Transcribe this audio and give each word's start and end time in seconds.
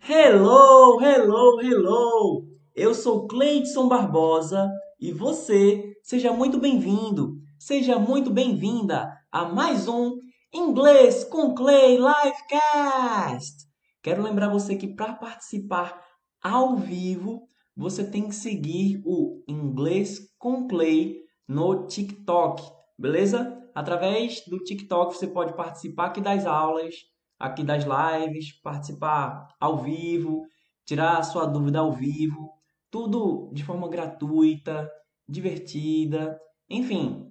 Hello, 0.00 0.98
hello, 1.02 1.60
hello! 1.60 2.46
Eu 2.74 2.94
sou 2.94 3.26
Cleidson 3.26 3.88
Barbosa 3.88 4.70
e 4.98 5.12
você, 5.12 5.92
seja 6.02 6.32
muito 6.32 6.58
bem-vindo, 6.58 7.34
seja 7.58 7.98
muito 7.98 8.30
bem-vinda 8.30 9.12
a 9.30 9.44
mais 9.44 9.86
um 9.86 10.16
Inglês 10.52 11.24
com 11.24 11.54
Clay 11.54 11.96
Livecast! 11.98 13.66
Quero 14.02 14.22
lembrar 14.22 14.48
você 14.48 14.76
que 14.76 14.94
para 14.94 15.12
participar 15.12 16.02
ao 16.42 16.76
vivo, 16.76 17.42
você 17.76 18.02
tem 18.02 18.28
que 18.28 18.34
seguir 18.34 19.02
o 19.04 19.42
Inglês 19.46 20.20
com 20.38 20.66
Clay 20.66 21.16
no 21.46 21.86
TikTok, 21.86 22.62
beleza? 22.98 23.54
Através 23.74 24.42
do 24.46 24.58
TikTok 24.58 25.14
você 25.14 25.26
pode 25.26 25.54
participar 25.54 26.06
aqui 26.06 26.20
das 26.20 26.46
aulas, 26.46 26.94
aqui 27.38 27.62
das 27.62 27.84
lives, 27.84 28.60
participar 28.60 29.48
ao 29.60 29.78
vivo, 29.78 30.44
tirar 30.84 31.18
a 31.18 31.22
sua 31.22 31.46
dúvida 31.46 31.78
ao 31.78 31.92
vivo, 31.92 32.50
tudo 32.90 33.50
de 33.52 33.64
forma 33.64 33.88
gratuita, 33.88 34.90
divertida, 35.28 36.38
enfim. 36.68 37.26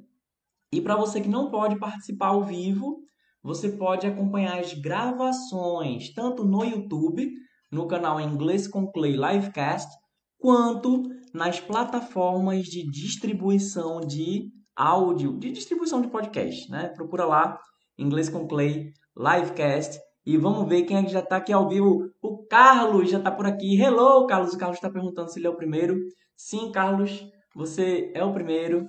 E 0.72 0.82
para 0.82 0.96
você 0.96 1.20
que 1.20 1.30
não 1.30 1.50
pode 1.50 1.80
participar 1.80 2.28
ao 2.28 2.44
vivo, 2.44 3.00
você 3.42 3.70
pode 3.70 4.06
acompanhar 4.06 4.60
as 4.60 4.74
gravações 4.74 6.14
tanto 6.14 6.44
no 6.44 6.64
YouTube, 6.64 7.32
no 7.72 7.88
canal 7.88 8.20
Inglês 8.20 8.68
com 8.68 8.92
Clay 8.92 9.14
Livecast, 9.14 9.90
quanto 10.38 11.04
nas 11.34 11.60
plataformas 11.60 12.66
de 12.66 12.90
distribuição 12.90 14.02
de 14.02 14.52
áudio, 14.76 15.38
de 15.40 15.52
distribuição 15.52 16.02
de 16.02 16.10
podcast, 16.10 16.70
né? 16.70 16.90
Procura 16.90 17.26
lá 17.26 17.60
Inglês 17.98 18.30
com 18.30 18.48
Clay 18.48 18.92
livecast. 19.18 20.00
E 20.26 20.38
vamos 20.38 20.68
ver 20.68 20.84
quem 20.84 20.98
é 20.98 21.04
que 21.04 21.12
já 21.12 21.20
está 21.20 21.38
aqui 21.38 21.52
ao 21.52 21.68
vivo. 21.68 22.12
O 22.22 22.46
Carlos 22.46 23.10
já 23.10 23.18
está 23.18 23.32
por 23.32 23.46
aqui. 23.46 23.82
Hello, 23.82 24.28
Carlos. 24.28 24.54
O 24.54 24.58
Carlos 24.58 24.78
está 24.78 24.90
perguntando 24.90 25.32
se 25.32 25.40
ele 25.40 25.48
é 25.48 25.50
o 25.50 25.56
primeiro. 25.56 25.98
Sim, 26.36 26.72
Carlos, 26.72 27.26
você 27.56 28.12
é 28.14 28.24
o 28.24 28.34
primeiro. 28.34 28.88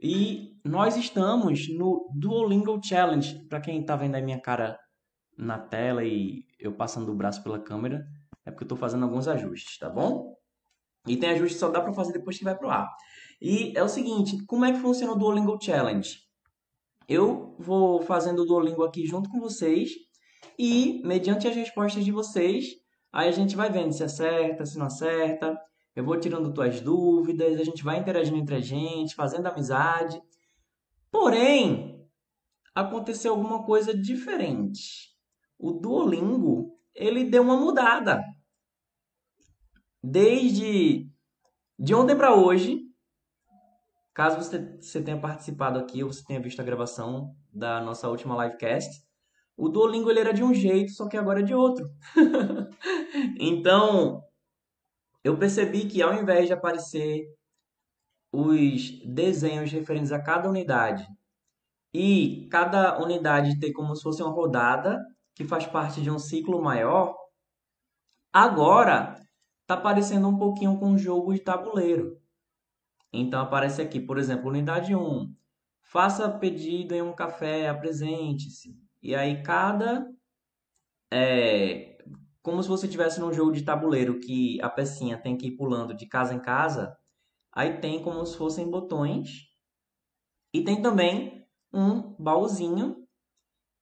E 0.00 0.56
nós 0.64 0.96
estamos 0.96 1.68
no 1.76 2.08
Duolingo 2.14 2.80
Challenge. 2.82 3.46
Para 3.48 3.60
quem 3.60 3.80
está 3.80 3.96
vendo 3.96 4.14
a 4.14 4.20
minha 4.20 4.40
cara 4.40 4.78
na 5.36 5.58
tela 5.58 6.04
e 6.04 6.44
eu 6.58 6.72
passando 6.72 7.12
o 7.12 7.14
braço 7.16 7.42
pela 7.42 7.58
câmera, 7.58 8.06
é 8.44 8.50
porque 8.50 8.62
eu 8.62 8.66
estou 8.66 8.78
fazendo 8.78 9.04
alguns 9.04 9.28
ajustes, 9.28 9.78
tá 9.78 9.90
bom? 9.90 10.34
E 11.06 11.16
tem 11.16 11.30
ajuste 11.30 11.54
que 11.54 11.60
só 11.60 11.68
dá 11.68 11.80
para 11.80 11.92
fazer 11.92 12.12
depois 12.12 12.38
que 12.38 12.44
vai 12.44 12.56
pro 12.56 12.70
ar. 12.70 12.88
E 13.40 13.76
é 13.76 13.82
o 13.82 13.88
seguinte, 13.88 14.44
como 14.46 14.64
é 14.64 14.72
que 14.72 14.78
funciona 14.78 15.12
o 15.12 15.16
Duolingo 15.16 15.58
Challenge? 15.60 16.25
Eu 17.08 17.54
vou 17.58 18.02
fazendo 18.02 18.42
o 18.42 18.44
Duolingo 18.44 18.82
aqui 18.82 19.06
junto 19.06 19.30
com 19.30 19.40
vocês 19.40 19.90
e, 20.58 21.00
mediante 21.04 21.46
as 21.46 21.54
respostas 21.54 22.04
de 22.04 22.10
vocês, 22.10 22.66
aí 23.12 23.28
a 23.28 23.32
gente 23.32 23.54
vai 23.54 23.70
vendo 23.70 23.92
se 23.92 24.02
acerta, 24.02 24.66
se 24.66 24.78
não 24.78 24.86
acerta. 24.86 25.56
Eu 25.94 26.04
vou 26.04 26.18
tirando 26.18 26.52
tuas 26.52 26.80
dúvidas, 26.80 27.60
a 27.60 27.64
gente 27.64 27.82
vai 27.82 27.98
interagindo 27.98 28.36
entre 28.36 28.56
a 28.56 28.60
gente, 28.60 29.14
fazendo 29.14 29.46
amizade. 29.46 30.20
Porém, 31.10 32.06
aconteceu 32.74 33.32
alguma 33.32 33.64
coisa 33.64 33.96
diferente. 33.96 35.14
O 35.58 35.72
Duolingo, 35.72 36.76
ele 36.94 37.24
deu 37.24 37.42
uma 37.42 37.56
mudada. 37.56 38.22
Desde 40.02 41.08
de 41.78 41.94
ontem 41.94 42.16
para 42.16 42.34
hoje, 42.34 42.85
Caso 44.16 44.38
você, 44.38 45.02
tenha 45.02 45.20
participado 45.20 45.78
aqui 45.78 46.02
ou 46.02 46.10
você 46.10 46.24
tenha 46.24 46.40
visto 46.40 46.58
a 46.58 46.64
gravação 46.64 47.36
da 47.52 47.82
nossa 47.82 48.08
última 48.08 48.46
livecast, 48.46 49.04
o 49.54 49.68
Duolingo 49.68 50.10
ele 50.10 50.20
era 50.20 50.32
de 50.32 50.42
um 50.42 50.54
jeito, 50.54 50.90
só 50.92 51.06
que 51.06 51.18
agora 51.18 51.40
é 51.40 51.42
de 51.42 51.54
outro. 51.54 51.86
então, 53.38 54.24
eu 55.22 55.38
percebi 55.38 55.86
que 55.86 56.00
ao 56.00 56.14
invés 56.14 56.46
de 56.46 56.54
aparecer 56.54 57.26
os 58.32 59.02
desenhos 59.04 59.70
referentes 59.70 60.10
a 60.10 60.22
cada 60.22 60.48
unidade 60.48 61.06
e 61.92 62.48
cada 62.50 62.98
unidade 62.98 63.60
ter 63.60 63.74
como 63.74 63.94
se 63.94 64.02
fosse 64.02 64.22
uma 64.22 64.32
rodada 64.32 64.98
que 65.34 65.44
faz 65.44 65.66
parte 65.66 66.00
de 66.00 66.10
um 66.10 66.18
ciclo 66.18 66.62
maior, 66.62 67.14
agora 68.32 69.20
está 69.60 69.74
aparecendo 69.74 70.26
um 70.26 70.38
pouquinho 70.38 70.78
com 70.78 70.86
um 70.86 70.98
jogo 70.98 71.34
de 71.34 71.40
tabuleiro. 71.40 72.18
Então 73.20 73.40
aparece 73.40 73.80
aqui, 73.82 74.00
por 74.00 74.18
exemplo, 74.18 74.48
unidade 74.48 74.94
1. 74.94 75.34
Faça 75.82 76.28
pedido 76.28 76.94
em 76.94 77.02
um 77.02 77.14
café, 77.14 77.68
apresente-se. 77.68 78.76
E 79.02 79.14
aí 79.14 79.42
cada 79.42 80.10
é 81.12 81.96
como 82.42 82.62
se 82.62 82.68
você 82.68 82.86
tivesse 82.86 83.18
num 83.18 83.32
jogo 83.32 83.50
de 83.50 83.62
tabuleiro 83.62 84.20
que 84.20 84.60
a 84.62 84.68
pecinha 84.68 85.18
tem 85.18 85.36
que 85.36 85.48
ir 85.48 85.56
pulando 85.56 85.92
de 85.92 86.06
casa 86.06 86.32
em 86.32 86.38
casa. 86.38 86.96
Aí 87.52 87.78
tem 87.80 88.00
como 88.02 88.24
se 88.24 88.36
fossem 88.36 88.70
botões. 88.70 89.48
E 90.52 90.62
tem 90.62 90.80
também 90.80 91.44
um 91.72 92.14
baúzinho 92.18 93.04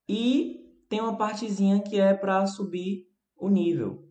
e 0.09 0.65
tem 0.89 1.01
uma 1.01 1.17
partezinha 1.17 1.83
que 1.83 2.01
é 2.01 2.15
para 2.15 2.47
subir 2.47 3.07
o 3.37 3.49
nível. 3.49 4.09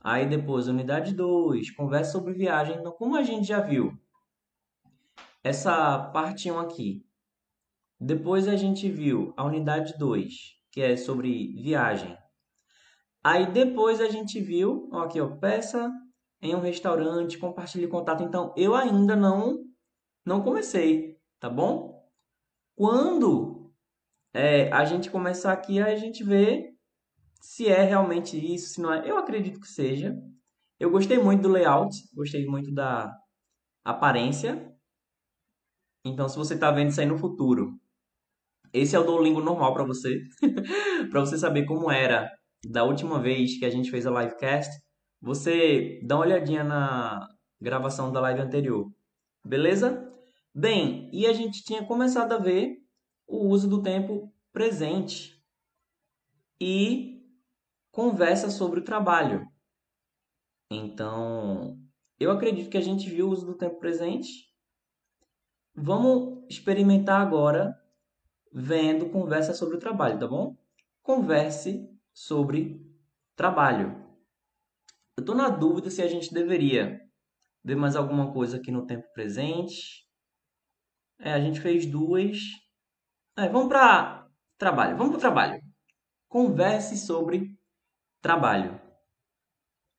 Aí 0.00 0.28
depois, 0.28 0.68
unidade 0.68 1.14
2, 1.14 1.70
conversa 1.70 2.12
sobre 2.12 2.32
viagem. 2.32 2.76
Então, 2.76 2.92
como 2.92 3.16
a 3.16 3.22
gente 3.22 3.46
já 3.46 3.60
viu, 3.60 3.96
essa 5.46 5.98
parte 6.12 6.50
1 6.50 6.58
aqui. 6.58 7.06
Depois 8.00 8.48
a 8.48 8.56
gente 8.56 8.90
viu 8.90 9.32
a 9.36 9.44
unidade 9.44 9.96
2, 9.96 10.34
que 10.72 10.82
é 10.82 10.96
sobre 10.96 11.54
viagem. 11.62 12.18
Aí 13.22 13.46
depois 13.52 14.00
a 14.00 14.08
gente 14.08 14.40
viu, 14.40 14.88
ó, 14.92 15.02
aqui, 15.02 15.20
ó, 15.20 15.36
peça 15.36 15.88
em 16.42 16.54
um 16.54 16.60
restaurante, 16.60 17.38
compartilhe 17.38 17.86
contato. 17.86 18.24
Então, 18.24 18.52
eu 18.56 18.74
ainda 18.74 19.14
não 19.14 19.64
não 20.24 20.42
comecei, 20.42 21.16
tá 21.38 21.48
bom? 21.48 22.04
Quando 22.74 23.72
é, 24.34 24.68
a 24.72 24.84
gente 24.84 25.08
começar 25.08 25.52
aqui, 25.52 25.80
a 25.80 25.94
gente 25.94 26.24
vê 26.24 26.74
se 27.40 27.68
é 27.68 27.84
realmente 27.84 28.36
isso, 28.36 28.70
se 28.70 28.80
não 28.80 28.92
é. 28.92 29.08
Eu 29.08 29.16
acredito 29.16 29.60
que 29.60 29.68
seja. 29.68 30.20
Eu 30.80 30.90
gostei 30.90 31.18
muito 31.18 31.42
do 31.42 31.48
layout, 31.48 31.96
gostei 32.12 32.44
muito 32.44 32.74
da 32.74 33.16
aparência, 33.84 34.75
então, 36.08 36.28
se 36.28 36.36
você 36.36 36.54
está 36.54 36.70
vendo 36.70 36.90
isso 36.90 37.00
aí 37.00 37.06
no 37.06 37.18
futuro, 37.18 37.76
esse 38.72 38.94
é 38.94 38.98
o 38.98 39.04
Duolingo 39.04 39.40
normal 39.40 39.74
para 39.74 39.84
você, 39.84 40.22
para 41.10 41.20
você 41.20 41.36
saber 41.36 41.64
como 41.66 41.90
era 41.90 42.30
da 42.64 42.84
última 42.84 43.20
vez 43.20 43.58
que 43.58 43.64
a 43.64 43.70
gente 43.70 43.90
fez 43.90 44.06
a 44.06 44.10
livecast. 44.10 44.70
Você 45.20 46.00
dá 46.04 46.16
uma 46.16 46.24
olhadinha 46.24 46.62
na 46.62 47.26
gravação 47.60 48.12
da 48.12 48.20
live 48.20 48.40
anterior, 48.40 48.88
beleza? 49.44 50.12
Bem, 50.54 51.10
e 51.12 51.26
a 51.26 51.32
gente 51.32 51.64
tinha 51.64 51.84
começado 51.84 52.32
a 52.32 52.38
ver 52.38 52.76
o 53.26 53.48
uso 53.48 53.68
do 53.68 53.82
tempo 53.82 54.32
presente 54.52 55.42
e 56.60 57.20
conversa 57.90 58.48
sobre 58.48 58.78
o 58.78 58.84
trabalho. 58.84 59.44
Então, 60.70 61.76
eu 62.20 62.30
acredito 62.30 62.70
que 62.70 62.78
a 62.78 62.82
gente 62.82 63.10
viu 63.10 63.26
o 63.26 63.30
uso 63.30 63.44
do 63.44 63.56
tempo 63.56 63.78
presente 63.80 64.45
Vamos 65.78 66.42
experimentar 66.48 67.20
agora 67.20 67.78
vendo 68.50 69.10
conversa 69.10 69.52
sobre 69.52 69.76
o 69.76 69.78
trabalho, 69.78 70.18
tá 70.18 70.26
bom? 70.26 70.56
Converse 71.02 71.86
sobre 72.14 72.80
trabalho. 73.36 74.02
Eu 75.14 75.20
estou 75.20 75.34
na 75.34 75.50
dúvida 75.50 75.90
se 75.90 76.00
a 76.00 76.08
gente 76.08 76.32
deveria 76.32 76.98
ver 77.62 77.76
mais 77.76 77.94
alguma 77.94 78.32
coisa 78.32 78.56
aqui 78.56 78.70
no 78.70 78.86
tempo 78.86 79.06
presente. 79.12 80.08
É, 81.18 81.34
a 81.34 81.40
gente 81.40 81.60
fez 81.60 81.84
duas. 81.84 82.38
É, 83.36 83.46
vamos 83.46 83.68
para 83.68 84.26
trabalho. 84.56 84.96
Vamos 84.96 85.12
para 85.12 85.20
trabalho. 85.20 85.62
Converse 86.26 86.96
sobre 86.96 87.54
trabalho. 88.22 88.80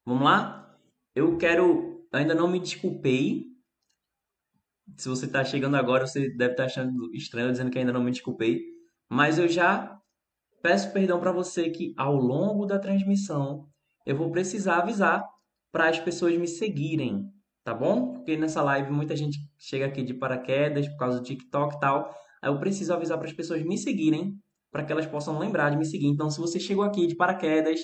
Vamos 0.03 0.23
lá? 0.23 0.75
Eu 1.13 1.37
quero. 1.37 2.07
Ainda 2.11 2.33
não 2.33 2.47
me 2.47 2.59
desculpei 2.59 3.56
se 4.95 5.09
você 5.09 5.25
está 5.25 5.43
chegando 5.43 5.75
agora, 5.75 6.07
você 6.07 6.29
deve 6.29 6.53
estar 6.53 6.63
tá 6.63 6.65
achando 6.65 7.13
estranho 7.13 7.51
dizendo 7.51 7.69
que 7.71 7.79
ainda 7.79 7.91
não 7.91 8.03
me 8.03 8.11
desculpei, 8.11 8.61
mas 9.09 9.37
eu 9.37 9.47
já 9.47 9.99
peço 10.61 10.91
perdão 10.91 11.19
para 11.19 11.31
você 11.31 11.69
que 11.69 11.93
ao 11.97 12.15
longo 12.15 12.65
da 12.65 12.79
transmissão 12.79 13.67
eu 14.05 14.15
vou 14.15 14.31
precisar 14.31 14.77
avisar 14.77 15.23
para 15.71 15.89
as 15.89 15.99
pessoas 15.99 16.37
me 16.37 16.47
seguirem, 16.47 17.29
tá 17.63 17.73
bom? 17.73 18.13
Porque 18.13 18.37
nessa 18.37 18.61
live 18.61 18.91
muita 18.91 19.15
gente 19.15 19.37
chega 19.57 19.85
aqui 19.85 20.01
de 20.01 20.13
paraquedas 20.13 20.87
por 20.87 20.97
causa 20.97 21.19
do 21.19 21.23
TikTok 21.23 21.75
e 21.75 21.79
tal. 21.79 22.15
Aí 22.41 22.49
eu 22.49 22.59
preciso 22.59 22.93
avisar 22.93 23.17
para 23.17 23.27
as 23.27 23.33
pessoas 23.33 23.63
me 23.63 23.77
seguirem 23.77 24.39
para 24.71 24.83
que 24.83 24.91
elas 24.91 25.05
possam 25.05 25.37
lembrar 25.39 25.69
de 25.69 25.77
me 25.77 25.85
seguir. 25.85 26.07
Então, 26.07 26.29
se 26.29 26.39
você 26.39 26.59
chegou 26.59 26.83
aqui 26.83 27.07
de 27.07 27.15
paraquedas, 27.15 27.81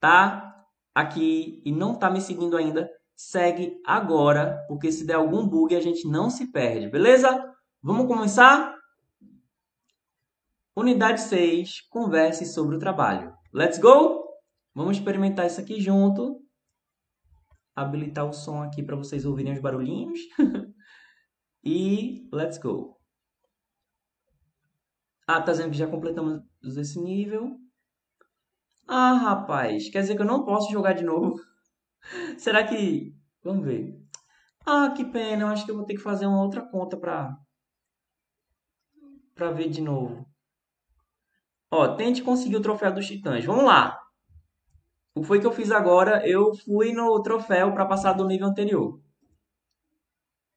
tá 0.00 0.54
aqui 0.94 1.62
e 1.64 1.72
não 1.72 1.98
tá 1.98 2.10
me 2.10 2.20
seguindo 2.20 2.56
ainda, 2.56 2.88
segue 3.16 3.80
agora, 3.86 4.64
porque 4.68 4.90
se 4.90 5.06
der 5.06 5.14
algum 5.14 5.46
bug 5.46 5.74
a 5.74 5.80
gente 5.80 6.08
não 6.08 6.28
se 6.28 6.50
perde, 6.50 6.88
beleza? 6.88 7.54
Vamos 7.82 8.06
começar? 8.06 8.74
Unidade 10.76 11.20
6, 11.20 11.82
converse 11.88 12.46
sobre 12.46 12.76
o 12.76 12.78
trabalho. 12.78 13.32
Let's 13.52 13.78
go? 13.78 14.24
Vamos 14.74 14.96
experimentar 14.96 15.46
isso 15.46 15.60
aqui 15.60 15.80
junto. 15.80 16.42
Habilitar 17.76 18.28
o 18.28 18.32
som 18.32 18.62
aqui 18.62 18.82
para 18.82 18.96
vocês 18.96 19.24
ouvirem 19.24 19.52
os 19.52 19.60
barulhinhos. 19.60 20.18
e 21.64 22.28
let's 22.32 22.58
go. 22.58 22.98
Ah, 25.26 25.40
tá 25.40 25.52
dizendo 25.52 25.70
que 25.70 25.78
já 25.78 25.86
completamos 25.86 26.42
esse 26.76 27.00
nível. 27.00 27.56
Ah, 28.86 29.14
rapaz, 29.14 29.88
quer 29.88 30.00
dizer 30.00 30.16
que 30.16 30.22
eu 30.22 30.26
não 30.26 30.44
posso 30.44 30.70
jogar 30.70 30.92
de 30.92 31.04
novo? 31.04 31.40
Será 32.38 32.64
que... 32.64 33.14
Vamos 33.42 33.64
ver. 33.64 33.94
Ah, 34.66 34.90
que 34.96 35.04
pena, 35.04 35.42
eu 35.42 35.48
acho 35.48 35.64
que 35.64 35.70
eu 35.70 35.76
vou 35.76 35.84
ter 35.84 35.94
que 35.94 36.00
fazer 36.00 36.26
uma 36.26 36.42
outra 36.42 36.62
conta 36.62 36.96
para 36.96 37.36
para 39.34 39.50
ver 39.50 39.68
de 39.68 39.80
novo. 39.80 40.24
Ó, 41.70 41.96
tente 41.96 42.22
conseguir 42.22 42.56
o 42.56 42.62
troféu 42.62 42.92
dos 42.92 43.06
titãs. 43.06 43.44
Vamos 43.44 43.64
lá. 43.64 44.00
O 45.14 45.20
que 45.20 45.26
foi 45.26 45.40
que 45.40 45.46
eu 45.46 45.52
fiz 45.52 45.70
agora? 45.70 46.26
Eu 46.26 46.54
fui 46.54 46.92
no 46.92 47.20
troféu 47.22 47.72
para 47.72 47.84
passar 47.84 48.12
do 48.12 48.26
nível 48.26 48.46
anterior. 48.46 49.00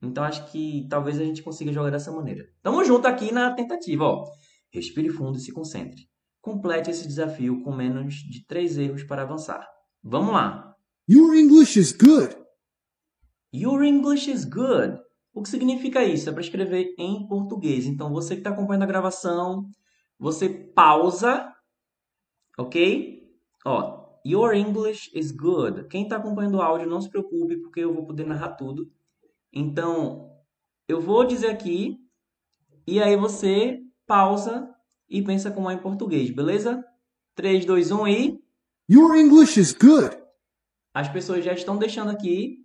Então 0.01 0.23
acho 0.23 0.45
que 0.51 0.88
talvez 0.89 1.19
a 1.19 1.23
gente 1.23 1.41
consiga 1.41 1.73
jogar 1.73 1.89
dessa 1.89 2.11
maneira. 2.11 2.45
Tamo 2.61 2.83
junto 2.83 3.07
aqui 3.07 3.31
na 3.31 3.53
tentativa, 3.53 4.03
ó. 4.03 4.25
Respire 4.71 5.09
fundo 5.09 5.38
e 5.38 5.41
se 5.41 5.51
concentre. 5.51 6.07
Complete 6.39 6.91
esse 6.91 7.07
desafio 7.07 7.63
com 7.63 7.75
menos 7.75 8.13
de 8.13 8.45
três 8.45 8.77
erros 8.77 9.03
para 9.03 9.23
avançar. 9.23 9.67
Vamos 10.03 10.33
lá. 10.33 10.66
Your 11.09 11.33
English 11.36 11.80
is 11.80 11.94
good. 11.94 12.36
Your 13.54 13.81
English 13.81 14.30
is 14.30 14.44
good. 14.44 15.00
O 15.33 15.42
que 15.42 15.50
significa 15.50 16.04
isso? 16.04 16.30
É 16.30 16.33
para 16.33 16.42
escrever 16.42 16.94
em 16.98 17.25
português. 17.27 17.86
Então, 17.86 18.12
você 18.12 18.36
que 18.36 18.42
está 18.42 18.50
acompanhando 18.50 18.83
a 18.83 18.88
gravação, 18.88 19.69
você 20.19 20.50
pausa, 20.50 21.50
ok? 22.57 23.25
Ó, 23.65 24.06
Your 24.25 24.54
English 24.54 25.09
is 25.18 25.31
good. 25.31 25.88
Quem 25.88 26.04
está 26.04 26.18
acompanhando 26.18 26.56
o 26.56 26.62
áudio, 26.62 26.89
não 26.89 27.00
se 27.00 27.10
preocupe, 27.10 27.56
porque 27.62 27.80
eu 27.80 27.94
vou 27.94 28.06
poder 28.06 28.25
narrar 28.25 28.56
tudo. 28.56 28.92
Então, 29.53 30.30
eu 30.89 31.00
vou 31.00 31.24
dizer 31.24 31.48
aqui, 31.48 31.98
e 32.86 33.01
aí 33.01 33.15
você 33.15 33.80
pausa 34.06 34.69
e 35.10 35.21
pensa 35.21 35.50
como 35.51 35.71
é 35.71 35.75
em 35.75 35.80
português, 35.80 36.30
beleza? 36.31 36.83
3, 37.36 37.65
2, 37.65 37.92
1 37.92 38.07
e. 38.10 38.44
Your 38.89 39.15
English 39.15 39.57
is 39.57 39.71
good. 39.71 40.26
As 40.97 41.07
pessoas 41.07 41.45
já 41.45 41.53
estão 41.53 41.77
deixando 41.77 42.09
aqui 42.09 42.57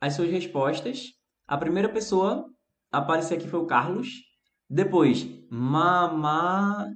as 0.00 0.14
suas 0.14 0.30
respostas. 0.30 1.14
A 1.48 1.58
primeira 1.58 1.88
pessoa 1.88 2.46
a 2.92 2.98
aparecer 2.98 3.34
aqui 3.34 3.48
foi 3.48 3.58
o 3.58 3.66
Carlos. 3.66 4.06
Depois, 4.70 5.26
Mama. 5.50 6.86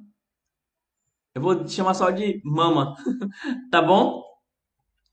Eu 1.35 1.43
vou 1.43 1.67
chamar 1.67 1.93
só 1.95 2.13
de 2.13 2.41
Mama, 2.45 2.95
tá 3.69 3.83
bom? 3.83 4.23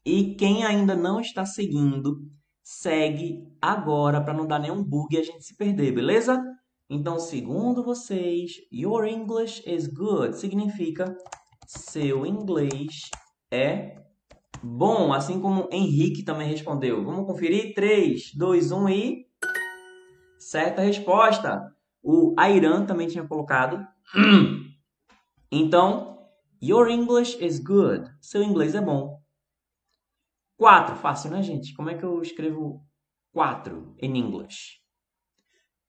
E 0.05 0.35
quem 0.35 0.63
ainda 0.63 0.95
não 0.95 1.19
está 1.19 1.43
seguindo, 1.43 2.21
segue 2.61 3.39
agora 3.59 4.23
para 4.23 4.35
não 4.35 4.45
dar 4.45 4.59
nenhum 4.59 4.83
bug 4.83 5.15
e 5.15 5.17
a 5.17 5.23
gente 5.23 5.43
se 5.43 5.57
perder, 5.57 5.91
beleza? 5.91 6.39
Então, 6.87 7.17
segundo 7.17 7.83
vocês, 7.83 8.51
your 8.71 9.07
English 9.07 9.63
is 9.67 9.87
good 9.87 10.37
significa 10.37 11.17
seu 11.65 12.27
inglês 12.27 13.09
é 13.51 14.02
bom, 14.63 15.13
assim 15.13 15.39
como 15.41 15.67
Henrique 15.71 16.23
também 16.23 16.47
respondeu. 16.47 17.03
Vamos 17.03 17.25
conferir? 17.25 17.73
3, 17.73 18.33
2, 18.35 18.71
1 18.71 18.89
e. 18.89 19.27
Certa 20.39 20.81
resposta. 20.81 21.61
O 22.01 22.33
Airan 22.37 22.85
também 22.85 23.07
tinha 23.07 23.27
colocado. 23.27 23.85
Então, 25.55 26.17
your 26.59 26.89
English 26.89 27.37
is 27.39 27.59
good. 27.59 28.09
Seu 28.19 28.41
inglês 28.41 28.73
é 28.73 28.81
bom. 28.81 29.21
4, 30.57 30.95
fácil, 30.95 31.29
né, 31.29 31.43
gente? 31.43 31.75
Como 31.75 31.91
é 31.91 31.95
que 31.95 32.03
eu 32.03 32.19
escrevo 32.23 32.83
4 33.33 33.95
em 34.01 34.17
inglês? 34.17 34.79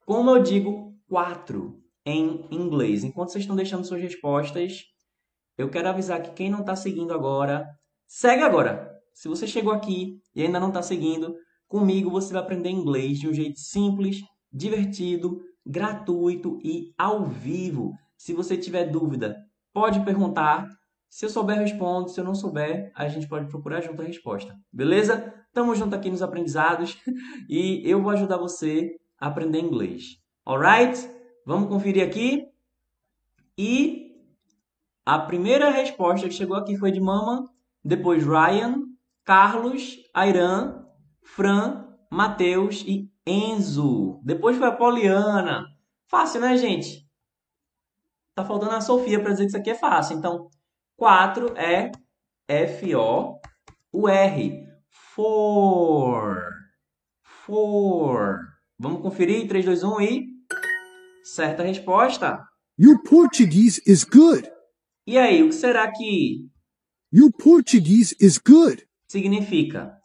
Como 0.04 0.30
eu 0.30 0.42
digo 0.42 0.94
4 1.08 1.82
em 2.04 2.46
inglês? 2.50 3.04
Enquanto 3.04 3.30
vocês 3.30 3.44
estão 3.44 3.56
deixando 3.56 3.86
suas 3.86 4.02
respostas, 4.02 4.82
eu 5.56 5.70
quero 5.70 5.88
avisar 5.88 6.22
que 6.22 6.32
quem 6.32 6.50
não 6.50 6.60
está 6.60 6.76
seguindo 6.76 7.14
agora, 7.14 7.66
segue 8.14 8.44
agora. 8.44 8.96
Se 9.12 9.26
você 9.26 9.44
chegou 9.44 9.72
aqui 9.72 10.20
e 10.36 10.42
ainda 10.42 10.60
não 10.60 10.68
está 10.68 10.80
seguindo, 10.80 11.34
comigo 11.66 12.08
você 12.08 12.32
vai 12.32 12.42
aprender 12.42 12.70
inglês 12.70 13.18
de 13.18 13.28
um 13.28 13.34
jeito 13.34 13.58
simples, 13.58 14.22
divertido, 14.52 15.40
gratuito 15.66 16.60
e 16.62 16.94
ao 16.96 17.24
vivo. 17.24 17.92
Se 18.16 18.32
você 18.32 18.56
tiver 18.56 18.84
dúvida, 18.84 19.36
pode 19.72 20.04
perguntar. 20.04 20.68
Se 21.10 21.26
eu 21.26 21.28
souber, 21.28 21.58
respondo. 21.58 22.08
Se 22.08 22.20
eu 22.20 22.24
não 22.24 22.36
souber, 22.36 22.92
a 22.94 23.08
gente 23.08 23.26
pode 23.26 23.48
procurar 23.48 23.80
junto 23.80 24.00
a 24.00 24.04
resposta. 24.04 24.54
Beleza? 24.72 25.34
Tamo 25.52 25.74
junto 25.74 25.96
aqui 25.96 26.08
nos 26.08 26.22
aprendizados 26.22 26.96
e 27.50 27.82
eu 27.84 28.00
vou 28.00 28.12
ajudar 28.12 28.36
você 28.36 28.94
a 29.18 29.26
aprender 29.26 29.58
inglês. 29.58 30.20
Alright? 30.46 31.10
Vamos 31.44 31.68
conferir 31.68 32.06
aqui. 32.06 32.46
E 33.58 34.12
a 35.04 35.18
primeira 35.18 35.68
resposta 35.68 36.28
que 36.28 36.34
chegou 36.34 36.56
aqui 36.56 36.76
foi 36.76 36.92
de 36.92 37.00
Mama, 37.00 37.52
depois 37.84 38.24
Ryan, 38.24 38.82
Carlos, 39.24 39.96
Airan, 40.16 40.86
Fran, 41.22 41.86
Matheus 42.10 42.82
e 42.86 43.10
Enzo. 43.26 44.20
Depois 44.24 44.56
foi 44.56 44.68
a 44.68 44.72
Poliana. 44.72 45.66
Fácil, 46.06 46.40
né, 46.40 46.56
gente? 46.56 47.04
Tá 48.34 48.44
faltando 48.44 48.72
a 48.72 48.80
Sofia 48.80 49.20
para 49.20 49.32
dizer 49.32 49.44
que 49.44 49.48
isso 49.48 49.56
aqui 49.56 49.70
é 49.70 49.74
fácil. 49.74 50.16
Então, 50.16 50.48
4 50.96 51.56
é 51.56 51.90
F-O-U-R. 52.48 53.44
For. 55.14 56.36
For. 57.22 58.38
Vamos 58.78 59.02
conferir? 59.02 59.46
3, 59.46 59.64
2, 59.64 59.82
1 59.84 60.00
e... 60.00 60.26
Certa 61.22 61.62
resposta. 61.62 62.44
Your 62.78 63.00
Portuguese 63.02 63.80
is 63.86 64.04
good. 64.04 64.50
E 65.06 65.16
aí, 65.16 65.42
o 65.42 65.48
que 65.48 65.54
será 65.54 65.90
que 65.90 66.48
Your 67.16 67.30
Portuguese 67.30 68.16
is 68.20 68.38
good. 68.38 68.82
significa? 69.06 69.96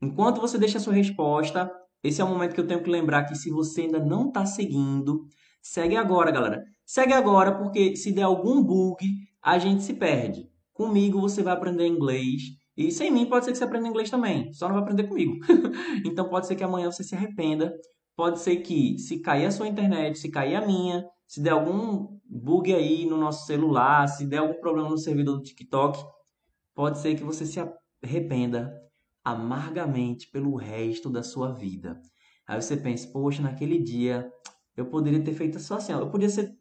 Enquanto 0.00 0.40
você 0.40 0.56
deixa 0.56 0.78
a 0.78 0.80
sua 0.80 0.92
resposta, 0.92 1.68
esse 2.00 2.20
é 2.20 2.24
o 2.24 2.28
momento 2.28 2.54
que 2.54 2.60
eu 2.60 2.66
tenho 2.66 2.80
que 2.80 2.88
lembrar 2.88 3.24
que 3.24 3.34
se 3.34 3.50
você 3.50 3.80
ainda 3.80 3.98
não 3.98 4.28
está 4.28 4.46
seguindo, 4.46 5.26
segue 5.60 5.96
agora, 5.96 6.30
galera. 6.30 6.62
Segue 6.86 7.12
agora, 7.12 7.58
porque 7.58 7.96
se 7.96 8.12
der 8.12 8.22
algum 8.22 8.62
bug, 8.62 9.04
a 9.42 9.58
gente 9.58 9.82
se 9.82 9.94
perde. 9.94 10.48
Comigo 10.72 11.20
você 11.20 11.42
vai 11.42 11.54
aprender 11.54 11.88
inglês. 11.88 12.42
E 12.76 12.92
sem 12.92 13.10
mim 13.10 13.26
pode 13.26 13.44
ser 13.44 13.50
que 13.50 13.58
você 13.58 13.64
aprenda 13.64 13.88
inglês 13.88 14.08
também. 14.08 14.52
Só 14.52 14.68
não 14.68 14.76
vai 14.76 14.84
aprender 14.84 15.08
comigo. 15.08 15.40
então 16.06 16.28
pode 16.28 16.46
ser 16.46 16.54
que 16.54 16.62
amanhã 16.62 16.88
você 16.88 17.02
se 17.02 17.16
arrependa. 17.16 17.74
Pode 18.14 18.38
ser 18.38 18.58
que 18.58 18.96
se 18.96 19.18
cair 19.18 19.46
a 19.46 19.50
sua 19.50 19.66
internet, 19.66 20.16
se 20.16 20.30
cair 20.30 20.54
a 20.54 20.64
minha, 20.64 21.04
se 21.26 21.42
der 21.42 21.50
algum 21.50 22.16
bug 22.24 22.72
aí 22.72 23.04
no 23.06 23.16
nosso 23.16 23.44
celular, 23.44 24.06
se 24.06 24.24
der 24.24 24.38
algum 24.38 24.60
problema 24.60 24.88
no 24.88 24.98
servidor 24.98 25.38
do 25.38 25.42
TikTok, 25.42 25.98
pode 26.78 27.00
ser 27.00 27.16
que 27.16 27.24
você 27.24 27.44
se 27.44 27.58
arrependa 28.00 28.72
amargamente 29.24 30.30
pelo 30.30 30.54
resto 30.54 31.10
da 31.10 31.24
sua 31.24 31.50
vida. 31.50 32.00
Aí 32.46 32.62
você 32.62 32.76
pensa, 32.76 33.10
poxa, 33.12 33.42
naquele 33.42 33.80
dia 33.80 34.30
eu 34.76 34.86
poderia 34.86 35.20
ter 35.20 35.32
feito 35.32 35.58
só 35.58 35.78
assim, 35.78 35.90
eu 35.90 36.08
podia 36.08 36.28
ser 36.28 36.52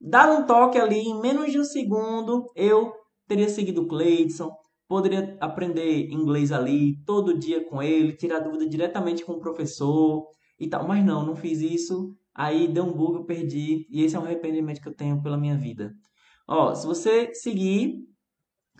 dado 0.00 0.40
um 0.40 0.46
toque 0.46 0.78
ali 0.78 1.00
em 1.00 1.20
menos 1.20 1.50
de 1.50 1.58
um 1.58 1.64
segundo, 1.64 2.52
eu 2.54 2.92
teria 3.26 3.48
seguido 3.48 3.82
o 3.82 3.88
Cleidson, 3.88 4.48
poderia 4.86 5.36
aprender 5.40 6.08
inglês 6.12 6.52
ali 6.52 7.02
todo 7.04 7.36
dia 7.36 7.68
com 7.68 7.82
ele, 7.82 8.12
tirar 8.12 8.38
dúvida 8.38 8.68
diretamente 8.68 9.24
com 9.24 9.32
o 9.32 9.40
professor 9.40 10.24
e 10.56 10.68
tal, 10.68 10.86
mas 10.86 11.04
não, 11.04 11.26
não 11.26 11.34
fiz 11.34 11.60
isso. 11.60 12.16
Aí 12.32 12.68
deu 12.68 12.84
um 12.84 12.92
bug, 12.92 13.16
eu 13.16 13.24
perdi, 13.24 13.88
e 13.90 14.04
esse 14.04 14.14
é 14.14 14.20
um 14.20 14.24
arrependimento 14.24 14.80
que 14.80 14.88
eu 14.88 14.94
tenho 14.94 15.20
pela 15.20 15.36
minha 15.36 15.56
vida. 15.56 15.92
Ó, 16.46 16.72
se 16.76 16.86
você 16.86 17.34
seguir, 17.34 18.11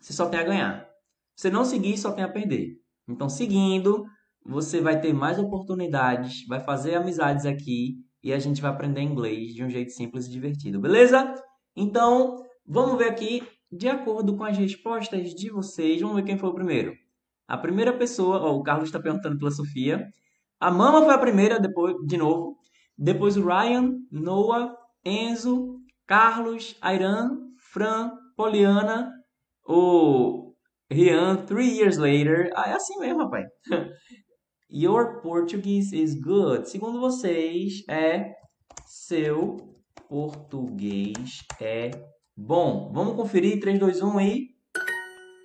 você 0.03 0.13
só 0.13 0.29
tem 0.29 0.41
a 0.41 0.45
ganhar. 0.45 0.89
Você 1.37 1.49
não 1.49 1.65
seguir, 1.65 1.97
só 1.97 2.11
tem 2.11 2.25
a 2.25 2.29
perder. 2.29 2.77
Então, 3.09 3.29
seguindo, 3.29 4.05
você 4.45 4.81
vai 4.81 5.01
ter 5.01 5.13
mais 5.13 5.39
oportunidades, 5.39 6.45
vai 6.49 6.59
fazer 6.59 6.97
amizades 6.97 7.47
aqui 7.47 7.95
e 8.23 8.33
a 8.33 8.39
gente 8.39 8.61
vai 8.61 8.71
aprender 8.71 9.01
inglês 9.01 9.55
de 9.55 9.65
um 9.65 9.71
jeito 9.71 9.93
simples 9.93 10.27
e 10.27 10.31
divertido, 10.31 10.81
beleza? 10.81 11.33
Então, 11.77 12.43
vamos 12.67 12.99
ver 12.99 13.09
aqui, 13.09 13.47
de 13.71 13.89
acordo 13.89 14.37
com 14.37 14.45
as 14.45 14.59
respostas 14.59 15.35
de 15.35 15.51
vocês, 15.51 16.01
vamos 16.01 16.17
ver 16.17 16.25
quem 16.25 16.37
foi 16.37 16.51
o 16.51 16.55
primeiro. 16.55 16.93
A 17.47 17.57
primeira 17.57 17.93
pessoa, 17.97 18.41
ó, 18.41 18.57
o 18.57 18.63
Carlos 18.63 18.89
está 18.89 19.01
perguntando 19.01 19.39
pela 19.39 19.51
Sofia. 19.51 20.05
A 20.59 20.71
Mama 20.71 21.03
foi 21.05 21.15
a 21.15 21.19
primeira, 21.19 21.61
depois, 21.61 21.95
de 22.07 22.17
novo. 22.17 22.57
Depois 22.99 23.37
o 23.37 23.45
Ryan, 23.45 23.93
Noah, 24.11 24.75
Enzo, 25.05 25.77
Carlos, 26.07 26.77
Airan, 26.81 27.31
Fran, 27.73 28.11
Poliana, 28.37 29.13
o 29.67 30.55
Rian, 30.91 31.47
three 31.47 31.79
years 31.79 31.97
later. 31.99 32.51
Ah, 32.55 32.71
é 32.71 32.75
assim 32.75 32.99
mesmo, 32.99 33.21
rapaz. 33.21 33.47
Your 34.71 35.21
Portuguese 35.21 35.95
is 35.95 36.15
good. 36.15 36.69
Segundo 36.69 37.01
vocês, 37.01 37.83
é 37.89 38.33
seu 38.87 39.57
português 40.09 41.41
é 41.61 41.91
bom. 42.37 42.91
Vamos 42.93 43.15
conferir 43.15 43.61
3, 43.61 43.79
2, 43.79 44.03
1 44.03 44.21
e 44.21 44.49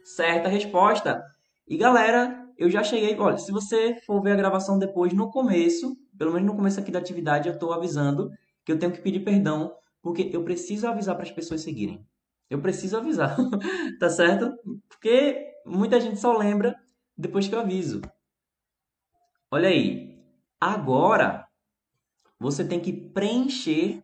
Certa 0.03 0.47
resposta. 0.47 1.21
E 1.67 1.77
galera, 1.77 2.45
eu 2.57 2.69
já 2.69 2.83
cheguei. 2.83 3.15
Olha, 3.17 3.38
se 3.38 3.51
você 3.51 3.95
for 4.05 4.21
ver 4.21 4.31
a 4.31 4.38
gravação 4.38 4.79
depois, 4.79 5.13
no 5.13 5.29
começo, 5.29 5.95
pelo 6.17 6.31
menos 6.31 6.47
no 6.47 6.55
começo 6.55 6.79
aqui 6.79 6.91
da 6.91 7.00
atividade, 7.00 7.50
eu 7.50 7.53
estou 7.53 7.74
avisando 7.74 8.29
que 8.65 8.71
eu 8.71 8.79
tenho 8.79 8.91
que 8.91 9.01
pedir 9.01 9.19
perdão, 9.19 9.74
porque 10.01 10.29
eu 10.33 10.43
preciso 10.43 10.88
avisar 10.88 11.15
para 11.15 11.24
as 11.24 11.31
pessoas 11.31 11.62
seguirem. 11.62 12.05
Eu 12.50 12.62
preciso 12.62 12.98
avisar, 12.98 13.36
tá 14.00 14.10
certo? 14.10 14.58
Porque 14.88 15.54
muita 15.66 16.00
gente 16.00 16.20
só 16.20 16.38
lembra 16.38 16.75
depois 17.18 17.48
que 17.48 17.56
eu 17.56 17.60
aviso. 17.60 18.01
Olha 19.51 19.70
aí. 19.70 20.18
Agora, 20.60 21.48
você 22.39 22.68
tem 22.68 22.80
que 22.80 22.92
preencher 22.92 24.04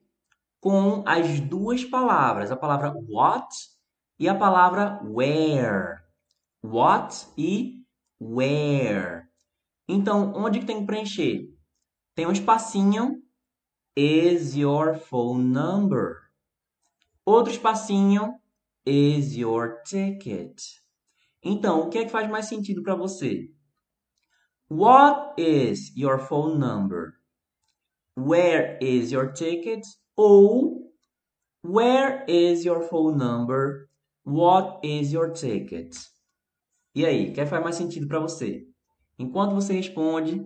com 0.60 1.04
as 1.06 1.40
duas 1.40 1.84
palavras, 1.84 2.52
a 2.52 2.56
palavra 2.56 2.94
what 3.10 3.48
e 4.20 4.30
a 4.30 4.36
palavra 4.36 5.00
where. 5.04 6.00
What 6.64 7.28
e 7.38 7.84
where. 8.20 9.24
Então, 9.88 10.34
onde 10.36 10.60
que 10.60 10.66
tem 10.66 10.80
que 10.80 10.86
preencher? 10.86 11.50
Tem 12.16 12.26
um 12.26 12.32
espacinho. 12.32 13.22
Is 13.96 14.56
your 14.56 14.96
phone 14.96 15.44
number? 15.44 16.23
Outro 17.26 17.52
espacinho. 17.52 18.36
Is 18.86 19.36
your 19.38 19.82
ticket? 19.86 20.62
Então, 21.42 21.82
o 21.82 21.90
que 21.90 22.00
é 22.00 22.06
que 22.06 22.12
faz 22.12 22.30
mais 22.30 22.48
sentido 22.48 22.84
para 22.84 22.96
você? 22.96 23.50
What 24.70 25.42
is 25.42 25.96
your 25.96 26.20
phone 26.20 26.60
number? 26.60 27.14
Where 28.18 28.78
is 28.82 29.12
your 29.12 29.32
ticket? 29.32 29.82
Ou 30.18 30.84
Where 31.66 32.26
is 32.28 32.66
your 32.66 32.82
phone 32.82 33.18
number? 33.18 33.90
What 34.26 34.86
is 34.86 35.14
your 35.14 35.32
ticket? 35.32 35.96
E 36.94 37.06
aí, 37.06 37.30
o 37.30 37.34
que 37.34 37.46
faz 37.46 37.64
mais 37.64 37.78
sentido 37.78 38.06
para 38.06 38.20
você? 38.20 38.68
Enquanto 39.18 39.56
você 39.56 39.74
responde, 39.74 40.46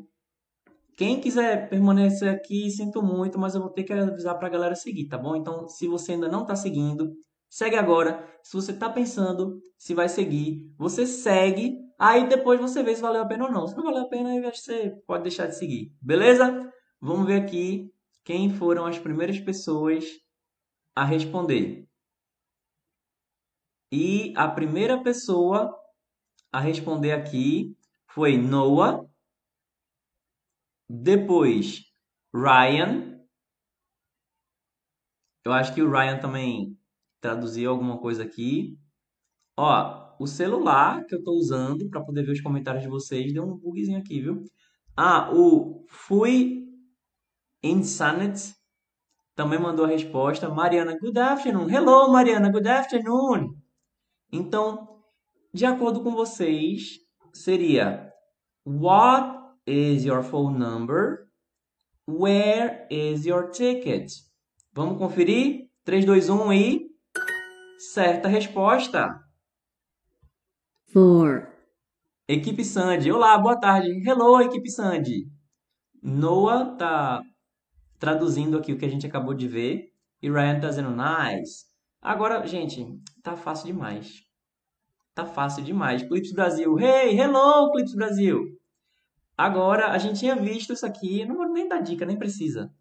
quem 0.97 1.21
quiser 1.21 1.69
permanecer 1.69 2.27
aqui, 2.27 2.71
sinto 2.71 3.03
muito, 3.03 3.37
mas 3.37 3.53
eu 3.53 3.61
vou 3.61 3.69
ter 3.69 3.83
que 3.83 3.93
avisar 3.93 4.35
para 4.39 4.47
a 4.47 4.51
galera 4.51 4.73
seguir, 4.73 5.07
tá 5.07 5.15
bom? 5.15 5.35
Então, 5.35 5.67
se 5.67 5.87
você 5.87 6.13
ainda 6.13 6.27
não 6.27 6.41
está 6.41 6.55
seguindo, 6.55 7.13
segue 7.47 7.75
agora. 7.75 8.27
Se 8.41 8.53
você 8.53 8.71
está 8.71 8.89
pensando 8.89 9.61
se 9.77 9.93
vai 9.93 10.09
seguir, 10.09 10.73
você 10.75 11.05
segue. 11.05 11.77
Aí 11.99 12.27
depois 12.27 12.59
você 12.59 12.81
vê 12.81 12.95
se 12.95 13.01
valeu 13.01 13.21
a 13.21 13.27
pena 13.27 13.45
ou 13.45 13.51
não. 13.51 13.67
Se 13.67 13.77
não 13.77 13.83
valeu 13.83 14.01
a 14.05 14.09
pena, 14.09 14.31
aí 14.31 14.41
você 14.41 14.89
pode 15.05 15.21
deixar 15.21 15.45
de 15.45 15.55
seguir. 15.55 15.93
Beleza? 16.01 16.67
Vamos 16.99 17.27
ver 17.27 17.43
aqui 17.43 17.91
quem 18.23 18.49
foram 18.49 18.87
as 18.87 18.97
primeiras 18.97 19.39
pessoas 19.39 20.03
a 20.95 21.05
responder. 21.05 21.87
E 23.91 24.33
a 24.35 24.47
primeira 24.47 25.01
pessoa 25.03 25.71
a 26.51 26.59
responder 26.59 27.11
aqui 27.11 27.77
foi 28.07 28.35
Noah, 28.35 29.06
depois 30.89 31.83
Ryan. 32.33 33.19
Eu 35.45 35.53
acho 35.53 35.73
que 35.73 35.81
o 35.81 35.89
Ryan 35.89 36.19
também 36.19 36.77
traduziu 37.21 37.71
alguma 37.71 37.97
coisa 37.99 38.23
aqui. 38.23 38.77
Ó, 39.55 40.15
o 40.19 40.27
celular 40.27 41.05
que 41.05 41.15
eu 41.15 41.19
estou 41.19 41.35
usando 41.35 41.89
para 41.89 42.03
poder 42.03 42.23
ver 42.23 42.33
os 42.33 42.41
comentários 42.41 42.83
de 42.83 42.89
vocês 42.89 43.33
deu 43.33 43.43
um 43.43 43.57
bugzinho 43.57 43.97
aqui, 43.97 44.21
viu? 44.21 44.43
Ah, 44.95 45.31
o 45.33 45.85
Fui 45.89 46.65
Insanity 47.63 48.55
também 49.35 49.59
mandou 49.59 49.85
a 49.85 49.89
resposta. 49.89 50.49
Mariana, 50.49 50.97
good 50.99 51.17
afternoon. 51.17 51.69
Hello, 51.69 52.11
Mariana, 52.11 52.51
good 52.51 52.67
afternoon. 52.67 53.55
Então, 54.31 55.01
de 55.53 55.65
acordo 55.65 56.01
com 56.01 56.11
vocês, 56.11 56.99
seria 57.31 58.11
What 58.65 59.36
is 59.67 60.05
your 60.05 60.23
phone 60.23 60.57
number? 60.57 61.27
Where 62.07 62.87
is 62.89 63.25
your 63.25 63.51
ticket? 63.51 64.11
Vamos 64.73 64.97
conferir? 64.97 65.67
3, 65.83 66.05
2, 66.05 66.29
1 66.29 66.53
e. 66.53 66.87
Certa 67.77 68.29
resposta. 68.29 69.19
Four. 70.93 71.49
Equipe 72.27 72.63
Sandy. 72.63 73.11
Olá, 73.11 73.37
boa 73.37 73.59
tarde. 73.59 73.89
Hello, 74.05 74.41
equipe 74.41 74.69
Sandy. 74.69 75.29
Noah 76.01 76.75
tá 76.77 77.21
traduzindo 77.99 78.57
aqui 78.57 78.71
o 78.71 78.77
que 78.77 78.85
a 78.85 78.89
gente 78.89 79.05
acabou 79.05 79.33
de 79.33 79.47
ver. 79.47 79.91
E 80.21 80.29
Ryan 80.29 80.59
tá 80.61 80.69
dizendo 80.69 80.91
nice. 80.91 81.65
Agora, 82.01 82.45
gente, 82.47 82.85
tá 83.21 83.35
fácil 83.35 83.67
demais. 83.67 84.23
Tá 85.13 85.25
fácil 85.25 85.63
demais. 85.63 86.03
Clips 86.03 86.31
Brasil. 86.31 86.77
Hey, 86.79 87.19
hello, 87.19 87.71
Clips 87.71 87.93
Brasil. 87.93 88.56
Agora, 89.37 89.91
a 89.91 89.97
gente 89.99 90.19
tinha 90.19 90.35
visto 90.35 90.73
isso 90.73 90.85
aqui. 90.85 91.23
Não 91.23 91.35
vou 91.35 91.47
nem 91.47 91.67
dar 91.67 91.79
dica, 91.79 92.05
nem 92.05 92.17
precisa. 92.17 92.73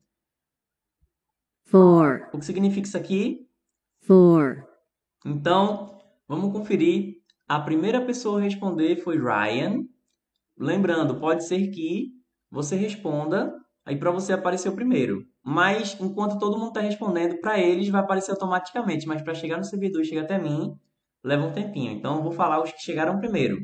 Four. 1.67 2.29
O 2.33 2.39
que 2.39 2.47
significa 2.47 2.87
isso 2.87 2.97
aqui? 2.97 3.47
Four. 4.01 4.65
Então, 5.25 6.01
vamos 6.27 6.53
conferir. 6.53 7.17
A 7.47 7.61
primeira 7.61 8.01
pessoa 8.05 8.39
a 8.39 8.43
responder 8.43 8.97
foi 9.03 9.19
Ryan. 9.19 9.85
Lembrando, 10.59 11.21
pode 11.21 11.47
ser 11.47 11.69
que 11.69 12.13
você 12.51 12.75
responda 12.75 13.55
aí 13.85 13.99
para 13.99 14.11
você 14.11 14.33
aparecer 14.33 14.69
o 14.69 14.75
primeiro. 14.75 15.27
Mas 15.45 15.97
enquanto 16.01 16.39
todo 16.39 16.59
mundo 16.59 16.69
está 16.69 16.81
respondendo, 16.81 17.39
para 17.41 17.59
eles 17.59 17.89
vai 17.89 18.01
aparecer 18.01 18.31
automaticamente. 18.31 19.07
Mas 19.07 19.21
para 19.23 19.35
chegar 19.35 19.59
no 19.59 19.65
servidor 19.65 20.03
e 20.03 20.07
chegar 20.07 20.23
até 20.23 20.39
mim, 20.39 20.75
leva 21.23 21.47
um 21.47 21.53
tempinho. 21.53 21.93
Então 21.93 22.17
eu 22.17 22.23
vou 22.23 22.33
falar 22.33 22.63
os 22.63 22.73
que 22.73 22.81
chegaram 22.81 23.19
primeiro. 23.19 23.59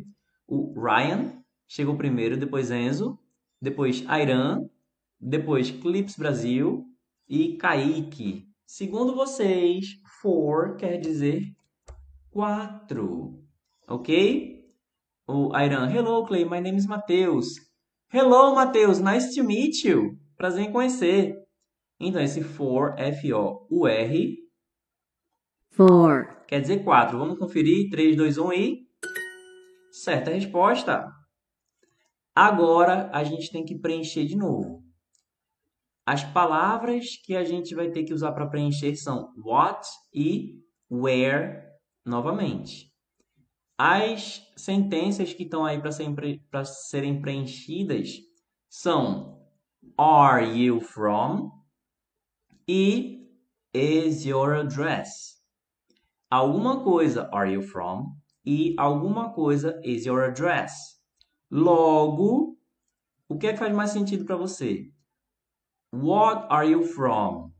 O 0.46 0.74
Ryan 0.78 1.41
chegou 1.72 1.96
primeiro, 1.96 2.36
depois 2.36 2.70
Enzo, 2.70 3.18
depois 3.58 4.04
Airan, 4.06 4.68
depois 5.18 5.70
Clips 5.70 6.16
Brasil 6.16 6.84
e 7.26 7.56
Kaique. 7.56 8.46
Segundo 8.66 9.14
vocês, 9.14 9.98
four 10.20 10.76
quer 10.76 10.98
dizer 10.98 11.50
quatro. 12.30 13.42
Ok? 13.88 14.62
O 15.26 15.56
Airan, 15.56 15.90
hello 15.90 16.26
Clay, 16.26 16.44
my 16.44 16.60
name 16.60 16.76
is 16.76 16.86
Matheus. 16.86 17.54
Hello, 18.12 18.54
Matheus. 18.54 19.00
Nice 19.00 19.34
to 19.34 19.42
meet 19.42 19.82
you. 19.84 20.18
Prazer 20.36 20.64
em 20.64 20.70
conhecer. 20.70 21.34
Então, 21.98 22.20
esse 22.20 22.44
for, 22.44 22.94
F-O-U-R. 22.98 24.36
Four. 25.70 26.44
Quer 26.46 26.60
dizer 26.60 26.84
quatro. 26.84 27.16
Vamos 27.16 27.38
conferir. 27.38 27.88
3, 27.88 28.14
2, 28.14 28.36
1 28.36 28.52
e... 28.52 28.86
Certa 29.90 30.30
resposta. 30.30 31.21
Agora, 32.34 33.10
a 33.12 33.22
gente 33.24 33.50
tem 33.50 33.64
que 33.64 33.78
preencher 33.78 34.24
de 34.24 34.36
novo. 34.36 34.82
As 36.06 36.24
palavras 36.24 37.16
que 37.24 37.36
a 37.36 37.44
gente 37.44 37.74
vai 37.74 37.90
ter 37.90 38.04
que 38.04 38.14
usar 38.14 38.32
para 38.32 38.48
preencher 38.48 38.96
são 38.96 39.32
what 39.36 39.86
e 40.12 40.60
where 40.90 41.62
novamente. 42.04 42.90
As 43.78 44.42
sentenças 44.56 45.32
que 45.32 45.44
estão 45.44 45.64
aí 45.64 45.80
para 45.80 45.92
serem, 45.92 46.16
serem 46.64 47.20
preenchidas 47.20 48.16
são 48.68 49.40
Are 49.98 50.44
you 50.44 50.80
from? 50.80 51.50
E 52.66 53.28
Is 53.74 54.24
your 54.24 54.54
address? 54.54 55.40
Alguma 56.30 56.82
coisa 56.82 57.28
Are 57.32 57.52
you 57.52 57.62
from? 57.62 58.16
E 58.44 58.74
alguma 58.78 59.32
coisa 59.32 59.80
Is 59.84 60.06
your 60.06 60.24
address? 60.24 61.01
Logo, 61.54 62.58
o 63.28 63.36
que 63.36 63.48
é 63.48 63.52
que 63.52 63.58
faz 63.58 63.74
mais 63.74 63.90
sentido 63.90 64.24
para 64.24 64.36
você? 64.36 64.90
What 65.92 66.46
are 66.48 66.66
you 66.66 66.82
from? 66.82 67.52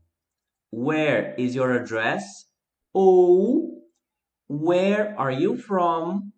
Where 0.71 1.35
is 1.37 1.53
your 1.53 1.71
address? 1.71 2.51
Ou 2.91 3.73
Where 4.49 5.15
are 5.17 5.31
you 5.31 5.57
from? 5.57 6.33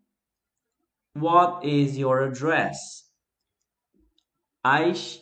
What 1.13 1.65
is 1.65 1.97
your 1.97 2.23
address? 2.23 2.77
As 4.63 5.21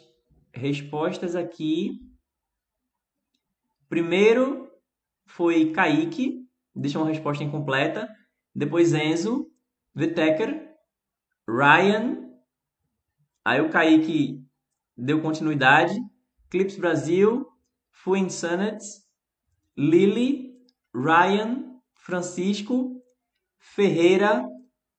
respostas 0.54 1.36
aqui. 1.36 2.02
Primeiro 3.90 4.72
foi 5.26 5.72
Kaique, 5.72 6.48
deixou 6.76 7.02
uma 7.04 7.10
resposta 7.10 7.44
incompleta. 7.44 8.10
Depois 8.56 8.94
Enzo, 8.94 9.52
Viteker, 9.96 10.76
Ryan. 11.48 12.23
Aí 13.46 13.62
o 13.62 13.70
Kaique 13.70 14.42
deu 14.98 15.22
continuidade. 15.22 15.94
Clips 16.50 16.78
Brasil, 16.78 17.48
Fui 17.92 18.20
Insanity, 18.20 18.86
Lily, 19.76 20.54
Ryan, 20.94 21.80
Francisco 21.96 23.02
Ferreira. 23.58 24.48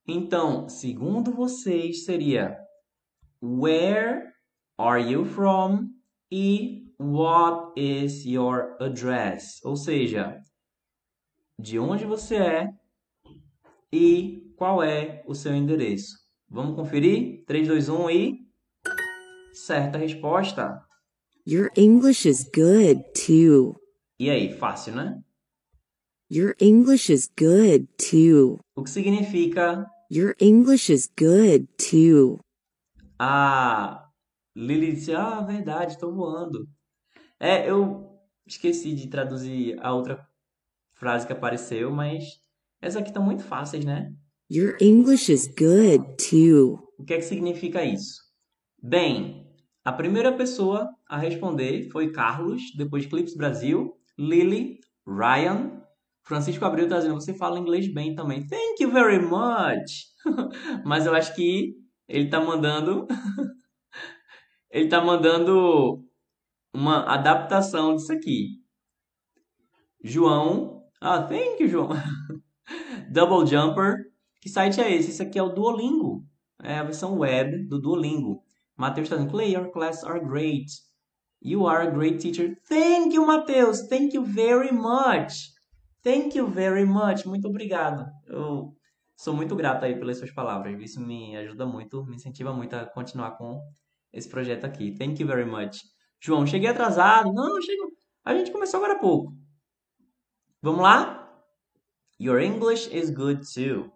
Então, 0.07 0.67
segundo 0.67 1.31
vocês, 1.31 2.03
seria 2.03 2.57
Where 3.41 4.33
are 4.77 5.01
you 5.01 5.25
from? 5.25 5.89
E 6.31 6.85
What 6.97 7.79
is 7.79 8.25
your 8.25 8.77
address? 8.79 9.59
Ou 9.63 9.75
seja, 9.75 10.41
de 11.59 11.77
onde 11.77 12.05
você 12.05 12.35
é 12.37 12.69
e 13.91 14.53
qual 14.57 14.81
é 14.81 15.23
o 15.25 15.35
seu 15.35 15.53
endereço. 15.53 16.24
Vamos 16.49 16.75
conferir? 16.75 17.43
3, 17.45 17.67
2, 17.67 17.89
1 17.89 18.09
e. 18.11 18.45
Certa 19.53 19.97
resposta. 19.97 20.83
Your 21.47 21.69
English 21.77 22.27
is 22.27 22.43
good, 22.43 23.03
too. 23.13 23.79
E 24.19 24.29
aí, 24.29 24.53
fácil, 24.57 24.95
né? 24.95 25.21
Your 26.31 26.55
English 26.59 27.11
is 27.11 27.29
good, 27.37 27.87
too. 27.97 28.59
O 28.75 28.83
que 28.83 28.89
significa 28.89 29.85
Your 30.11 30.35
English 30.39 30.91
is 30.91 31.07
good, 31.17 31.67
too. 31.77 32.39
a 33.19 34.09
Lily 34.55 34.93
disse: 34.93 35.13
Ah, 35.13 35.41
verdade, 35.41 35.93
estou 35.93 36.13
voando. 36.13 36.67
É, 37.39 37.69
eu 37.69 38.19
esqueci 38.45 38.93
de 38.95 39.07
traduzir 39.07 39.77
a 39.81 39.93
outra 39.93 40.27
frase 40.93 41.27
que 41.27 41.33
apareceu, 41.33 41.91
mas 41.91 42.39
essa 42.81 42.99
aqui 42.99 43.11
tá 43.11 43.19
muito 43.19 43.43
fáceis, 43.43 43.83
né? 43.85 44.13
Your 44.49 44.77
English 44.79 45.31
is 45.31 45.47
good, 45.47 46.17
too. 46.17 46.79
O 46.99 47.03
que 47.03 47.15
é 47.15 47.17
que 47.17 47.23
significa 47.23 47.83
isso? 47.83 48.21
Bem, 48.81 49.47
a 49.83 49.91
primeira 49.91 50.31
pessoa 50.31 50.87
a 51.09 51.17
responder 51.17 51.89
foi 51.91 52.11
Carlos, 52.11 52.61
depois 52.77 53.07
Clips 53.07 53.35
Brasil, 53.35 53.93
Lily, 54.17 54.79
Ryan, 55.07 55.81
Francisco 56.23 56.63
Abreu 56.65 56.87
tá 56.87 56.97
dizendo, 56.97 57.15
você 57.15 57.33
fala 57.33 57.59
inglês 57.59 57.91
bem 57.91 58.13
também. 58.13 58.45
Thank 58.47 58.81
you 58.81 58.91
very 58.91 59.19
much. 59.19 60.05
Mas 60.85 61.05
eu 61.05 61.13
acho 61.13 61.35
que 61.35 61.75
ele 62.07 62.29
tá 62.29 62.39
mandando 62.39 63.07
ele 64.71 64.89
tá 64.89 65.01
mandando 65.01 66.03
uma 66.73 67.03
adaptação 67.05 67.95
disso 67.95 68.11
aqui. 68.11 68.59
João, 70.03 70.83
ah, 71.01 71.23
thank 71.23 71.63
you, 71.63 71.69
João. 71.69 71.89
Double 73.11 73.45
Jumper. 73.47 74.04
Que 74.45 74.49
site 74.51 74.79
é 74.79 74.93
esse? 74.93 75.09
Esse 75.09 75.23
aqui 75.23 75.39
é 75.39 75.41
o 75.41 75.49
Duolingo. 75.49 76.23
É 76.61 76.77
a 76.77 76.83
versão 76.83 77.17
web 77.17 77.67
do 77.67 77.81
Duolingo. 77.81 78.43
Matheus 78.77 79.05
está 79.05 79.15
dizendo, 79.15 79.31
Clay, 79.31 79.55
your 79.55 79.71
class 79.71 80.03
are 80.03 80.23
great. 80.23 80.67
You 81.41 81.65
are 81.65 81.87
a 81.87 81.89
great 81.89 82.19
teacher. 82.19 82.55
Thank 82.69 83.15
you, 83.15 83.25
Matheus. 83.25 83.87
Thank 83.87 84.15
you 84.15 84.23
very 84.23 84.71
much. 84.71 85.51
Thank 86.03 86.37
you 86.37 86.45
very 86.45 86.85
much. 86.85 87.25
Muito 87.25 87.47
obrigado. 87.47 88.05
Eu 88.27 88.77
sou 89.15 89.33
muito 89.33 89.55
grato 89.55 89.83
aí 89.83 89.97
pelas 89.97 90.19
suas 90.19 90.29
palavras. 90.29 90.79
Isso 90.79 91.01
me 91.01 91.35
ajuda 91.37 91.65
muito, 91.65 92.05
me 92.05 92.15
incentiva 92.15 92.53
muito 92.53 92.75
a 92.75 92.85
continuar 92.85 93.31
com 93.39 93.59
esse 94.13 94.29
projeto 94.29 94.63
aqui. 94.63 94.91
Thank 94.95 95.19
you 95.23 95.27
very 95.27 95.45
much. 95.45 95.79
João, 96.19 96.45
cheguei 96.45 96.69
atrasado. 96.69 97.33
Não, 97.33 97.59
chego. 97.63 97.91
A 98.23 98.35
gente 98.35 98.51
começou 98.51 98.77
agora 98.77 98.93
há 98.93 98.99
pouco. 98.99 99.35
Vamos 100.61 100.83
lá? 100.83 101.35
Your 102.19 102.39
English 102.39 102.95
is 102.95 103.09
good 103.09 103.41
too. 103.51 103.94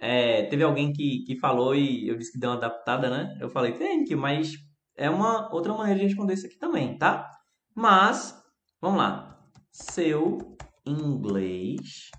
É, 0.00 0.44
teve 0.44 0.62
alguém 0.62 0.92
que, 0.92 1.24
que 1.26 1.38
falou 1.38 1.74
e 1.74 2.08
eu 2.08 2.16
disse 2.16 2.32
que 2.32 2.38
deu 2.38 2.48
uma 2.48 2.56
adaptada, 2.56 3.10
né? 3.10 3.36
Eu 3.38 3.50
falei 3.50 3.72
thank 3.72 4.10
you, 4.10 4.18
mas 4.18 4.54
é 4.96 5.10
uma 5.10 5.52
outra 5.54 5.74
maneira 5.74 6.00
de 6.00 6.06
responder 6.06 6.34
isso 6.34 6.46
aqui 6.46 6.58
também, 6.58 6.96
tá? 6.96 7.30
Mas, 7.74 8.34
vamos 8.80 8.98
lá. 8.98 9.46
Seu 9.70 10.56
inglês 10.86 12.10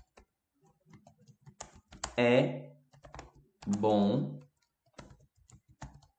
é 2.16 2.72
bom 3.66 4.38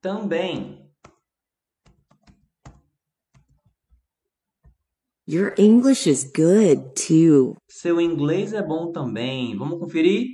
também. 0.01 0.83
Your 5.25 5.53
English 5.57 6.05
is 6.09 6.25
good, 6.25 6.93
too. 6.95 7.55
Seu 7.69 8.01
inglês 8.01 8.51
é 8.51 8.61
bom 8.61 8.91
também. 8.91 9.55
Vamos 9.57 9.79
conferir? 9.79 10.27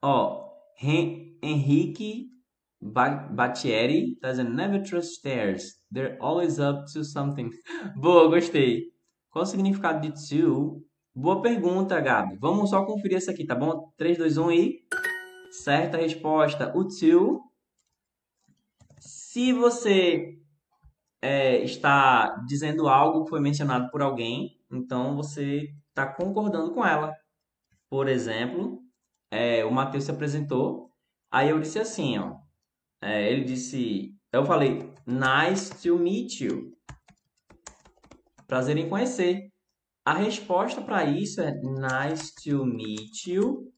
Ó, 0.00 0.41
Henrique 0.80 2.32
Ba- 2.80 3.28
Battieri 3.30 4.16
tá 4.20 4.30
dizendo 4.30 4.50
Never 4.50 4.82
trust 4.82 5.18
stairs. 5.18 5.80
They're 5.92 6.18
always 6.20 6.58
up 6.58 6.92
to 6.92 7.04
something. 7.04 7.50
Boa, 7.96 8.28
gostei. 8.28 8.92
Qual 9.30 9.44
o 9.44 9.46
significado 9.46 10.00
de 10.00 10.12
to? 10.28 10.82
Boa 11.14 11.40
pergunta, 11.40 12.00
Gabi. 12.00 12.36
Vamos 12.40 12.70
só 12.70 12.84
conferir 12.84 13.18
essa 13.18 13.30
aqui, 13.30 13.46
tá 13.46 13.54
bom? 13.54 13.92
3, 13.96 14.18
2, 14.18 14.38
1 14.38 14.52
e... 14.52 14.78
Certa 15.50 15.96
resposta. 15.96 16.72
O 16.76 16.88
to... 16.88 17.40
Se 18.98 19.52
você 19.52 20.38
é, 21.20 21.62
está 21.62 22.34
dizendo 22.46 22.88
algo 22.88 23.24
que 23.24 23.30
foi 23.30 23.40
mencionado 23.40 23.90
por 23.90 24.02
alguém, 24.02 24.58
então 24.70 25.16
você 25.16 25.72
está 25.88 26.06
concordando 26.06 26.72
com 26.72 26.84
ela. 26.84 27.14
Por 27.88 28.08
exemplo, 28.08 28.80
é, 29.32 29.64
o 29.64 29.72
Matheus 29.72 30.04
se 30.04 30.10
apresentou, 30.10 30.90
aí 31.30 31.48
eu 31.48 31.58
disse 31.58 31.78
assim, 31.78 32.18
ó, 32.18 32.36
é, 33.00 33.32
ele 33.32 33.44
disse, 33.44 34.14
eu 34.30 34.44
falei, 34.44 34.92
nice 35.06 35.74
to 35.82 35.98
meet 35.98 36.42
you, 36.42 36.76
prazer 38.46 38.76
em 38.76 38.90
conhecer. 38.90 39.50
A 40.04 40.12
resposta 40.12 40.82
para 40.82 41.04
isso 41.04 41.40
é 41.40 41.52
nice 41.52 42.34
to 42.44 42.66
meet 42.66 43.26
you 43.26 43.72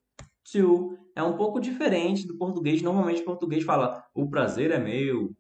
too. 0.51 0.99
É 1.15 1.23
um 1.23 1.37
pouco 1.37 1.61
diferente 1.61 2.27
do 2.27 2.37
português. 2.37 2.83
Normalmente 2.83 3.23
o 3.23 3.25
português 3.25 3.63
fala 3.63 4.05
o 4.15 4.29
prazer 4.29 4.73
é 4.73 4.79
meu. 4.79 5.31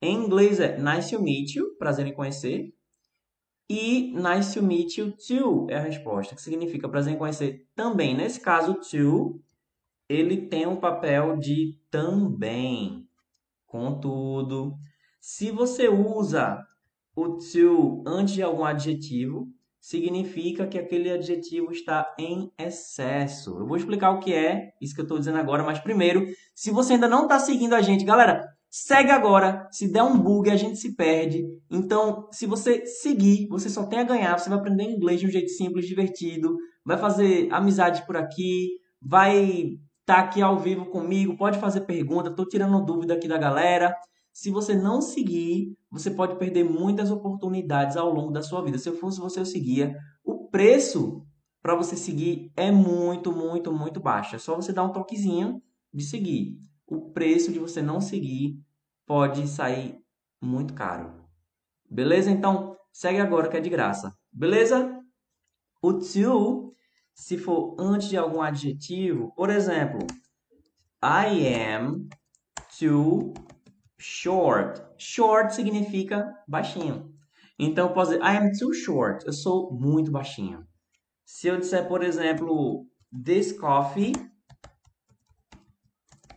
Em 0.00 0.14
inglês 0.14 0.60
é 0.60 0.78
nice 0.78 1.16
to 1.16 1.20
meet 1.20 1.56
you, 1.56 1.76
prazer 1.78 2.06
em 2.06 2.14
conhecer. 2.14 2.72
E 3.68 4.12
nice 4.12 4.54
to 4.54 4.62
meet 4.62 4.96
you 4.98 5.12
too 5.12 5.66
é 5.68 5.76
a 5.76 5.82
resposta, 5.82 6.34
que 6.34 6.42
significa 6.42 6.88
prazer 6.88 7.14
em 7.14 7.18
conhecer 7.18 7.66
também. 7.74 8.14
Nesse 8.14 8.40
caso, 8.40 8.74
to, 8.74 9.42
ele 10.08 10.48
tem 10.48 10.66
um 10.66 10.76
papel 10.76 11.36
de 11.36 11.78
também. 11.90 13.06
Contudo, 13.66 14.74
se 15.20 15.50
você 15.50 15.88
usa 15.88 16.58
o 17.14 17.36
to 17.36 18.02
antes 18.06 18.34
de 18.34 18.42
algum 18.42 18.64
adjetivo, 18.64 19.46
significa 19.80 20.66
que 20.66 20.78
aquele 20.78 21.10
adjetivo 21.10 21.70
está 21.70 22.14
em 22.18 22.50
excesso. 22.58 23.58
Eu 23.58 23.66
vou 23.66 23.76
explicar 23.76 24.10
o 24.10 24.20
que 24.20 24.32
é 24.32 24.70
isso 24.80 24.94
que 24.94 25.00
eu 25.00 25.04
estou 25.04 25.18
dizendo 25.18 25.38
agora, 25.38 25.62
mas 25.62 25.78
primeiro, 25.78 26.26
se 26.54 26.70
você 26.70 26.94
ainda 26.94 27.08
não 27.08 27.22
está 27.24 27.38
seguindo 27.38 27.74
a 27.74 27.82
gente, 27.82 28.04
galera, 28.04 28.46
segue 28.70 29.10
agora. 29.10 29.68
Se 29.70 29.90
der 29.90 30.02
um 30.02 30.18
bug, 30.18 30.50
a 30.50 30.56
gente 30.56 30.78
se 30.78 30.94
perde. 30.94 31.44
Então, 31.70 32.28
se 32.30 32.46
você 32.46 32.86
seguir, 32.86 33.48
você 33.48 33.68
só 33.68 33.86
tem 33.86 34.00
a 34.00 34.04
ganhar. 34.04 34.38
Você 34.38 34.48
vai 34.48 34.58
aprender 34.58 34.84
inglês 34.84 35.20
de 35.20 35.26
um 35.26 35.30
jeito 35.30 35.50
simples, 35.50 35.86
divertido, 35.86 36.56
vai 36.84 36.96
fazer 36.96 37.48
amizade 37.50 38.06
por 38.06 38.16
aqui, 38.16 38.68
vai 39.00 39.78
estar 40.08 40.20
aqui 40.20 40.40
ao 40.40 40.58
vivo 40.58 40.86
comigo, 40.86 41.36
pode 41.36 41.58
fazer 41.58 41.82
pergunta, 41.82 42.30
estou 42.30 42.48
tirando 42.48 42.82
dúvida 42.82 43.12
aqui 43.12 43.28
da 43.28 43.36
galera. 43.36 43.94
Se 44.32 44.50
você 44.50 44.74
não 44.74 45.02
seguir, 45.02 45.76
você 45.90 46.10
pode 46.10 46.38
perder 46.38 46.64
muitas 46.64 47.10
oportunidades 47.10 47.94
ao 47.94 48.10
longo 48.10 48.32
da 48.32 48.40
sua 48.40 48.62
vida. 48.64 48.78
Se 48.78 48.88
eu 48.88 48.96
fosse 48.96 49.20
você, 49.20 49.40
eu 49.40 49.44
seguia. 49.44 49.94
O 50.24 50.48
preço 50.48 51.26
para 51.60 51.74
você 51.74 51.94
seguir 51.94 52.50
é 52.56 52.70
muito, 52.70 53.30
muito, 53.32 53.70
muito 53.70 54.00
baixo. 54.00 54.34
É 54.34 54.38
só 54.38 54.56
você 54.56 54.72
dar 54.72 54.84
um 54.84 54.92
toquezinho 54.92 55.60
de 55.92 56.02
seguir. 56.04 56.56
O 56.86 57.10
preço 57.10 57.52
de 57.52 57.58
você 57.58 57.82
não 57.82 58.00
seguir 58.00 58.58
pode 59.06 59.46
sair 59.46 59.98
muito 60.40 60.72
caro. 60.72 61.12
Beleza? 61.90 62.30
Então, 62.30 62.76
segue 62.90 63.20
agora 63.20 63.48
que 63.50 63.56
é 63.58 63.60
de 63.60 63.68
graça. 63.68 64.14
Beleza? 64.32 64.98
O 65.82 65.92
to, 65.92 66.67
se 67.18 67.36
for 67.36 67.74
antes 67.78 68.08
de 68.08 68.16
algum 68.16 68.40
adjetivo, 68.40 69.32
por 69.34 69.50
exemplo, 69.50 70.06
I 71.02 71.64
am 71.64 72.08
too 72.78 73.34
short. 73.98 74.80
Short 74.96 75.52
significa 75.52 76.32
baixinho. 76.46 77.12
Então 77.58 77.88
eu 77.88 77.92
posso 77.92 78.12
dizer 78.12 78.22
I 78.22 78.36
am 78.36 78.52
too 78.52 78.72
short. 78.72 79.26
Eu 79.26 79.32
sou 79.32 79.72
muito 79.72 80.12
baixinho. 80.12 80.64
Se 81.26 81.48
eu 81.48 81.58
disser, 81.58 81.88
por 81.88 82.04
exemplo, 82.04 82.86
this 83.24 83.50
coffee 83.50 84.12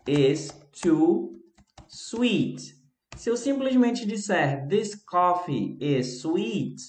is 0.07 0.49
too 0.81 1.39
sweet. 1.87 2.75
Se 3.15 3.29
eu 3.29 3.37
simplesmente 3.37 4.03
disser 4.03 4.67
this 4.67 4.95
coffee 4.95 5.77
is 5.79 6.21
sweet, 6.21 6.81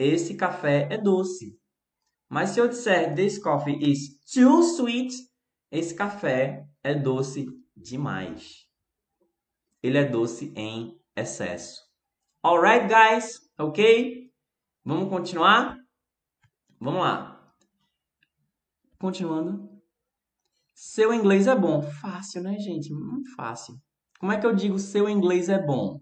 esse 0.00 0.34
café 0.34 0.88
é 0.90 0.98
doce. 0.98 1.56
Mas 2.34 2.50
se 2.50 2.60
eu 2.60 2.68
disser 2.68 3.14
this 3.14 3.38
coffee 3.38 3.78
is 3.80 4.18
too 4.34 4.60
sweet, 4.60 5.14
esse 5.70 5.94
café 5.94 6.66
é 6.82 6.94
doce 6.94 7.46
demais 7.76 8.64
ele 9.84 9.98
é 9.98 10.04
doce 10.04 10.50
em 10.56 10.98
excesso. 11.14 11.82
Alright, 12.42 12.88
guys? 12.88 13.38
Ok? 13.58 14.32
Vamos 14.82 15.10
continuar? 15.10 15.76
Vamos 16.80 17.02
lá. 17.02 17.54
Continuando. 18.98 19.68
Seu 20.74 21.12
inglês 21.12 21.46
é 21.46 21.54
bom. 21.54 21.82
Fácil, 21.82 22.42
né, 22.42 22.58
gente? 22.58 22.94
Muito 22.94 23.34
fácil. 23.36 23.74
Como 24.18 24.32
é 24.32 24.40
que 24.40 24.46
eu 24.46 24.54
digo 24.54 24.78
seu 24.78 25.06
inglês 25.06 25.50
é 25.50 25.62
bom? 25.62 26.00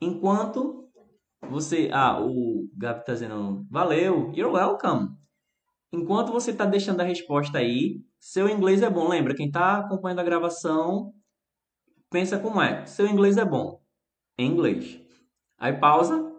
Enquanto 0.00 0.88
você. 1.50 1.90
Ah, 1.92 2.20
o 2.24 2.68
Gabi 2.76 3.04
tá 3.04 3.14
dizendo 3.14 3.66
valeu. 3.68 4.32
You're 4.32 4.54
welcome. 4.54 5.17
Enquanto 5.92 6.32
você 6.32 6.52
tá 6.52 6.64
deixando 6.64 7.00
a 7.00 7.04
resposta 7.04 7.58
aí, 7.58 8.02
Seu 8.20 8.48
inglês 8.48 8.82
é 8.82 8.90
bom. 8.90 9.08
Lembra, 9.08 9.34
quem 9.34 9.46
está 9.46 9.78
acompanhando 9.78 10.20
a 10.20 10.24
gravação, 10.24 11.14
pensa 12.10 12.38
como 12.38 12.60
é. 12.60 12.84
Seu 12.86 13.06
inglês 13.06 13.36
é 13.36 13.44
bom. 13.44 13.80
Em 14.36 14.50
inglês. 14.50 15.00
Aí 15.56 15.72
pausa, 15.72 16.32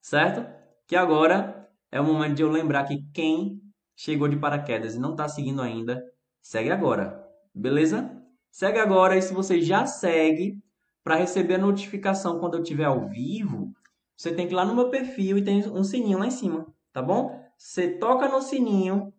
certo? 0.00 0.46
Que 0.86 0.96
agora 0.96 1.68
é 1.90 2.00
o 2.00 2.04
momento 2.04 2.34
de 2.34 2.42
eu 2.42 2.50
lembrar 2.50 2.84
que 2.84 3.04
quem 3.12 3.60
chegou 3.96 4.28
de 4.28 4.36
paraquedas 4.36 4.94
e 4.94 5.00
não 5.00 5.12
está 5.12 5.28
seguindo 5.28 5.60
ainda, 5.60 6.02
segue 6.40 6.70
agora. 6.70 7.24
Beleza? 7.54 8.10
Segue 8.50 8.78
agora 8.78 9.16
e 9.16 9.22
se 9.22 9.34
você 9.34 9.60
já 9.60 9.86
segue, 9.86 10.62
para 11.04 11.16
receber 11.16 11.54
a 11.54 11.58
notificação 11.58 12.38
quando 12.38 12.54
eu 12.54 12.62
estiver 12.62 12.84
ao 12.84 13.08
vivo, 13.08 13.72
você 14.16 14.32
tem 14.32 14.46
que 14.46 14.52
ir 14.52 14.56
lá 14.56 14.64
no 14.64 14.74
meu 14.74 14.88
perfil 14.88 15.38
e 15.38 15.44
tem 15.44 15.68
um 15.68 15.82
sininho 15.82 16.18
lá 16.18 16.26
em 16.26 16.30
cima, 16.30 16.72
tá 16.92 17.02
bom? 17.02 17.41
Você 17.64 17.88
toca 17.88 18.28
no 18.28 18.42
sininho 18.42 19.14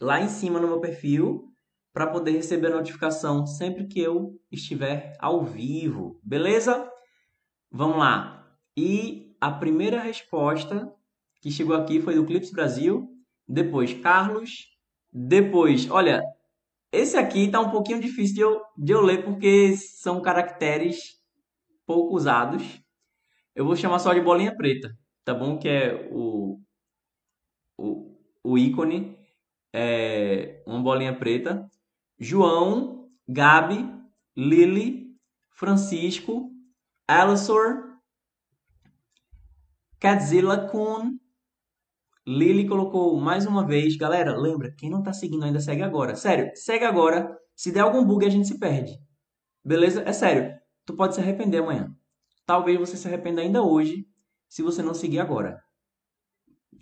lá 0.00 0.18
em 0.18 0.28
cima 0.28 0.58
no 0.58 0.66
meu 0.66 0.80
perfil 0.80 1.52
para 1.92 2.06
poder 2.06 2.30
receber 2.30 2.68
a 2.68 2.76
notificação 2.76 3.46
sempre 3.46 3.86
que 3.86 4.00
eu 4.00 4.40
estiver 4.50 5.14
ao 5.20 5.44
vivo, 5.44 6.18
beleza? 6.22 6.90
Vamos 7.70 7.98
lá. 7.98 8.56
E 8.74 9.36
a 9.38 9.50
primeira 9.50 10.00
resposta 10.00 10.90
que 11.42 11.50
chegou 11.50 11.76
aqui 11.76 12.00
foi 12.00 12.14
do 12.14 12.24
Clips 12.24 12.50
Brasil, 12.50 13.06
depois 13.46 13.92
Carlos, 13.92 14.66
depois, 15.12 15.88
olha, 15.90 16.22
esse 16.90 17.18
aqui 17.18 17.50
tá 17.50 17.60
um 17.60 17.70
pouquinho 17.70 18.00
difícil 18.00 18.34
de 18.34 18.40
eu, 18.40 18.62
de 18.78 18.92
eu 18.92 19.02
ler 19.02 19.22
porque 19.22 19.76
são 19.76 20.22
caracteres 20.22 21.20
pouco 21.86 22.16
usados. 22.16 22.82
Eu 23.54 23.66
vou 23.66 23.76
chamar 23.76 23.98
só 23.98 24.14
de 24.14 24.20
bolinha 24.22 24.56
preta, 24.56 24.96
tá 25.24 25.34
bom? 25.34 25.58
Que 25.58 25.68
é 25.68 26.08
o, 26.10 26.58
o, 27.80 28.16
o 28.44 28.58
ícone, 28.58 29.16
é 29.72 30.62
uma 30.66 30.82
bolinha 30.82 31.16
preta. 31.16 31.68
João, 32.18 33.08
Gabi, 33.26 33.88
Lily, 34.36 35.16
Francisco, 35.50 36.50
Alisor, 37.08 37.98
Cadzilla 39.98 40.68
Kun, 40.68 41.18
Lily 42.26 42.68
colocou 42.68 43.18
mais 43.18 43.46
uma 43.46 43.66
vez. 43.66 43.96
Galera, 43.96 44.36
lembra, 44.36 44.72
quem 44.76 44.90
não 44.90 45.02
tá 45.02 45.12
seguindo 45.12 45.44
ainda, 45.44 45.60
segue 45.60 45.82
agora. 45.82 46.14
Sério, 46.14 46.50
segue 46.54 46.84
agora. 46.84 47.36
Se 47.56 47.72
der 47.72 47.80
algum 47.80 48.04
bug, 48.04 48.24
a 48.24 48.30
gente 48.30 48.46
se 48.46 48.58
perde. 48.58 48.98
Beleza? 49.64 50.02
É 50.02 50.12
sério. 50.12 50.58
Tu 50.84 50.94
pode 50.94 51.14
se 51.14 51.20
arrepender 51.20 51.58
amanhã. 51.58 51.94
Talvez 52.46 52.78
você 52.78 52.96
se 52.96 53.06
arrependa 53.06 53.40
ainda 53.40 53.62
hoje, 53.62 54.06
se 54.48 54.62
você 54.62 54.82
não 54.82 54.94
seguir 54.94 55.20
agora. 55.20 55.62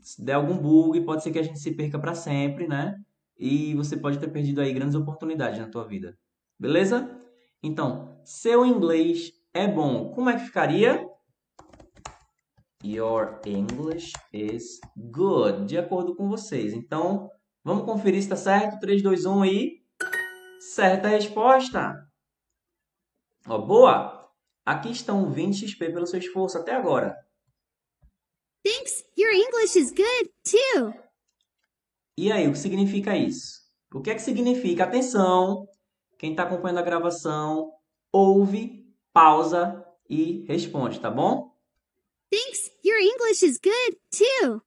Se 0.00 0.24
der 0.24 0.34
algum 0.34 0.56
bug, 0.56 1.00
pode 1.02 1.22
ser 1.22 1.30
que 1.30 1.38
a 1.38 1.42
gente 1.42 1.58
se 1.58 1.72
perca 1.72 1.98
para 1.98 2.14
sempre, 2.14 2.66
né? 2.66 2.94
E 3.36 3.74
você 3.74 3.96
pode 3.96 4.18
ter 4.18 4.28
perdido 4.28 4.60
aí 4.60 4.72
grandes 4.72 4.94
oportunidades 4.94 5.58
na 5.58 5.68
tua 5.68 5.86
vida. 5.86 6.16
Beleza? 6.58 7.08
Então, 7.62 8.20
seu 8.24 8.64
inglês 8.64 9.32
é 9.54 9.66
bom. 9.66 10.10
Como 10.10 10.30
é 10.30 10.36
que 10.38 10.46
ficaria? 10.46 11.06
Your 12.84 13.40
English 13.44 14.12
is 14.32 14.80
good. 14.96 15.66
De 15.66 15.76
acordo 15.76 16.14
com 16.14 16.28
vocês. 16.28 16.72
Então, 16.72 17.30
vamos 17.64 17.84
conferir 17.84 18.20
se 18.20 18.26
está 18.26 18.36
certo. 18.36 18.78
3, 18.80 19.02
2, 19.02 19.26
1 19.26 19.44
e... 19.44 19.82
Certa 20.60 21.08
resposta. 21.08 21.94
Ó, 23.46 23.58
boa! 23.58 24.28
Aqui 24.64 24.90
estão 24.90 25.30
20 25.30 25.66
XP 25.66 25.90
pelo 25.90 26.06
seu 26.06 26.18
esforço 26.18 26.58
até 26.58 26.74
agora. 26.74 27.16
Thanks. 28.64 29.04
Your 29.16 29.32
English 29.32 29.78
is 29.78 29.90
good, 29.92 30.30
too. 30.44 30.94
E 32.16 32.32
aí, 32.32 32.48
o 32.48 32.52
que 32.52 32.58
significa 32.58 33.16
isso? 33.16 33.60
O 33.92 34.00
que 34.00 34.10
é 34.10 34.14
que 34.14 34.22
significa? 34.22 34.84
Atenção! 34.84 35.66
Quem 36.18 36.32
está 36.32 36.42
acompanhando 36.42 36.78
a 36.78 36.82
gravação, 36.82 37.72
ouve, 38.12 38.84
pausa 39.12 39.84
e 40.10 40.44
responde, 40.46 41.00
tá 41.00 41.10
bom? 41.10 41.54
Thanks. 42.30 42.70
Your 42.84 42.98
English 42.98 43.44
is 43.44 43.58
good, 43.58 43.98
too. 44.10 44.62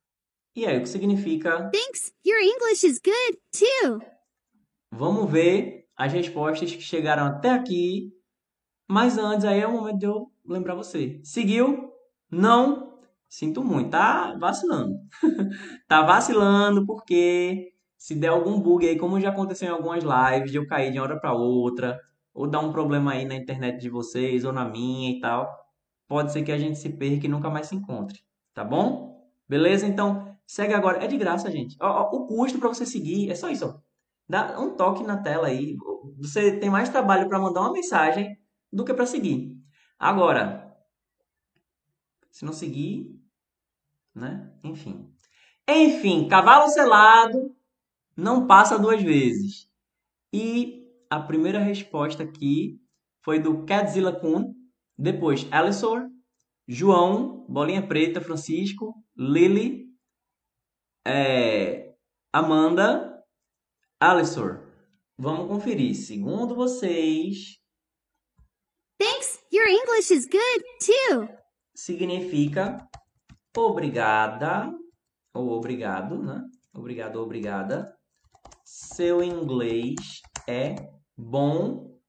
E 0.56 0.66
aí, 0.66 0.78
o 0.78 0.82
que 0.82 0.90
significa? 0.90 1.70
Thanks. 1.72 2.14
Your 2.26 2.40
English 2.40 2.86
is 2.86 3.00
good, 3.00 3.40
too. 3.52 4.02
Vamos 4.92 5.30
ver 5.32 5.88
as 5.96 6.12
respostas 6.12 6.74
que 6.74 6.82
chegaram 6.82 7.26
até 7.26 7.50
aqui. 7.50 8.14
Mas 8.88 9.18
antes, 9.18 9.46
aí 9.46 9.60
é 9.60 9.68
o 9.68 9.72
momento 9.72 10.00
de 10.00 10.06
eu 10.06 10.32
lembrar 10.46 10.76
você. 10.76 11.22
Seguiu? 11.24 11.94
Não? 12.30 12.91
Sinto 13.32 13.64
muito, 13.64 13.92
tá 13.92 14.36
vacilando. 14.38 15.00
tá 15.88 16.02
vacilando 16.02 16.86
porque 16.86 17.72
se 17.98 18.14
der 18.14 18.28
algum 18.28 18.60
bug 18.60 18.86
aí, 18.86 18.98
como 18.98 19.22
já 19.22 19.30
aconteceu 19.30 19.70
em 19.70 19.72
algumas 19.72 20.04
lives, 20.04 20.52
de 20.52 20.58
eu 20.58 20.68
cair 20.68 20.92
de 20.92 21.00
uma 21.00 21.06
hora 21.06 21.18
para 21.18 21.32
outra, 21.34 21.98
ou 22.34 22.46
dar 22.46 22.60
um 22.60 22.74
problema 22.74 23.14
aí 23.14 23.24
na 23.24 23.36
internet 23.36 23.80
de 23.80 23.90
vocês, 23.90 24.44
ou 24.44 24.52
na 24.52 24.66
minha 24.66 25.12
e 25.12 25.22
tal, 25.22 25.50
pode 26.10 26.34
ser 26.34 26.44
que 26.44 26.52
a 26.52 26.58
gente 26.58 26.78
se 26.78 26.90
perca 26.90 27.26
e 27.26 27.30
nunca 27.30 27.50
mais 27.50 27.68
se 27.68 27.76
encontre, 27.76 28.20
tá 28.54 28.66
bom? 28.66 29.32
Beleza? 29.48 29.88
Então, 29.88 30.38
segue 30.46 30.74
agora. 30.74 31.02
É 31.02 31.08
de 31.08 31.16
graça, 31.18 31.50
gente. 31.50 31.78
Ó, 31.80 31.88
ó, 31.88 32.10
o 32.14 32.28
custo 32.28 32.60
para 32.60 32.68
você 32.68 32.86
seguir 32.86 33.32
é 33.32 33.36
só 33.36 33.50
isso. 33.50 33.66
Ó. 33.66 33.80
Dá 34.28 34.60
um 34.60 34.76
toque 34.76 35.04
na 35.04 35.16
tela 35.18 35.48
aí. 35.48 35.78
Você 36.18 36.58
tem 36.60 36.70
mais 36.70 36.90
trabalho 36.90 37.30
para 37.30 37.40
mandar 37.40 37.62
uma 37.62 37.72
mensagem 37.72 38.38
do 38.72 38.84
que 38.84 38.94
para 38.94 39.06
seguir. 39.06 39.56
Agora, 39.98 40.76
se 42.30 42.44
não 42.44 42.54
seguir, 42.54 43.21
né? 44.14 44.52
Enfim. 44.64 45.10
Enfim, 45.68 46.28
cavalo 46.28 46.70
selado 46.70 47.56
não 48.16 48.46
passa 48.48 48.78
duas 48.78 49.02
vezes. 49.02 49.70
E 50.34 50.88
a 51.10 51.20
primeira 51.20 51.60
resposta 51.60 52.24
aqui 52.24 52.80
foi 53.24 53.40
do 53.40 53.66
Cadzilla 53.66 54.18
Kun, 54.18 54.54
depois 54.98 55.48
Alisor, 55.52 56.08
João, 56.68 57.46
Bolinha 57.50 57.86
Preta, 57.86 58.22
Francisco, 58.22 58.94
Lily, 59.16 59.88
é, 61.06 61.94
Amanda, 62.32 63.24
Alisor. 64.00 64.68
Vamos 65.18 65.48
conferir. 65.48 65.96
Segundo 65.96 66.56
vocês, 66.56 67.60
Thanks. 68.98 69.40
Your 69.52 69.68
English 69.68 70.12
is 70.14 70.28
good, 70.28 70.64
too. 70.80 71.28
significa 71.76 72.88
obrigada 73.60 74.72
ou 75.34 75.52
obrigado, 75.52 76.22
né? 76.22 76.44
Obrigado, 76.74 77.18
obrigada. 77.18 77.98
Seu 78.64 79.22
inglês 79.24 80.22
é 80.48 80.76
bom 81.18 82.00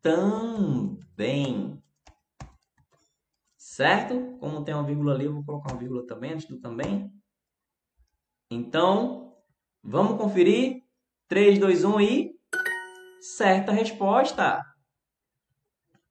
também. 0.00 1.82
Certo? 3.56 4.38
Como 4.38 4.64
tem 4.64 4.74
uma 4.74 4.84
vírgula 4.84 5.14
ali, 5.14 5.24
eu 5.24 5.34
vou 5.34 5.44
colocar 5.44 5.72
uma 5.72 5.78
vírgula 5.78 6.06
também 6.06 6.32
antes 6.32 6.46
do 6.46 6.60
também. 6.60 7.12
Então, 8.50 9.36
vamos 9.82 10.16
conferir. 10.16 10.82
3, 11.28 11.58
2, 11.58 11.84
1 11.84 12.00
e. 12.00 12.30
Certa 13.20 13.72
resposta. 13.72 14.62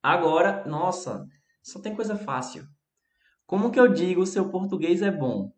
Agora, 0.04 0.66
nossa, 0.66 1.26
só 1.64 1.80
tem 1.80 1.96
coisa 1.96 2.18
fácil. 2.18 2.68
Como 3.46 3.72
que 3.72 3.80
eu 3.80 3.88
digo 3.88 4.26
seu 4.26 4.50
português 4.50 5.02
é 5.02 5.12
bom? 5.12 5.54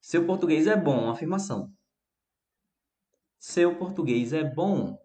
Seu 0.00 0.26
português 0.26 0.66
é 0.66 0.76
bom, 0.76 1.08
afirmação. 1.10 1.72
Seu 3.38 3.76
português 3.78 4.32
é 4.32 4.44
bom. 4.44 4.98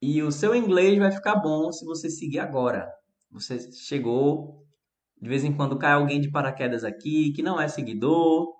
E 0.00 0.22
o 0.22 0.32
seu 0.32 0.54
inglês 0.54 0.98
vai 0.98 1.10
ficar 1.10 1.36
bom 1.36 1.70
se 1.70 1.84
você 1.84 2.08
seguir 2.08 2.38
agora. 2.38 2.90
Você 3.30 3.70
chegou, 3.72 4.66
de 5.20 5.28
vez 5.28 5.44
em 5.44 5.54
quando 5.54 5.78
cai 5.78 5.92
alguém 5.92 6.20
de 6.20 6.30
paraquedas 6.30 6.82
aqui 6.82 7.32
que 7.32 7.42
não 7.42 7.60
é 7.60 7.68
seguidor 7.68 8.54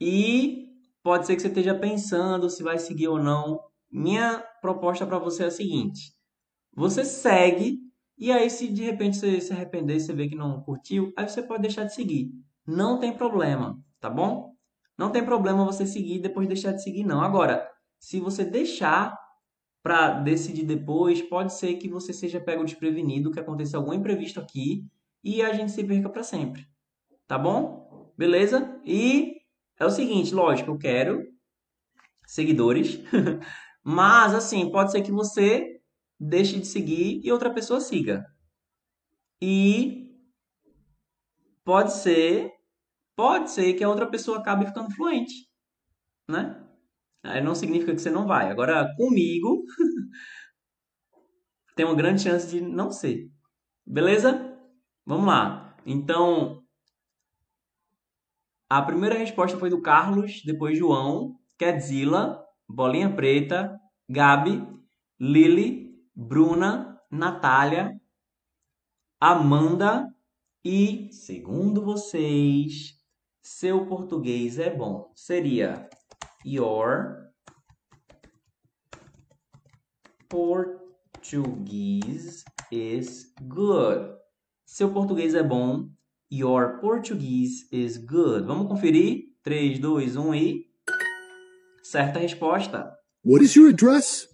e 0.00 0.68
pode 1.02 1.26
ser 1.26 1.36
que 1.36 1.42
você 1.42 1.48
esteja 1.48 1.74
pensando 1.74 2.50
se 2.50 2.62
vai 2.62 2.78
seguir 2.78 3.08
ou 3.08 3.22
não. 3.22 3.60
Minha 3.90 4.38
proposta 4.60 5.06
para 5.06 5.18
você 5.18 5.44
é 5.44 5.46
a 5.46 5.50
seguinte: 5.50 6.12
você 6.74 7.04
segue 7.04 7.78
e 8.20 8.30
aí 8.30 8.50
se 8.50 8.68
de 8.68 8.84
repente 8.84 9.16
você 9.16 9.40
se 9.40 9.52
arrepender, 9.52 9.98
você 9.98 10.12
vê 10.12 10.28
que 10.28 10.36
não 10.36 10.60
curtiu, 10.60 11.10
aí 11.16 11.26
você 11.26 11.42
pode 11.42 11.62
deixar 11.62 11.84
de 11.84 11.94
seguir. 11.94 12.30
Não 12.66 13.00
tem 13.00 13.12
problema, 13.12 13.82
tá 13.98 14.10
bom? 14.10 14.54
Não 14.96 15.10
tem 15.10 15.24
problema 15.24 15.64
você 15.64 15.86
seguir 15.86 16.16
e 16.16 16.22
depois 16.22 16.46
deixar 16.46 16.72
de 16.72 16.82
seguir 16.82 17.02
não. 17.02 17.22
Agora, 17.22 17.66
se 17.98 18.20
você 18.20 18.44
deixar 18.44 19.18
para 19.82 20.20
decidir 20.20 20.66
depois, 20.66 21.22
pode 21.22 21.54
ser 21.54 21.76
que 21.76 21.88
você 21.88 22.12
seja 22.12 22.38
pego 22.38 22.62
desprevenido, 22.62 23.30
que 23.30 23.40
aconteça 23.40 23.78
algum 23.78 23.94
imprevisto 23.94 24.38
aqui 24.38 24.84
e 25.24 25.40
a 25.40 25.54
gente 25.54 25.72
se 25.72 25.82
perca 25.82 26.10
para 26.10 26.22
sempre. 26.22 26.68
Tá 27.26 27.38
bom? 27.38 28.12
Beleza? 28.18 28.78
E 28.84 29.36
é 29.78 29.86
o 29.86 29.90
seguinte, 29.90 30.34
lógico, 30.34 30.72
eu 30.72 30.78
quero 30.78 31.26
seguidores, 32.26 33.00
mas 33.82 34.34
assim, 34.34 34.70
pode 34.70 34.92
ser 34.92 35.00
que 35.00 35.10
você 35.10 35.79
deixe 36.20 36.60
de 36.60 36.66
seguir 36.66 37.20
e 37.24 37.32
outra 37.32 37.52
pessoa 37.52 37.80
siga. 37.80 38.26
E 39.40 40.10
pode 41.64 41.94
ser, 41.94 42.52
pode 43.16 43.50
ser 43.50 43.72
que 43.74 43.82
a 43.82 43.88
outra 43.88 44.06
pessoa 44.06 44.38
acabe 44.38 44.66
ficando 44.66 44.94
fluente, 44.94 45.32
né? 46.28 46.62
Aí 47.22 47.42
não 47.42 47.54
significa 47.54 47.94
que 47.94 48.00
você 48.00 48.10
não 48.10 48.26
vai. 48.26 48.50
Agora, 48.50 48.94
comigo, 48.96 49.64
tem 51.74 51.86
uma 51.86 51.94
grande 51.94 52.22
chance 52.22 52.50
de 52.50 52.60
não 52.60 52.90
ser. 52.90 53.30
Beleza? 53.86 54.58
Vamos 55.06 55.26
lá. 55.26 55.76
Então, 55.86 56.62
a 58.68 58.82
primeira 58.82 59.18
resposta 59.18 59.58
foi 59.58 59.70
do 59.70 59.82
Carlos, 59.82 60.42
depois 60.44 60.78
João, 60.78 61.36
Quedzila, 61.58 62.42
Bolinha 62.68 63.14
Preta, 63.14 63.78
Gabi, 64.08 64.66
Lili, 65.18 65.89
Bruna, 66.14 67.00
Natália, 67.10 68.00
Amanda 69.20 70.08
e, 70.64 71.10
segundo 71.12 71.82
vocês, 71.82 72.98
seu 73.42 73.86
português 73.86 74.58
é 74.58 74.70
bom. 74.70 75.12
Seria 75.14 75.88
Your 76.44 77.30
Portuguese 80.28 82.44
is 82.70 83.32
good. 83.42 84.14
Seu 84.64 84.92
português 84.92 85.34
é 85.34 85.42
bom. 85.42 85.88
Your 86.32 86.78
Portuguese 86.80 87.66
is 87.72 87.96
good. 87.96 88.46
Vamos 88.46 88.68
conferir? 88.68 89.24
3, 89.42 89.78
2, 89.78 90.16
1 90.16 90.34
e. 90.34 90.66
Certa 91.82 92.20
resposta. 92.20 92.94
What 93.24 93.44
is 93.44 93.56
your 93.56 93.70
address? 93.70 94.28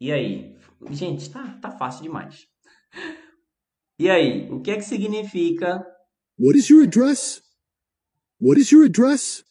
E 0.00 0.12
aí? 0.12 0.53
Gente, 0.90 1.30
tá, 1.30 1.58
tá 1.60 1.70
fácil 1.70 2.02
demais. 2.02 2.46
E 3.98 4.10
aí? 4.10 4.50
O 4.50 4.60
que 4.60 4.70
é 4.70 4.76
que 4.76 4.82
significa? 4.82 5.84
What 6.38 6.58
is 6.58 6.68
your 6.68 6.84
address? 6.84 7.42
What 8.40 8.60
is 8.60 8.70
your 8.70 8.84
address? 8.84 9.44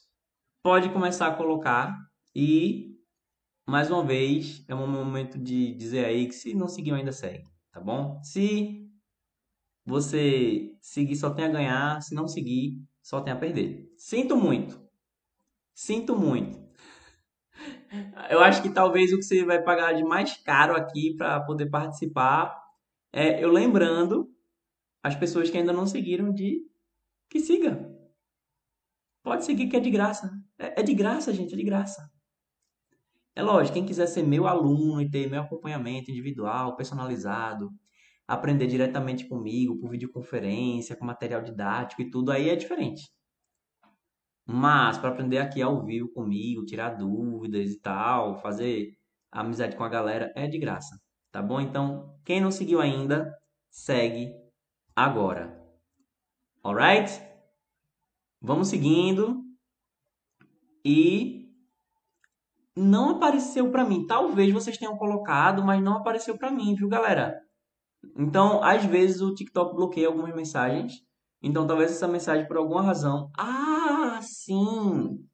Pode 0.61 0.91
começar 0.91 1.27
a 1.27 1.35
colocar. 1.35 1.97
E, 2.35 2.97
mais 3.65 3.89
uma 3.89 4.05
vez, 4.05 4.63
é 4.67 4.75
um 4.75 4.87
momento 4.87 5.37
de 5.39 5.73
dizer 5.75 6.05
aí 6.05 6.27
que 6.27 6.33
se 6.33 6.53
não 6.53 6.67
seguiu 6.67 6.95
ainda, 6.95 7.11
segue. 7.11 7.43
Tá 7.71 7.79
bom? 7.79 8.21
Se 8.21 8.89
você 9.85 10.75
seguir, 10.81 11.15
só 11.15 11.29
tem 11.29 11.45
a 11.45 11.49
ganhar. 11.49 12.01
Se 12.01 12.13
não 12.13 12.27
seguir, 12.27 12.81
só 13.01 13.21
tem 13.21 13.33
a 13.33 13.37
perder. 13.37 13.91
Sinto 13.97 14.37
muito. 14.37 14.81
Sinto 15.73 16.15
muito. 16.15 16.62
Eu 18.29 18.39
acho 18.39 18.61
que 18.61 18.69
talvez 18.69 19.11
o 19.13 19.17
que 19.17 19.23
você 19.23 19.43
vai 19.45 19.61
pagar 19.61 19.93
de 19.93 20.03
mais 20.03 20.35
caro 20.37 20.75
aqui 20.75 21.15
para 21.15 21.39
poder 21.41 21.69
participar 21.69 22.55
é 23.11 23.43
eu 23.43 23.51
lembrando 23.51 24.29
as 25.03 25.15
pessoas 25.15 25.49
que 25.49 25.57
ainda 25.57 25.73
não 25.73 25.85
seguiram 25.85 26.33
de 26.33 26.61
que 27.29 27.39
siga. 27.39 27.91
Pode 29.23 29.45
seguir 29.45 29.67
que 29.67 29.77
é 29.77 29.79
de 29.79 29.91
graça. 29.91 30.31
É, 30.57 30.81
é 30.81 30.83
de 30.83 30.93
graça, 30.93 31.33
gente, 31.33 31.53
é 31.53 31.57
de 31.57 31.63
graça. 31.63 32.09
É 33.35 33.41
lógico, 33.41 33.75
quem 33.75 33.85
quiser 33.85 34.07
ser 34.07 34.23
meu 34.23 34.47
aluno 34.47 35.01
e 35.01 35.09
ter 35.09 35.29
meu 35.29 35.41
acompanhamento 35.41 36.11
individual, 36.11 36.75
personalizado, 36.75 37.71
aprender 38.27 38.67
diretamente 38.67 39.25
comigo, 39.25 39.79
por 39.79 39.89
videoconferência, 39.89 40.95
com 40.95 41.05
material 41.05 41.41
didático 41.41 42.01
e 42.01 42.09
tudo, 42.09 42.31
aí 42.31 42.49
é 42.49 42.55
diferente. 42.55 43.11
Mas 44.45 44.97
para 44.97 45.09
aprender 45.09 45.37
aqui 45.37 45.61
ao 45.61 45.83
vivo 45.83 46.09
comigo, 46.09 46.65
tirar 46.65 46.91
dúvidas 46.91 47.71
e 47.71 47.79
tal, 47.79 48.39
fazer 48.41 48.97
amizade 49.31 49.75
com 49.75 49.83
a 49.83 49.89
galera, 49.89 50.31
é 50.35 50.47
de 50.47 50.57
graça. 50.59 50.99
Tá 51.31 51.41
bom? 51.41 51.59
Então, 51.59 52.15
quem 52.23 52.39
não 52.39 52.51
seguiu 52.51 52.79
ainda, 52.79 53.33
segue 53.69 54.31
agora. 54.95 55.59
Alright? 56.63 57.21
Vamos 58.41 58.67
seguindo. 58.67 59.41
E 60.85 61.49
não 62.75 63.11
apareceu 63.11 63.71
para 63.71 63.85
mim. 63.85 64.05
Talvez 64.05 64.51
vocês 64.51 64.77
tenham 64.77 64.97
colocado, 64.97 65.63
mas 65.63 65.81
não 65.81 65.97
apareceu 65.97 66.37
para 66.37 66.51
mim, 66.51 66.75
viu, 66.75 66.89
galera? 66.89 67.41
Então, 68.17 68.63
às 68.63 68.83
vezes 68.85 69.21
o 69.21 69.33
TikTok 69.33 69.75
bloqueia 69.75 70.07
algumas 70.07 70.35
mensagens. 70.35 71.01
Então, 71.43 71.67
talvez 71.67 71.91
essa 71.91 72.07
mensagem, 72.07 72.47
por 72.47 72.55
alguma 72.55 72.81
razão. 72.81 73.29
Ah, 73.37 74.19
sim! 74.21 75.27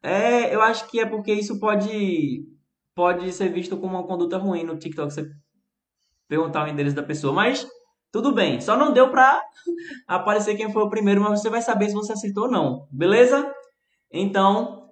É, 0.00 0.54
eu 0.54 0.62
acho 0.62 0.88
que 0.88 1.00
é 1.00 1.06
porque 1.06 1.32
isso 1.32 1.58
pode, 1.58 2.46
pode 2.94 3.32
ser 3.32 3.48
visto 3.52 3.76
como 3.76 3.96
uma 3.96 4.06
conduta 4.06 4.38
ruim 4.38 4.62
no 4.62 4.78
TikTok. 4.78 5.12
Você 5.12 5.28
perguntar 6.28 6.64
o 6.64 6.68
endereço 6.68 6.94
da 6.94 7.02
pessoa. 7.02 7.32
Mas 7.32 7.66
tudo 8.12 8.32
bem. 8.32 8.60
Só 8.60 8.76
não 8.76 8.92
deu 8.92 9.10
pra 9.10 9.42
aparecer 10.06 10.56
quem 10.56 10.72
foi 10.72 10.82
o 10.82 10.90
primeiro, 10.90 11.20
mas 11.20 11.40
você 11.40 11.50
vai 11.50 11.60
saber 11.60 11.88
se 11.88 11.94
você 11.94 12.12
acertou 12.12 12.44
ou 12.44 12.50
não. 12.50 12.86
Beleza? 12.92 13.52
Então, 14.10 14.88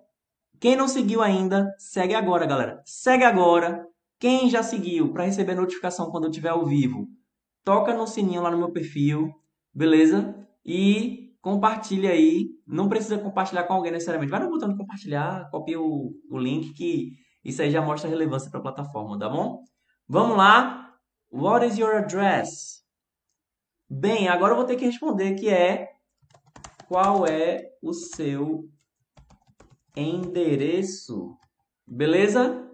quem 0.61 0.75
não 0.75 0.89
seguiu 0.89 1.23
ainda, 1.23 1.73
segue 1.79 2.15
agora, 2.15 2.47
galera. 2.47 2.83
Segue 2.85 3.25
agora. 3.25 3.87
Quem 4.19 4.51
já 4.51 4.63
seguiu 4.63 5.13
para 5.13 5.25
receber 5.25 5.55
notificação 5.55 6.11
quando 6.11 6.25
eu 6.25 6.31
estiver 6.31 6.51
ao 6.51 6.67
vivo, 6.67 7.09
toca 7.65 7.95
no 7.95 8.07
sininho 8.07 8.43
lá 8.43 8.51
no 8.51 8.59
meu 8.59 8.73
perfil, 8.73 9.33
beleza? 9.73 10.35
E 10.65 11.31
compartilha 11.41 12.11
aí. 12.11 12.51
Não 12.67 12.89
precisa 12.89 13.19
compartilhar 13.19 13.65
com 13.65 13.75
alguém 13.75 13.93
necessariamente. 13.93 14.31
Vai 14.31 14.41
no 14.41 14.51
botão 14.51 14.69
de 14.69 14.77
compartilhar, 14.77 15.49
copia 15.51 15.81
o, 15.81 16.13
o 16.31 16.39
link 16.39 16.73
que 16.75 17.13
isso 17.45 17.63
aí 17.63 17.71
já 17.71 17.81
mostra 17.81 18.09
relevância 18.09 18.51
para 18.51 18.61
a 18.61 18.63
plataforma, 18.63 19.19
tá 19.19 19.29
bom? 19.29 19.63
Vamos 20.09 20.37
lá. 20.37 20.95
What 21.33 21.65
is 21.67 21.79
your 21.79 21.97
address? 21.97 22.85
Bem, 23.89 24.29
agora 24.29 24.53
eu 24.53 24.57
vou 24.57 24.67
ter 24.67 24.77
que 24.77 24.85
responder 24.85 25.35
que 25.35 25.49
é 25.49 25.89
qual 26.89 27.27
é 27.27 27.71
o 27.83 27.93
seu 27.93 28.69
endereço? 29.97 31.37
Beleza? 31.87 32.69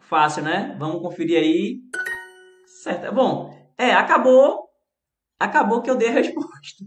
Fácil, 0.00 0.42
né? 0.42 0.76
Vamos 0.78 1.00
conferir 1.00 1.38
aí. 1.38 1.80
Certo. 2.82 3.14
Bom, 3.14 3.59
é, 3.80 3.92
acabou. 3.94 4.68
Acabou 5.38 5.80
que 5.80 5.90
eu 5.90 5.96
dei 5.96 6.08
a 6.08 6.12
resposta. 6.20 6.84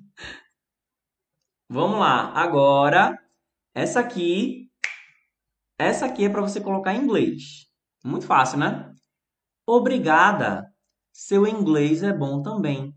Vamos 1.68 2.00
lá. 2.00 2.32
Agora, 2.34 3.18
essa 3.74 4.00
aqui. 4.00 4.70
Essa 5.78 6.06
aqui 6.06 6.26
é 6.26 6.30
para 6.30 6.42
você 6.42 6.62
colocar 6.62 6.94
em 6.94 7.02
inglês. 7.02 7.68
Muito 8.04 8.28
fácil, 8.28 8.60
né? 8.60 8.94
Obrigada. 9.68 10.72
Seu 11.12 11.48
inglês 11.48 12.04
é 12.04 12.14
bom 12.14 12.42
também. 12.42 12.96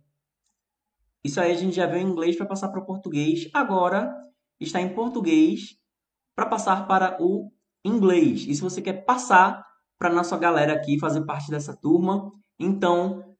Isso 1.24 1.40
aí 1.40 1.52
a 1.52 1.56
gente 1.56 1.74
já 1.74 1.86
viu 1.86 1.98
em 1.98 2.06
inglês 2.06 2.36
para 2.36 2.46
passar 2.46 2.68
para 2.68 2.80
o 2.80 2.86
português. 2.86 3.48
Agora 3.54 4.14
está 4.60 4.80
em 4.80 4.94
português 4.94 5.76
para 6.34 6.46
passar 6.46 6.86
para 6.86 7.16
o 7.20 7.50
inglês. 7.84 8.46
E 8.46 8.54
se 8.54 8.60
você 8.60 8.82
quer 8.82 9.04
passar 9.04 9.64
para 9.98 10.12
nossa 10.12 10.36
galera 10.36 10.74
aqui 10.74 10.98
fazer 10.98 11.24
parte 11.24 11.50
dessa 11.50 11.74
turma. 11.74 12.30
Então, 12.58 13.35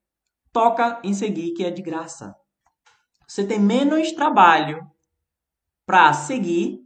toca 0.56 0.98
em 1.04 1.12
seguir 1.12 1.52
que 1.52 1.62
é 1.62 1.70
de 1.70 1.82
graça. 1.82 2.34
Você 3.28 3.46
tem 3.46 3.60
menos 3.60 4.10
trabalho 4.12 4.90
para 5.84 6.14
seguir 6.14 6.80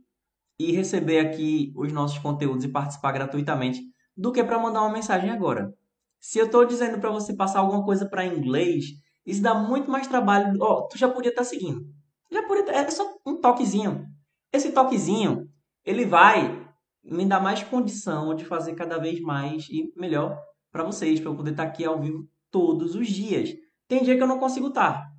e 0.58 0.72
receber 0.72 1.20
aqui 1.20 1.72
os 1.76 1.92
nossos 1.92 2.18
conteúdos 2.18 2.64
e 2.64 2.68
participar 2.68 3.12
gratuitamente 3.12 3.80
do 4.16 4.32
que 4.32 4.42
para 4.42 4.58
mandar 4.58 4.80
uma 4.80 4.92
mensagem 4.92 5.30
agora. 5.30 5.72
Se 6.18 6.40
eu 6.40 6.46
estou 6.46 6.64
dizendo 6.64 6.98
para 6.98 7.12
você 7.12 7.32
passar 7.32 7.60
alguma 7.60 7.84
coisa 7.84 8.06
para 8.06 8.26
inglês, 8.26 8.86
isso 9.24 9.40
dá 9.40 9.54
muito 9.54 9.88
mais 9.88 10.08
trabalho. 10.08 10.58
Ó, 10.60 10.78
oh, 10.80 10.88
tu 10.88 10.98
já 10.98 11.08
podia 11.08 11.30
estar 11.30 11.42
tá 11.42 11.48
seguindo. 11.48 11.86
Já 12.28 12.42
podia 12.48 12.66
tá, 12.66 12.72
é 12.72 12.90
só 12.90 13.08
um 13.24 13.36
toquezinho. 13.36 14.04
Esse 14.52 14.72
toquezinho, 14.72 15.48
ele 15.84 16.04
vai 16.04 16.68
me 17.04 17.24
dá 17.24 17.38
mais 17.38 17.62
condição 17.62 18.34
de 18.34 18.44
fazer 18.44 18.74
cada 18.74 18.98
vez 18.98 19.20
mais 19.20 19.68
e 19.70 19.92
melhor 19.96 20.36
para 20.72 20.82
vocês, 20.82 21.20
para 21.20 21.30
eu 21.30 21.36
poder 21.36 21.52
estar 21.52 21.66
tá 21.66 21.68
aqui 21.68 21.84
ao 21.84 22.00
vivo 22.00 22.28
todos 22.50 22.94
os 22.94 23.08
dias. 23.08 23.50
Tem 23.88 24.02
dia 24.02 24.16
que 24.16 24.22
eu 24.22 24.26
não 24.26 24.38
consigo 24.38 24.68
estar. 24.68 25.10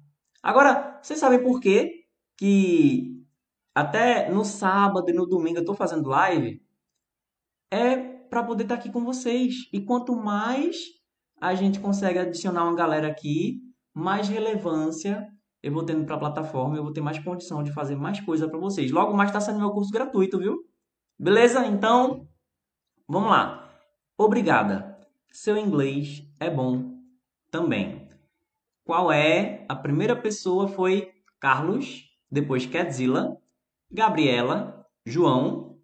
Agora, 0.42 1.00
vocês 1.02 1.20
sabem 1.20 1.42
por 1.44 1.60
quê? 1.60 2.06
Que 2.38 3.24
até 3.76 4.32
no 4.32 4.44
sábado 4.44 5.10
e 5.10 5.14
no 5.14 5.26
domingo 5.26 5.58
eu 5.58 5.62
estou 5.62 5.76
fazendo 5.76 6.10
live? 6.10 6.62
É 7.72 7.98
para 7.98 8.44
poder 8.44 8.64
estar 8.64 8.76
aqui 8.76 8.92
com 8.92 9.04
vocês. 9.04 9.70
E 9.74 9.82
quanto 9.82 10.16
mais 10.16 10.78
a 11.40 11.54
gente 11.56 11.80
consegue 11.80 12.20
adicionar 12.20 12.64
uma 12.64 12.76
galera 12.76 13.08
aqui, 13.08 13.60
mais 13.94 14.28
relevância 14.30 15.28
eu 15.64 15.72
vou 15.72 15.86
tendo 15.86 16.06
para 16.06 16.16
a 16.16 16.20
plataforma, 16.20 16.76
eu 16.76 16.84
vou 16.84 16.92
ter 16.92 17.02
mais 17.02 17.20
condição 17.20 17.62
de 17.62 17.72
fazer 17.72 17.96
mais 17.96 18.20
coisa 18.20 18.50
para 18.50 18.58
vocês. 18.58 18.92
Logo 18.92 19.14
mais 19.14 19.30
está 19.30 19.40
sendo 19.40 19.60
meu 19.60 19.70
curso 19.72 19.92
gratuito, 19.92 20.40
viu? 20.40 20.66
Beleza? 21.20 21.66
Então, 21.68 22.28
vamos 23.08 23.30
lá. 23.30 23.72
Obrigada. 24.18 25.00
Seu 25.32 25.58
inglês 25.58 26.28
é 26.40 26.50
bom 26.50 26.91
também. 27.52 28.10
Qual 28.84 29.12
é? 29.12 29.66
A 29.70 29.76
primeira 29.76 30.16
pessoa 30.16 30.68
foi 30.68 31.14
Carlos, 31.40 32.10
depois 32.32 32.66
Ketzila, 32.66 33.38
Gabriela, 33.92 34.88
João, 35.06 35.78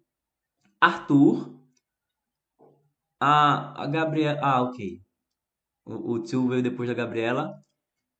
Arthur, 0.80 1.54
a, 3.20 3.82
a 3.82 3.86
Gabriela. 3.86 4.40
Ah, 4.42 4.62
ok. 4.62 5.02
O, 5.84 6.12
o 6.12 6.22
tio 6.22 6.48
veio 6.48 6.62
depois 6.62 6.88
da 6.88 6.94
Gabriela. 6.94 7.62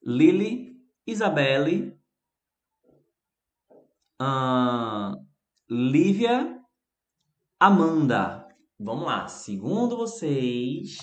Lily, 0.03 0.77
Isabelle, 1.07 1.99
uh, 4.21 5.27
Lívia 5.69 6.63
Amanda. 7.59 8.47
Vamos 8.79 9.07
lá. 9.07 9.27
Segundo 9.27 9.97
vocês, 9.97 10.99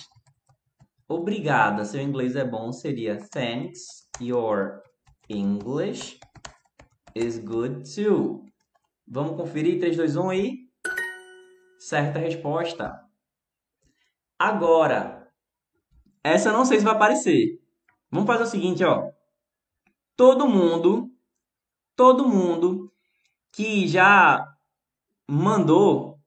obrigada. 1.08 1.84
Seu 1.84 2.00
inglês 2.00 2.36
é 2.36 2.44
bom 2.44 2.72
seria 2.72 3.18
thanks. 3.30 4.08
Your 4.20 4.82
English 5.28 6.18
is 7.14 7.38
good 7.38 7.82
too. 7.94 8.44
Vamos 9.06 9.36
conferir 9.36 9.78
3, 9.78 9.96
2, 9.96 10.16
1 10.16 10.32
e 10.32 10.66
certa 11.78 12.18
resposta. 12.18 13.00
Agora, 14.38 15.30
essa 16.22 16.48
eu 16.48 16.52
não 16.52 16.64
sei 16.64 16.78
se 16.78 16.84
vai 16.84 16.94
aparecer. 16.94 17.60
Vamos 18.10 18.26
fazer 18.26 18.42
o 18.42 18.46
seguinte, 18.46 18.84
ó. 18.84 19.10
Todo 20.16 20.48
mundo, 20.48 21.10
todo 21.94 22.28
mundo 22.28 22.92
que 23.52 23.86
já 23.86 24.44
mandou 25.28 26.18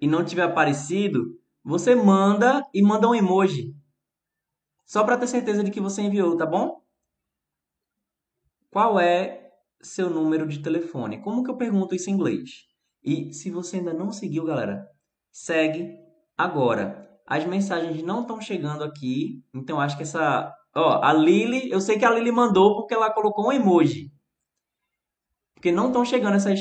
e 0.00 0.06
não 0.06 0.24
tiver 0.24 0.42
aparecido, 0.42 1.38
você 1.64 1.94
manda 1.94 2.62
e 2.74 2.82
manda 2.82 3.08
um 3.08 3.14
emoji. 3.14 3.74
Só 4.84 5.02
para 5.02 5.16
ter 5.16 5.26
certeza 5.26 5.64
de 5.64 5.70
que 5.70 5.80
você 5.80 6.02
enviou, 6.02 6.36
tá 6.36 6.44
bom? 6.44 6.82
Qual 8.70 9.00
é 9.00 9.50
seu 9.80 10.10
número 10.10 10.46
de 10.46 10.62
telefone? 10.62 11.22
Como 11.22 11.42
que 11.42 11.50
eu 11.50 11.56
pergunto 11.56 11.94
isso 11.94 12.10
em 12.10 12.12
inglês? 12.12 12.66
E 13.02 13.32
se 13.32 13.50
você 13.50 13.78
ainda 13.78 13.94
não 13.94 14.12
seguiu, 14.12 14.44
galera, 14.44 14.86
segue 15.32 15.96
agora. 16.36 17.00
As 17.26 17.46
mensagens 17.46 18.02
não 18.02 18.20
estão 18.22 18.40
chegando 18.40 18.84
aqui, 18.84 19.42
então 19.54 19.80
acho 19.80 19.96
que 19.96 20.02
essa, 20.02 20.54
ó, 20.74 21.02
a 21.02 21.12
Lily, 21.14 21.70
eu 21.70 21.80
sei 21.80 21.98
que 21.98 22.04
a 22.04 22.10
Lily 22.10 22.30
mandou 22.30 22.76
porque 22.76 22.92
ela 22.92 23.10
colocou 23.10 23.48
um 23.48 23.52
emoji. 23.52 24.12
Porque 25.54 25.72
não 25.72 25.86
estão 25.86 26.04
chegando 26.04 26.34
essas 26.34 26.60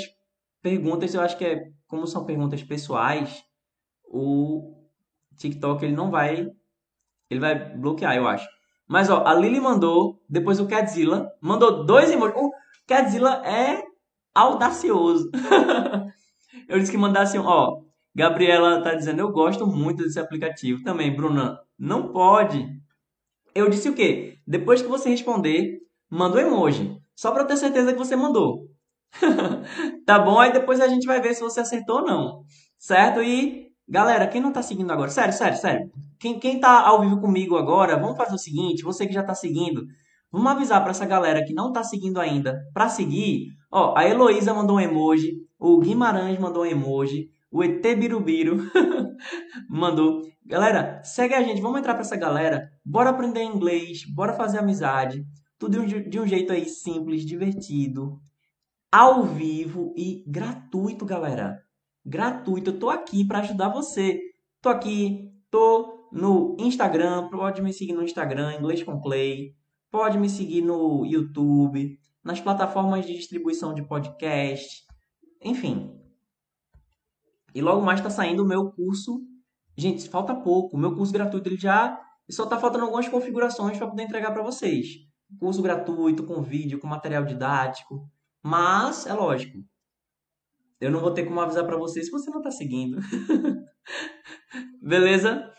perguntas, 0.61 1.13
eu 1.13 1.19
acho 1.19 1.37
que 1.37 1.43
é 1.43 1.71
como 1.87 2.07
são 2.07 2.25
perguntas 2.25 2.63
pessoais, 2.63 3.43
o 4.05 4.82
TikTok 5.37 5.85
ele 5.85 5.95
não 5.95 6.11
vai 6.11 6.47
ele 7.29 7.39
vai 7.39 7.55
bloquear, 7.55 8.15
eu 8.15 8.27
acho. 8.27 8.47
Mas 8.87 9.09
ó, 9.09 9.25
a 9.25 9.33
Lily 9.33 9.59
mandou, 9.59 10.21
depois 10.29 10.59
o 10.59 10.67
Cadzilla 10.67 11.31
mandou 11.41 11.85
dois 11.85 12.11
emojis. 12.11 12.35
O 12.37 12.51
Cadzilla 12.87 13.41
é 13.45 13.83
audacioso. 14.35 15.31
eu 16.67 16.79
disse 16.79 16.91
que 16.91 16.97
mandasse 16.97 17.37
um, 17.39 17.45
ó, 17.45 17.81
Gabriela 18.15 18.81
tá 18.83 18.93
dizendo, 18.93 19.19
eu 19.19 19.31
gosto 19.31 19.65
muito 19.65 20.03
desse 20.03 20.19
aplicativo. 20.19 20.83
Também, 20.83 21.15
Bruna, 21.15 21.59
não 21.77 22.11
pode. 22.11 22.67
Eu 23.55 23.69
disse 23.69 23.89
o 23.89 23.95
quê? 23.95 24.37
Depois 24.45 24.81
que 24.81 24.87
você 24.87 25.09
responder, 25.09 25.79
manda 26.09 26.37
um 26.37 26.41
emoji. 26.41 26.97
Só 27.15 27.31
para 27.31 27.45
ter 27.45 27.57
certeza 27.57 27.93
que 27.93 27.99
você 27.99 28.15
mandou. 28.15 28.67
tá 30.05 30.19
bom? 30.19 30.39
Aí 30.39 30.51
depois 30.51 30.81
a 30.81 30.87
gente 30.87 31.05
vai 31.05 31.21
ver 31.21 31.33
se 31.33 31.41
você 31.41 31.61
acertou 31.61 32.01
ou 32.01 32.05
não. 32.05 32.43
Certo? 32.77 33.21
E, 33.21 33.62
galera, 33.87 34.27
quem 34.27 34.41
não 34.41 34.51
tá 34.51 34.61
seguindo 34.61 34.91
agora, 34.91 35.09
sério, 35.09 35.33
sério, 35.33 35.57
sério. 35.57 35.91
Quem, 36.19 36.39
quem 36.39 36.59
tá 36.59 36.81
ao 36.81 37.01
vivo 37.01 37.19
comigo 37.19 37.57
agora, 37.57 37.97
vamos 37.97 38.17
fazer 38.17 38.35
o 38.35 38.39
seguinte: 38.39 38.83
você 38.83 39.05
que 39.05 39.13
já 39.13 39.23
tá 39.23 39.35
seguindo, 39.35 39.85
vamos 40.31 40.51
avisar 40.51 40.81
para 40.81 40.91
essa 40.91 41.05
galera 41.05 41.43
que 41.43 41.53
não 41.53 41.71
tá 41.71 41.83
seguindo 41.83 42.19
ainda 42.19 42.61
para 42.73 42.89
seguir. 42.89 43.47
Ó, 43.71 43.93
a 43.97 44.07
Heloísa 44.07 44.53
mandou 44.53 44.77
um 44.77 44.79
emoji, 44.79 45.33
o 45.59 45.79
Guimarães 45.79 46.39
mandou 46.39 46.63
um 46.63 46.67
emoji, 46.67 47.29
o 47.51 47.63
ET 47.63 47.81
Birubiru 47.81 48.57
mandou. 49.69 50.21
Galera, 50.45 51.01
segue 51.03 51.33
a 51.33 51.41
gente, 51.41 51.61
vamos 51.61 51.79
entrar 51.79 51.93
para 51.93 52.01
essa 52.01 52.15
galera. 52.15 52.69
Bora 52.85 53.11
aprender 53.11 53.43
inglês, 53.43 54.03
bora 54.05 54.33
fazer 54.33 54.59
amizade. 54.59 55.25
Tudo 55.57 55.85
de 55.85 56.19
um 56.19 56.27
jeito 56.27 56.51
aí 56.51 56.65
simples, 56.65 57.25
divertido, 57.25 58.19
ao 58.91 59.23
vivo 59.23 59.93
e 59.95 60.23
gratuito, 60.27 61.05
galera. 61.05 61.62
Gratuito. 62.05 62.71
Eu 62.71 62.79
tô 62.79 62.89
aqui 62.89 63.25
para 63.25 63.39
ajudar 63.39 63.69
você. 63.69 64.19
Tô 64.61 64.69
aqui, 64.69 65.31
tô 65.49 66.09
no 66.11 66.55
Instagram, 66.59 67.29
pode 67.29 67.61
me 67.61 67.73
seguir 67.73 67.93
no 67.93 68.03
Instagram, 68.03 68.55
Inglês 68.55 68.83
com 68.83 68.99
Clay. 69.01 69.55
Pode 69.89 70.17
me 70.17 70.29
seguir 70.29 70.61
no 70.61 71.05
YouTube, 71.05 71.99
nas 72.23 72.39
plataformas 72.39 73.05
de 73.05 73.13
distribuição 73.13 73.73
de 73.73 73.83
podcast, 73.83 74.83
enfim. 75.41 75.91
E 77.53 77.61
logo 77.61 77.81
mais 77.81 77.99
está 77.99 78.09
saindo 78.09 78.43
o 78.43 78.47
meu 78.47 78.71
curso. 78.71 79.21
Gente, 79.77 80.09
falta 80.09 80.33
pouco. 80.33 80.75
O 80.75 80.79
meu 80.79 80.95
curso 80.95 81.13
gratuito 81.13 81.49
ele 81.49 81.57
já 81.57 81.99
só 82.29 82.45
está 82.45 82.57
faltando 82.57 82.85
algumas 82.85 83.07
configurações 83.07 83.77
para 83.77 83.87
poder 83.87 84.03
entregar 84.03 84.31
para 84.31 84.41
vocês. 84.43 84.87
Curso 85.39 85.61
gratuito 85.61 86.23
com 86.23 86.41
vídeo, 86.41 86.79
com 86.79 86.87
material 86.87 87.25
didático, 87.25 88.07
mas, 88.41 89.07
é 89.07 89.13
lógico, 89.13 89.63
eu 90.83 90.91
não 90.91 90.99
vou 90.99 91.11
ter 91.11 91.23
como 91.23 91.39
avisar 91.39 91.65
para 91.65 91.77
você 91.77 92.03
se 92.03 92.11
você 92.11 92.29
não 92.29 92.39
está 92.39 92.51
seguindo. 92.51 92.97
Beleza? 94.81 95.49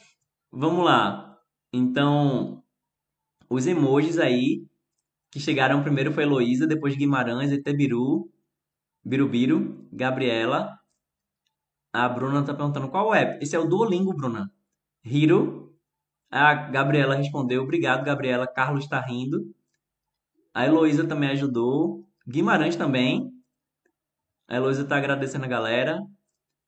Vamos 0.52 0.84
lá. 0.84 1.38
Então, 1.72 2.62
os 3.48 3.66
emojis 3.66 4.18
aí 4.18 4.66
que 5.30 5.40
chegaram 5.40 5.82
primeiro 5.82 6.12
foi 6.12 6.24
Heloísa, 6.24 6.66
depois 6.66 6.94
Guimarães, 6.94 7.50
Etebiru, 7.50 8.30
Birubiru, 9.02 9.88
Gabriela. 9.90 10.78
A 11.92 12.08
Bruna 12.08 12.40
está 12.40 12.52
perguntando 12.52 12.88
qual 12.88 13.14
é. 13.14 13.38
Esse 13.40 13.56
é 13.56 13.58
o 13.58 13.66
Duolingo, 13.66 14.14
Bruna. 14.14 14.52
Hiro. 15.04 15.74
A 16.30 16.54
Gabriela 16.54 17.14
respondeu. 17.14 17.62
Obrigado, 17.62 18.04
Gabriela. 18.04 18.46
Carlos 18.46 18.84
está 18.84 19.00
rindo. 19.00 19.54
A 20.52 20.66
Heloísa 20.66 21.06
também 21.06 21.30
ajudou. 21.30 22.06
Guimarães 22.28 22.76
também. 22.76 23.32
A 24.48 24.56
Heloísa 24.56 24.82
está 24.82 24.96
agradecendo 24.96 25.44
a 25.44 25.48
galera. 25.48 26.00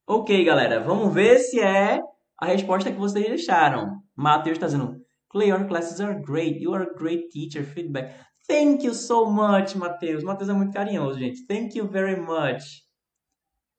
Ok, 0.06 0.44
galera, 0.44 0.80
vamos 0.80 1.12
ver 1.12 1.38
se 1.38 1.60
é 1.60 2.00
a 2.38 2.46
resposta 2.46 2.90
que 2.90 2.98
vocês 2.98 3.26
deixaram. 3.26 4.00
Matheus 4.16 4.56
está 4.56 4.66
dizendo: 4.66 4.96
Clay, 5.28 5.50
your 5.50 5.66
classes 5.66 6.00
are 6.00 6.22
great. 6.22 6.58
You 6.62 6.74
are 6.74 6.84
a 6.84 6.94
great 6.94 7.28
teacher. 7.28 7.64
Feedback. 7.64 8.14
Thank 8.48 8.86
you 8.86 8.94
so 8.94 9.26
much, 9.26 9.74
Matheus. 9.74 10.22
Matheus 10.22 10.48
é 10.48 10.52
muito 10.52 10.72
carinhoso, 10.72 11.18
gente. 11.18 11.46
Thank 11.46 11.76
you 11.76 11.88
very 11.88 12.18
much. 12.20 12.84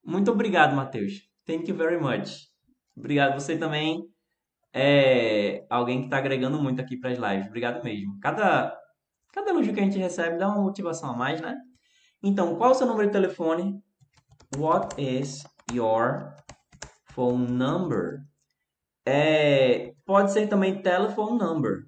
Muito 0.06 0.32
obrigado, 0.32 0.76
Matheus. 0.76 1.14
Thank 1.46 1.70
you 1.70 1.76
very 1.76 2.00
much. 2.00 2.48
Obrigado. 2.96 3.40
Você 3.40 3.58
também 3.58 4.04
é 4.74 5.66
alguém 5.70 6.00
que 6.00 6.06
está 6.06 6.18
agregando 6.18 6.62
muito 6.62 6.82
aqui 6.82 6.98
para 6.98 7.12
as 7.12 7.18
lives. 7.18 7.48
Obrigado 7.48 7.84
mesmo. 7.84 8.20
Cada, 8.20 8.78
cada 9.34 9.50
elogio 9.50 9.74
que 9.74 9.80
a 9.80 9.84
gente 9.84 9.98
recebe 9.98 10.38
dá 10.38 10.50
uma 10.50 10.62
motivação 10.62 11.10
a 11.10 11.16
mais, 11.16 11.42
né? 11.42 11.56
Então, 12.22 12.56
qual 12.58 12.72
é 12.72 12.74
o 12.74 12.76
seu 12.76 12.88
número 12.88 13.08
de 13.08 13.14
telefone? 13.14 13.82
What 14.56 15.02
is 15.02 15.44
your 15.74 16.34
phone 17.12 17.52
number? 17.52 18.22
É, 19.06 19.94
pode 20.06 20.32
ser 20.32 20.48
também 20.48 20.82
telephone 20.82 21.38
number. 21.38 21.88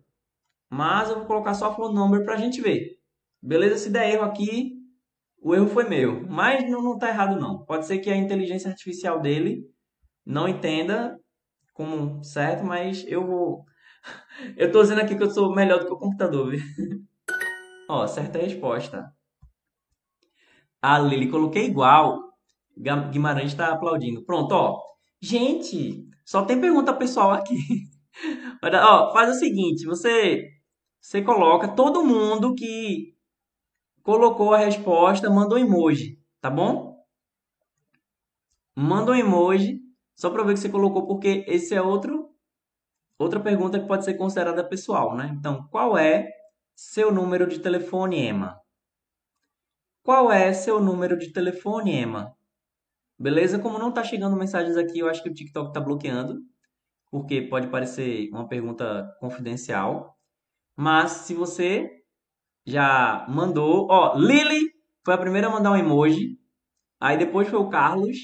Mas 0.69 1.09
eu 1.09 1.17
vou 1.17 1.25
colocar 1.25 1.53
só 1.53 1.75
phone 1.75 1.95
number 1.95 2.23
para 2.23 2.33
a 2.33 2.37
gente 2.37 2.61
ver. 2.61 2.97
Beleza? 3.41 3.77
Se 3.77 3.89
der 3.89 4.09
erro 4.13 4.23
aqui, 4.23 4.73
o 5.41 5.55
erro 5.55 5.67
foi 5.67 5.87
meu. 5.87 6.25
Mas 6.27 6.69
não, 6.69 6.93
está 6.93 7.09
errado 7.09 7.39
não. 7.39 7.65
Pode 7.65 7.85
ser 7.85 7.99
que 7.99 8.09
a 8.09 8.17
inteligência 8.17 8.69
artificial 8.69 9.21
dele 9.21 9.63
não 10.25 10.47
entenda 10.47 11.17
como 11.73 12.23
certo, 12.23 12.63
mas 12.63 13.05
eu 13.07 13.25
vou... 13.25 13.65
Eu 14.55 14.67
estou 14.67 14.81
dizendo 14.81 15.01
aqui 15.01 15.15
que 15.15 15.23
eu 15.23 15.29
sou 15.29 15.53
melhor 15.53 15.79
do 15.79 15.85
que 15.85 15.93
o 15.93 15.97
computador, 15.97 16.49
viu? 16.49 16.59
Ó, 17.89 18.07
certa 18.07 18.39
resposta. 18.39 19.11
A 20.81 20.97
Lili, 20.97 21.29
coloquei 21.29 21.65
igual. 21.65 22.28
Guimarães 22.79 23.51
está 23.51 23.73
aplaudindo. 23.73 24.23
Pronto, 24.23 24.53
ó. 24.53 24.81
Gente, 25.21 26.07
só 26.25 26.43
tem 26.43 26.59
pergunta 26.59 26.93
pessoal 26.93 27.31
aqui. 27.31 27.55
ó, 28.63 29.11
faz 29.13 29.35
o 29.35 29.39
seguinte, 29.39 29.85
você 29.85 30.47
você 31.01 31.21
coloca 31.21 31.67
todo 31.67 32.03
mundo 32.03 32.53
que 32.53 33.15
colocou 34.03 34.53
a 34.53 34.57
resposta, 34.57 35.29
mandou 35.29 35.57
um 35.57 35.61
emoji, 35.61 36.19
tá 36.41 36.49
bom? 36.49 36.97
Manda 38.75 39.11
um 39.11 39.15
emoji 39.15 39.79
só 40.15 40.29
para 40.29 40.43
ver 40.43 40.53
que 40.53 40.59
você 40.59 40.69
colocou 40.69 41.07
porque 41.07 41.45
esse 41.47 41.73
é 41.73 41.81
outro 41.81 42.29
outra 43.17 43.39
pergunta 43.39 43.79
que 43.79 43.87
pode 43.87 44.05
ser 44.05 44.15
considerada 44.15 44.63
pessoal, 44.63 45.15
né? 45.15 45.35
Então, 45.37 45.67
qual 45.69 45.97
é 45.97 46.29
seu 46.75 47.11
número 47.11 47.47
de 47.47 47.59
telefone, 47.59 48.25
Emma? 48.25 48.59
Qual 50.03 50.31
é 50.31 50.53
seu 50.53 50.79
número 50.79 51.17
de 51.17 51.31
telefone, 51.31 51.91
Emma? 51.91 52.35
Beleza? 53.19 53.59
Como 53.59 53.77
não 53.77 53.89
está 53.89 54.03
chegando 54.03 54.35
mensagens 54.35 54.77
aqui, 54.77 54.99
eu 54.99 55.09
acho 55.09 55.21
que 55.21 55.29
o 55.29 55.33
TikTok 55.33 55.69
está 55.69 55.79
bloqueando, 55.79 56.39
porque 57.11 57.41
pode 57.41 57.67
parecer 57.67 58.29
uma 58.31 58.47
pergunta 58.47 59.09
confidencial. 59.19 60.15
Mas 60.77 61.11
se 61.11 61.33
você 61.33 61.89
já 62.65 63.25
mandou, 63.29 63.87
ó, 63.89 64.15
Lily 64.15 64.71
foi 65.03 65.13
a 65.13 65.17
primeira 65.17 65.47
a 65.47 65.51
mandar 65.51 65.71
um 65.71 65.75
emoji, 65.75 66.37
aí 66.99 67.17
depois 67.17 67.47
foi 67.49 67.59
o 67.59 67.69
Carlos 67.69 68.17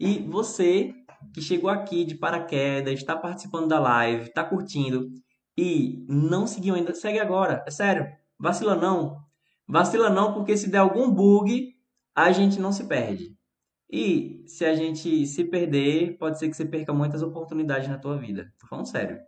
e 0.00 0.18
você 0.20 0.92
que 1.32 1.40
chegou 1.40 1.70
aqui 1.70 2.04
de 2.04 2.16
paraquedas, 2.16 2.94
está 2.94 3.16
participando 3.16 3.68
da 3.68 3.78
live, 3.78 4.28
está 4.28 4.42
curtindo 4.42 5.08
e 5.56 6.04
não 6.08 6.46
seguiu 6.46 6.74
ainda, 6.74 6.94
segue 6.94 7.20
agora, 7.20 7.62
é 7.66 7.70
sério, 7.70 8.06
vacila 8.38 8.74
não, 8.74 9.22
Vacila 9.72 10.10
não, 10.10 10.34
porque 10.34 10.56
se 10.56 10.68
der 10.68 10.78
algum 10.78 11.10
bug, 11.10 11.74
a 12.14 12.30
gente 12.32 12.60
não 12.60 12.72
se 12.72 12.84
perde. 12.84 13.34
E 13.92 14.42
se 14.46 14.64
a 14.64 14.74
gente 14.74 15.26
se 15.26 15.44
perder, 15.44 16.16
pode 16.16 16.38
ser 16.38 16.48
que 16.48 16.56
você 16.56 16.64
perca 16.64 16.94
muitas 16.94 17.22
oportunidades 17.22 17.90
na 17.90 17.98
tua 17.98 18.16
vida. 18.16 18.50
Tô 18.58 18.66
falando 18.66 18.86
sério. 18.86 19.20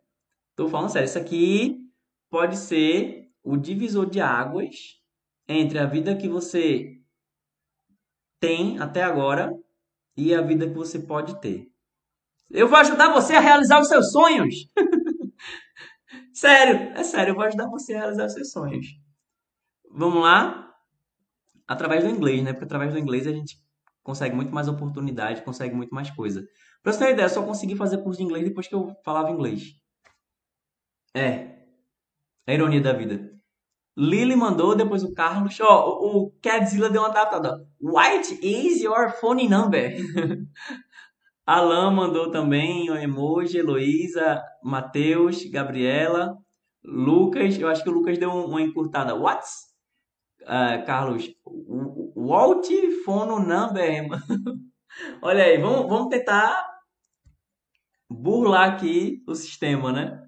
Tô 0.57 0.71
falando 0.71 0.89
sério. 0.89 1.05
Isso 1.05 1.19
aqui 1.19 1.87
pode 2.31 2.57
ser 2.57 3.31
o 3.43 3.59
divisor 3.59 4.09
de 4.09 4.23
águas 4.23 5.03
entre 5.47 5.79
a 5.79 5.85
vida 5.85 6.17
que 6.17 6.27
você 6.27 6.99
tem 8.41 8.79
até 8.79 9.03
agora 9.03 9.53
e 10.17 10.35
a 10.35 10.41
vida 10.41 10.67
que 10.67 10.75
você 10.75 10.99
pode 10.99 11.39
ter. 11.43 11.71
Eu 12.51 12.67
vou 12.67 12.79
ajudar 12.79 13.13
você 13.13 13.35
a 13.35 13.41
realizar 13.41 13.81
os 13.81 13.89
seus 13.89 14.13
sonhos. 14.13 14.67
sério, 16.33 16.91
é 16.99 17.05
sério, 17.05 17.33
eu 17.33 17.35
vou 17.35 17.45
ajudar 17.45 17.69
você 17.69 17.93
a 17.93 17.99
realizar 17.99 18.27
os 18.27 18.33
seus 18.33 18.51
sonhos. 18.51 18.87
Vamos 19.91 20.23
lá? 20.23 20.75
Através 21.67 22.03
do 22.03 22.09
inglês, 22.09 22.43
né? 22.43 22.53
Porque 22.53 22.65
através 22.65 22.95
do 22.95 22.99
inglês 22.99 23.27
a 23.27 23.33
gente 23.33 23.63
consegue 24.05 24.37
muito 24.37 24.55
mais 24.55 24.69
oportunidade, 24.69 25.43
consegue 25.43 25.75
muito 25.75 25.93
mais 25.93 26.11
coisa. 26.11 26.47
Pra 26.83 26.93
você 26.93 26.99
ter 26.99 27.05
uma 27.07 27.11
ideia, 27.13 27.27
eu 27.27 27.31
só 27.31 27.43
consegui 27.43 27.75
fazer 27.75 27.99
curso 27.99 28.19
de 28.19 28.25
inglês 28.25 28.45
depois 28.45 28.69
que 28.69 28.75
eu 28.75 28.95
falava 29.05 29.31
inglês. 29.31 29.73
É. 31.15 31.55
É 32.47 32.53
a 32.53 32.55
ironia 32.55 32.81
da 32.81 32.93
vida. 32.93 33.35
Lily 33.97 34.37
mandou, 34.37 34.77
depois 34.77 35.03
o 35.03 35.15
Carlos. 35.15 35.59
Ó, 35.61 35.89
oh, 35.89 36.19
o 36.19 36.31
Cadzilla 36.43 36.91
deu 36.91 37.01
uma 37.01 37.09
adaptada. 37.09 37.67
White 37.81 38.39
is 38.43 38.83
your 38.83 39.11
phone 39.13 39.49
number. 39.49 39.97
Alan 41.47 41.91
mandou 41.93 42.31
também 42.31 42.91
o 42.91 42.97
emoji, 42.97 43.59
Heloísa, 43.59 44.43
Matheus, 44.63 45.45
Gabriela, 45.45 46.37
Lucas. 46.83 47.59
Eu 47.59 47.69
acho 47.69 47.83
que 47.83 47.91
o 47.91 47.93
Lucas 47.93 48.19
deu 48.19 48.31
uma 48.31 48.61
encurtada. 48.61 49.15
What? 49.15 49.47
Uh, 50.43 50.85
Carlos, 50.85 51.31
Walt 52.25 52.67
phone 53.05 53.47
number. 53.47 54.09
Olha 55.21 55.45
aí, 55.45 55.59
vamos, 55.59 55.89
vamos 55.89 56.09
tentar 56.09 56.67
burlar 58.09 58.75
aqui 58.75 59.23
o 59.27 59.35
sistema, 59.35 59.93
né? 59.93 60.23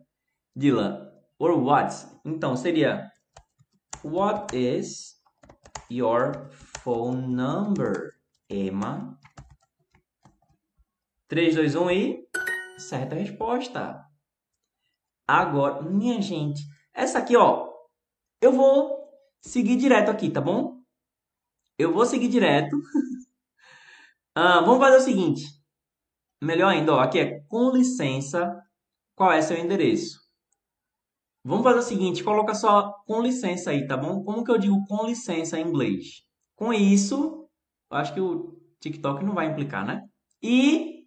Dylan, 0.55 1.11
or 1.38 1.53
what? 1.53 1.94
Então, 2.24 2.57
seria 2.57 3.11
What 4.03 4.55
is 4.57 5.16
your 5.90 6.51
phone 6.82 7.34
number, 7.34 8.14
Emma? 8.49 9.18
3, 11.28 11.55
2, 11.55 11.74
1 11.74 11.90
e. 11.90 12.28
Certa 12.78 13.16
resposta. 13.16 14.05
Agora, 15.26 15.82
minha 15.82 16.20
gente, 16.20 16.62
essa 16.92 17.18
aqui, 17.18 17.36
ó. 17.36 17.68
Eu 18.40 18.53
vou 18.53 19.11
seguir 19.40 19.76
direto 19.76 20.11
aqui, 20.11 20.30
tá 20.30 20.40
bom? 20.40 20.76
Eu 21.79 21.93
vou 21.93 22.07
seguir 22.07 22.29
direto. 22.29 22.77
ah, 24.35 24.61
vamos 24.61 24.79
fazer 24.79 24.97
o 24.97 25.01
seguinte. 25.01 25.45
Melhor 26.43 26.68
ainda, 26.68 26.95
ó. 26.95 27.01
Aqui 27.01 27.18
é 27.18 27.41
com 27.49 27.70
licença. 27.70 28.62
Qual 29.14 29.33
é 29.33 29.41
seu 29.41 29.59
endereço? 29.59 30.27
Vamos 31.47 31.62
fazer 31.62 31.79
o 31.79 31.83
seguinte, 31.83 32.24
coloca 32.24 32.57
só 32.57 32.93
com 33.07 33.22
licença 33.22 33.70
aí, 33.70 33.87
tá 33.87 33.97
bom? 33.97 34.24
Como 34.24 34.43
que 34.43 34.51
eu 34.51 34.59
digo 34.59 34.85
com 34.89 35.07
licença 35.07 35.57
em 35.57 35.68
inglês? 35.68 36.24
Com 36.57 36.72
isso, 36.72 37.49
acho 37.89 38.12
que 38.12 38.20
o 38.20 38.59
TikTok 38.81 39.24
não 39.24 39.33
vai 39.33 39.47
implicar, 39.47 39.87
né? 39.87 40.03
E 40.43 41.07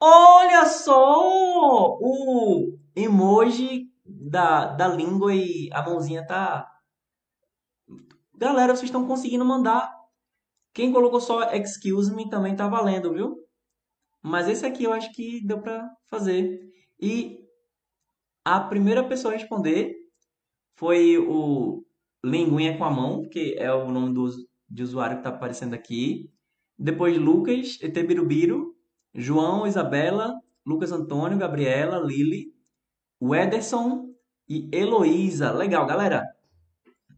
olha 0.00 0.66
só 0.66 1.96
o 2.00 2.76
emoji 2.96 3.84
da, 4.04 4.66
da 4.66 4.88
língua 4.88 5.32
e 5.32 5.70
a 5.72 5.82
mãozinha 5.82 6.26
tá. 6.26 6.69
Galera, 8.40 8.74
vocês 8.74 8.88
estão 8.88 9.06
conseguindo 9.06 9.44
mandar. 9.44 9.94
Quem 10.72 10.90
colocou 10.90 11.20
só 11.20 11.52
excuse 11.52 12.10
me 12.14 12.30
também 12.30 12.56
tá 12.56 12.66
valendo, 12.66 13.12
viu? 13.12 13.36
Mas 14.22 14.48
esse 14.48 14.64
aqui 14.64 14.84
eu 14.84 14.94
acho 14.94 15.12
que 15.12 15.46
deu 15.46 15.60
pra 15.60 15.86
fazer. 16.08 16.58
E 16.98 17.44
a 18.42 18.58
primeira 18.58 19.06
pessoa 19.06 19.34
a 19.34 19.36
responder 19.36 19.94
foi 20.74 21.18
o 21.18 21.84
Linguinha 22.24 22.78
com 22.78 22.84
a 22.84 22.90
mão, 22.90 23.28
que 23.28 23.56
é 23.58 23.70
o 23.74 23.90
nome 23.90 24.14
do, 24.14 24.26
de 24.70 24.82
usuário 24.82 25.16
que 25.16 25.20
está 25.20 25.28
aparecendo 25.28 25.74
aqui. 25.74 26.32
Depois 26.78 27.18
Lucas, 27.18 27.76
Etebirubiru, 27.82 28.74
João, 29.14 29.66
Isabela, 29.66 30.34
Lucas 30.64 30.92
Antônio, 30.92 31.36
Gabriela, 31.36 31.98
Lili, 31.98 32.54
Wederson 33.20 34.14
e 34.48 34.66
Heloísa. 34.72 35.52
Legal, 35.52 35.84
galera. 35.84 36.24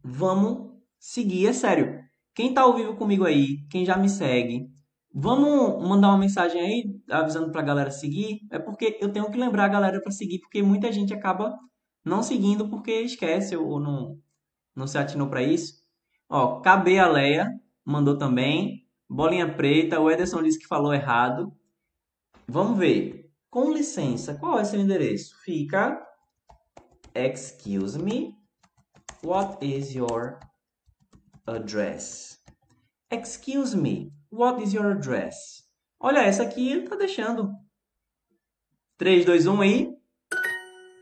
Vamos 0.03 0.72
seguir, 1.03 1.49
é 1.49 1.53
sério. 1.53 2.01
Quem 2.35 2.51
está 2.51 2.63
ao 2.63 2.75
vivo 2.75 2.97
comigo 2.97 3.25
aí, 3.25 3.67
quem 3.69 3.85
já 3.85 3.97
me 3.97 4.09
segue, 4.09 4.71
Vamos 5.15 5.87
mandar 5.87 6.09
uma 6.09 6.17
mensagem 6.17 6.59
aí 6.59 7.01
avisando 7.11 7.53
para 7.53 7.61
a 7.61 7.65
galera 7.65 7.91
seguir. 7.91 8.41
É 8.51 8.59
porque 8.59 8.99
eu 8.99 9.13
tenho 9.13 9.31
que 9.31 9.37
lembrar 9.37 9.67
a 9.67 9.69
galera 9.69 10.01
para 10.01 10.11
seguir, 10.11 10.39
porque 10.39 10.63
muita 10.63 10.91
gente 10.91 11.13
acaba 11.13 11.55
não 12.03 12.23
seguindo 12.23 12.67
porque 12.69 13.03
esquece 13.03 13.55
ou 13.55 13.79
não, 13.79 14.19
não 14.75 14.87
se 14.87 14.97
atinou 14.97 15.29
para 15.29 15.43
isso. 15.43 15.75
Ó, 16.31 16.63
KB 16.63 16.99
Aleia 16.99 17.47
mandou 17.85 18.17
também. 18.17 18.87
Bolinha 19.07 19.55
Preta, 19.55 20.01
o 20.01 20.11
Ederson 20.11 20.43
disse 20.43 20.59
que 20.59 20.67
falou 20.67 20.95
errado. 20.95 21.53
Vamos 22.49 22.79
ver. 22.79 23.31
Com 23.51 23.71
licença, 23.71 24.35
qual 24.37 24.59
é 24.59 24.65
seu 24.65 24.81
endereço? 24.81 25.37
Fica 25.45 26.03
Excuse 27.15 27.99
me. 27.99 28.35
What 29.23 29.59
is 29.61 29.95
your 29.95 30.39
address? 31.47 32.39
Excuse 33.11 33.77
me. 33.77 34.13
What 34.31 34.63
is 34.63 34.73
your 34.73 34.93
address? 34.93 35.63
Olha, 36.01 36.21
essa 36.21 36.43
aqui 36.43 36.83
tá 36.89 36.97
deixando. 36.97 37.53
3, 38.99 39.25
2, 39.25 39.47
1 39.47 39.65
e. 39.65 39.97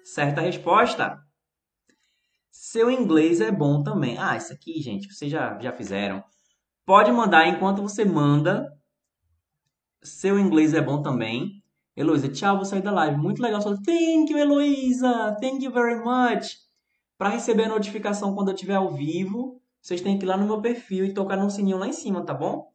Certa 0.05 0.41
resposta. 0.41 1.19
Seu 2.51 2.91
inglês 2.91 3.41
é 3.41 3.51
bom 3.51 3.83
também. 3.83 4.19
Ah, 4.19 4.37
isso 4.37 4.53
aqui, 4.53 4.81
gente, 4.83 5.13
vocês 5.13 5.31
já, 5.31 5.59
já 5.61 5.73
fizeram. 5.73 6.23
Pode 6.85 7.13
mandar 7.13 7.47
enquanto 7.47 7.83
você 7.83 8.05
manda. 8.05 8.71
Seu 10.03 10.39
inglês 10.39 10.75
é 10.75 10.81
bom 10.81 11.03
também. 11.03 11.63
Heloísa, 11.97 12.29
tchau, 12.29 12.57
vou 12.57 12.65
sair 12.65 12.83
da 12.83 12.91
live. 12.91 13.17
Muito 13.17 13.43
legal. 13.43 13.61
Thank 13.63 14.33
you, 14.33 14.39
Heloísa. 14.39 15.37
Thank 15.41 15.65
you 15.65 15.71
very 15.71 15.97
much. 15.97 16.57
Para 17.17 17.29
receber 17.29 17.65
a 17.65 17.69
notificação 17.69 18.35
quando 18.35 18.49
eu 18.49 18.55
estiver 18.55 18.77
ao 18.77 18.93
vivo, 18.93 19.60
vocês 19.81 20.01
têm 20.01 20.19
que 20.19 20.25
ir 20.25 20.29
lá 20.29 20.37
no 20.37 20.47
meu 20.47 20.61
perfil 20.61 21.05
e 21.05 21.15
tocar 21.15 21.37
no 21.37 21.51
sininho 21.51 21.79
lá 21.79 21.87
em 21.87 21.93
cima, 21.93 22.25
tá 22.25 22.35
bom? 22.35 22.71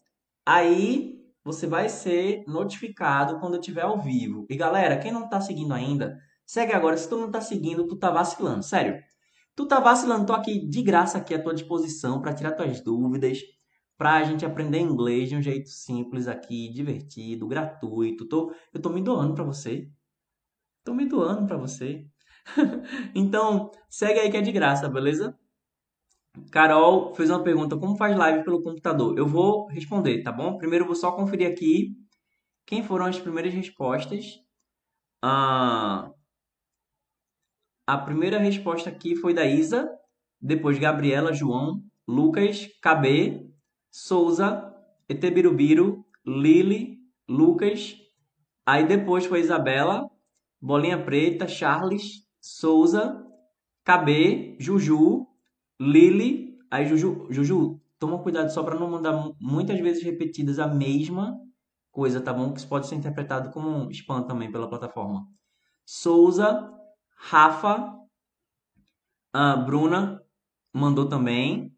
Aí 0.45 1.15
você 1.43 1.67
vai 1.67 1.87
ser 1.89 2.43
notificado 2.47 3.39
quando 3.39 3.53
eu 3.53 3.59
estiver 3.59 3.83
ao 3.83 4.01
vivo. 4.01 4.45
E 4.49 4.55
galera, 4.55 4.97
quem 4.97 5.11
não 5.11 5.25
está 5.25 5.39
seguindo 5.39 5.73
ainda, 5.73 6.17
segue 6.45 6.73
agora. 6.73 6.97
Se 6.97 7.07
tu 7.07 7.17
não 7.17 7.27
está 7.27 7.39
seguindo, 7.39 7.87
tu 7.87 7.95
tá 7.95 8.09
vacilando, 8.09 8.63
sério. 8.63 8.99
Tu 9.55 9.67
tá 9.67 9.79
vacilando, 9.79 10.25
tô 10.25 10.33
aqui 10.33 10.67
de 10.67 10.81
graça 10.81 11.17
aqui 11.19 11.33
à 11.33 11.41
tua 11.41 11.53
disposição 11.53 12.19
para 12.19 12.33
tirar 12.33 12.51
tuas 12.53 12.81
dúvidas, 12.81 13.39
para 13.97 14.15
a 14.15 14.23
gente 14.23 14.45
aprender 14.45 14.79
inglês 14.79 15.29
de 15.29 15.35
um 15.35 15.41
jeito 15.41 15.69
simples 15.69 16.27
aqui, 16.27 16.69
divertido, 16.73 17.47
gratuito. 17.47 18.27
Tô, 18.27 18.53
eu 18.73 18.81
tô 18.81 18.89
me 18.89 19.01
doando 19.01 19.35
para 19.35 19.43
você. 19.43 19.89
Tô 20.83 20.93
me 20.93 21.05
doando 21.07 21.45
para 21.47 21.57
você. 21.57 22.05
então, 23.15 23.71
segue 23.89 24.19
aí 24.19 24.31
que 24.31 24.37
é 24.37 24.41
de 24.41 24.51
graça, 24.51 24.89
beleza? 24.89 25.37
Carol 26.51 27.13
fez 27.15 27.29
uma 27.29 27.43
pergunta: 27.43 27.77
como 27.77 27.97
faz 27.97 28.15
live 28.15 28.43
pelo 28.43 28.61
computador? 28.61 29.17
Eu 29.17 29.27
vou 29.27 29.67
responder, 29.67 30.23
tá 30.23 30.31
bom? 30.31 30.57
Primeiro 30.57 30.83
eu 30.83 30.87
vou 30.87 30.95
só 30.95 31.11
conferir 31.11 31.49
aqui 31.49 31.95
quem 32.65 32.83
foram 32.83 33.05
as 33.05 33.19
primeiras 33.19 33.53
respostas. 33.53 34.39
Ah, 35.21 36.11
a 37.87 37.97
primeira 37.97 38.39
resposta 38.39 38.89
aqui 38.89 39.15
foi 39.15 39.33
da 39.33 39.45
Isa, 39.45 39.89
depois 40.41 40.79
Gabriela, 40.79 41.33
João, 41.33 41.83
Lucas, 42.07 42.67
KB, 42.81 43.47
Souza, 43.91 44.73
Etebirubiru, 45.07 46.03
Lili, 46.25 46.97
Lucas. 47.27 47.95
Aí 48.65 48.87
depois 48.87 49.25
foi 49.25 49.39
Isabela, 49.39 50.09
Bolinha 50.59 51.03
Preta, 51.03 51.47
Charles, 51.47 52.27
Souza, 52.41 53.23
KB, 53.83 54.57
Juju, 54.59 55.27
Lily, 55.79 56.57
aí 56.71 56.85
Juju, 56.85 57.27
Juju, 57.29 57.81
toma 57.99 58.21
cuidado 58.21 58.49
só 58.51 58.63
para 58.63 58.79
não 58.79 58.89
mandar 58.89 59.13
muitas 59.39 59.79
vezes 59.79 60.03
repetidas 60.03 60.59
a 60.59 60.67
mesma 60.67 61.39
coisa, 61.91 62.21
tá 62.21 62.33
bom? 62.33 62.51
Que 62.51 62.59
isso 62.59 62.67
pode 62.67 62.87
ser 62.87 62.95
interpretado 62.95 63.51
como 63.51 63.89
spam 63.91 64.23
também 64.23 64.51
pela 64.51 64.69
plataforma. 64.69 65.27
Souza, 65.85 66.71
Rafa, 67.15 67.93
a 69.33 69.55
Bruna 69.57 70.21
mandou 70.73 71.07
também. 71.07 71.75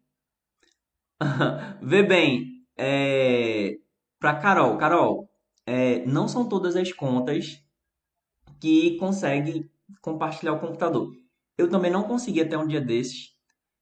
Vê 1.82 2.02
bem, 2.02 2.64
é, 2.76 3.78
para 4.18 4.36
Carol, 4.36 4.76
Carol, 4.78 5.28
é, 5.66 6.04
não 6.06 6.28
são 6.28 6.48
todas 6.48 6.76
as 6.76 6.92
contas 6.92 7.62
que 8.60 8.96
conseguem 8.98 9.70
compartilhar 10.00 10.52
o 10.52 10.60
computador. 10.60 11.12
Eu 11.56 11.68
também 11.68 11.90
não 11.90 12.04
consegui 12.04 12.40
até 12.40 12.56
um 12.56 12.66
dia 12.66 12.80
desses. 12.80 13.37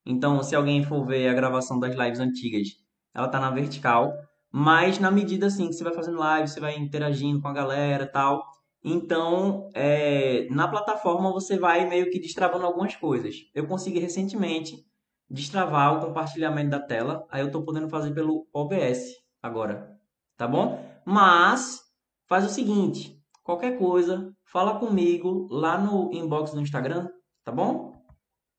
Então, 0.06 0.42
se 0.42 0.54
alguém 0.54 0.84
for 0.84 1.04
ver 1.04 1.28
a 1.28 1.34
gravação 1.34 1.80
das 1.80 1.96
lives 1.96 2.20
antigas, 2.20 2.68
ela 3.12 3.28
tá 3.28 3.40
na 3.40 3.50
vertical. 3.50 4.12
mas 4.52 4.98
na 4.98 5.10
medida 5.10 5.46
assim 5.48 5.68
que 5.68 5.74
você 5.74 5.84
vai 5.84 5.92
fazendo 5.92 6.18
live, 6.18 6.48
você 6.48 6.60
vai 6.60 6.76
interagindo 6.78 7.42
com 7.42 7.48
a 7.48 7.52
galera 7.52 8.06
tal. 8.06 8.42
Então, 8.84 9.68
é, 9.74 10.46
na 10.50 10.68
plataforma 10.68 11.32
você 11.32 11.58
vai 11.58 11.86
meio 11.88 12.10
que 12.10 12.20
destravando 12.20 12.64
algumas 12.64 12.94
coisas. 12.96 13.34
Eu 13.54 13.66
consegui 13.66 13.98
recentemente 13.98 14.86
destravar 15.28 15.96
o 15.98 16.06
compartilhamento 16.06 16.70
da 16.70 16.80
tela, 16.80 17.26
aí 17.30 17.40
eu 17.40 17.48
estou 17.48 17.64
podendo 17.64 17.88
fazer 17.88 18.14
pelo 18.14 18.46
OBS 18.52 19.12
agora, 19.42 19.98
tá 20.36 20.46
bom? 20.46 20.80
Mas 21.04 21.80
faz 22.28 22.44
o 22.44 22.48
seguinte, 22.48 23.20
qualquer 23.42 23.76
coisa, 23.78 24.32
fala 24.44 24.78
comigo 24.78 25.48
lá 25.50 25.76
no 25.76 26.12
inbox 26.12 26.52
do 26.52 26.60
Instagram, 26.60 27.08
tá 27.44 27.50
bom? 27.50 27.95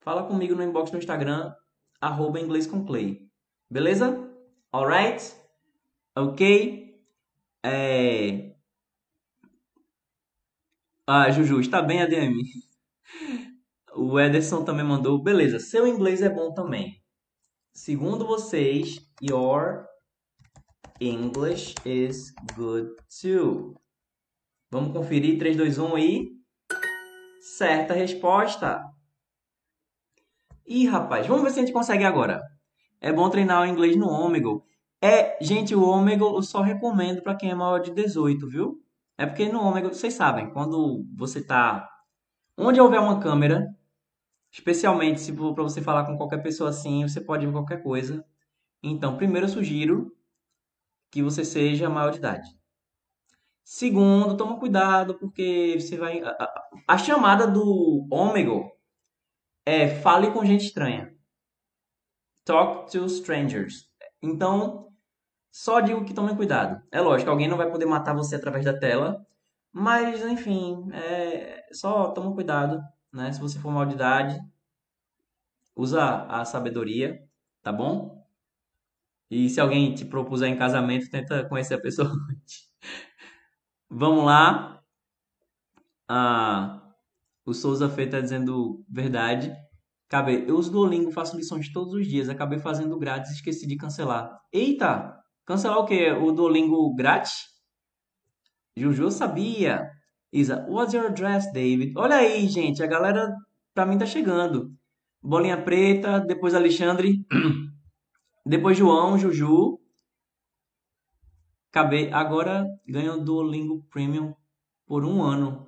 Fala 0.07 0.23
comigo 0.23 0.55
no 0.55 0.63
inbox 0.63 0.89
do 0.89 0.97
Instagram, 0.97 1.53
arroba 1.99 2.39
inglês 2.39 2.65
com 2.65 2.85
Clay. 2.85 3.29
Beleza? 3.69 4.17
Alright? 4.71 5.35
Ok? 6.15 6.97
É... 7.61 8.55
Ah, 11.05 11.29
Juju, 11.29 11.59
está 11.59 11.81
bem, 11.81 12.01
ADM? 12.01 12.37
O 13.97 14.17
Ederson 14.17 14.63
também 14.63 14.85
mandou. 14.85 15.21
Beleza, 15.21 15.59
seu 15.59 15.85
inglês 15.85 16.21
é 16.21 16.29
bom 16.29 16.53
também. 16.53 17.03
Segundo 17.73 18.25
vocês, 18.25 19.05
your 19.21 19.85
English 21.01 21.75
is 21.83 22.33
good 22.55 22.95
too. 23.21 23.75
Vamos 24.71 24.93
conferir 24.93 25.37
3, 25.37 25.57
2, 25.57 25.77
1 25.77 25.97
e. 25.97 26.31
Certa 27.41 27.93
resposta. 27.93 28.96
Ih, 30.67 30.85
rapaz, 30.85 31.25
vamos 31.25 31.43
ver 31.43 31.51
se 31.51 31.59
a 31.59 31.61
gente 31.61 31.73
consegue 31.73 32.03
agora. 32.03 32.43
É 32.99 33.11
bom 33.13 33.29
treinar 33.29 33.61
o 33.61 33.65
inglês 33.65 33.95
no 33.95 34.09
Omegle. 34.09 34.63
É, 35.01 35.37
gente, 35.41 35.73
o 35.73 35.83
Omegle 35.83 36.35
eu 36.35 36.41
só 36.41 36.61
recomendo 36.61 37.21
para 37.21 37.35
quem 37.35 37.49
é 37.51 37.55
maior 37.55 37.79
de 37.79 37.91
18, 37.91 38.47
viu? 38.49 38.83
É 39.17 39.25
porque 39.25 39.49
no 39.49 39.61
Omegle, 39.61 39.93
vocês 39.93 40.13
sabem, 40.13 40.51
quando 40.51 41.05
você 41.15 41.41
tá 41.43 41.87
onde 42.57 42.81
houver 42.81 42.99
uma 42.99 43.19
câmera, 43.19 43.67
especialmente 44.51 45.21
se 45.21 45.33
para 45.33 45.63
você 45.63 45.81
falar 45.81 46.05
com 46.05 46.17
qualquer 46.17 46.43
pessoa 46.43 46.69
assim, 46.71 47.07
você 47.07 47.21
pode 47.21 47.45
ver 47.45 47.53
qualquer 47.53 47.81
coisa. 47.83 48.25
Então, 48.83 49.17
primeiro 49.17 49.47
eu 49.47 49.51
sugiro 49.51 50.11
que 51.11 51.23
você 51.23 51.45
seja 51.45 51.89
maior 51.89 52.11
de 52.11 52.17
idade. 52.17 52.49
Segundo, 53.63 54.37
toma 54.37 54.59
cuidado 54.59 55.15
porque 55.15 55.77
você 55.79 55.97
vai 55.97 56.21
a, 56.21 56.29
a, 56.31 56.69
a 56.89 56.97
chamada 56.97 57.47
do 57.47 58.07
Omegle 58.11 58.76
é 59.67 59.89
fale 59.89 60.31
com 60.31 60.45
gente 60.45 60.63
estranha. 60.63 61.13
Talk 62.45 62.89
to 62.89 63.05
strangers. 63.07 63.89
Então, 64.21 64.93
só 65.51 65.81
digo 65.81 66.05
que 66.05 66.13
tome 66.13 66.33
cuidado. 66.37 66.81
É 66.89 67.01
lógico, 67.01 67.29
alguém 67.29 67.49
não 67.49 67.57
vai 67.57 67.69
poder 67.69 67.85
matar 67.85 68.15
você 68.15 68.37
através 68.37 68.63
da 68.63 68.79
tela, 68.79 69.27
mas 69.73 70.23
enfim, 70.23 70.89
é, 70.93 71.67
só 71.73 72.11
toma 72.11 72.33
cuidado, 72.33 72.81
né? 73.11 73.33
Se 73.33 73.41
você 73.41 73.59
for 73.59 73.69
mal 73.69 73.85
de 73.85 73.95
idade, 73.95 74.39
usa 75.75 76.23
a 76.27 76.45
sabedoria, 76.45 77.21
tá 77.61 77.73
bom? 77.73 78.25
E 79.29 79.49
se 79.49 79.59
alguém 79.59 79.93
te 79.93 80.05
propuser 80.05 80.47
em 80.49 80.57
casamento, 80.57 81.09
tenta 81.09 81.43
conhecer 81.49 81.73
a 81.73 81.81
pessoa 81.81 82.07
antes. 82.31 82.71
Vamos 83.89 84.23
lá. 84.25 84.81
Ah, 86.07 86.86
o 87.47 87.53
Souza 87.53 87.87
Fê 87.87 88.03
está 88.03 88.19
dizendo 88.19 88.83
verdade. 88.89 89.55
Acabei. 90.09 90.43
Eu 90.45 90.57
uso 90.57 90.69
Duolingo, 90.69 91.11
faço 91.11 91.37
lições 91.37 91.71
todos 91.71 91.93
os 91.93 92.05
dias. 92.05 92.27
Acabei 92.27 92.59
fazendo 92.59 92.99
grátis 92.99 93.31
e 93.31 93.35
esqueci 93.35 93.65
de 93.65 93.77
cancelar. 93.77 94.37
Eita! 94.51 95.15
Cancelar 95.45 95.77
o 95.77 95.85
quê? 95.85 96.11
O 96.11 96.33
Duolingo 96.33 96.93
grátis? 96.93 97.45
Juju, 98.75 99.09
sabia. 99.09 99.89
Isa, 100.29 100.67
what's 100.69 100.93
your 100.93 101.05
address, 101.05 101.49
David? 101.53 101.93
Olha 101.95 102.17
aí, 102.17 102.49
gente. 102.49 102.83
A 102.83 102.87
galera, 102.87 103.33
pra 103.73 103.85
mim, 103.85 103.97
tá 103.97 104.05
chegando. 104.05 104.69
Bolinha 105.23 105.61
Preta, 105.63 106.19
depois 106.19 106.53
Alexandre, 106.53 107.25
depois 108.45 108.77
João, 108.77 109.17
Juju. 109.17 109.79
Acabei. 111.71 112.11
Agora 112.11 112.65
ganho 112.85 113.13
o 113.13 113.23
Duolingo 113.23 113.85
Premium 113.89 114.33
por 114.85 115.05
um 115.05 115.23
ano. 115.23 115.66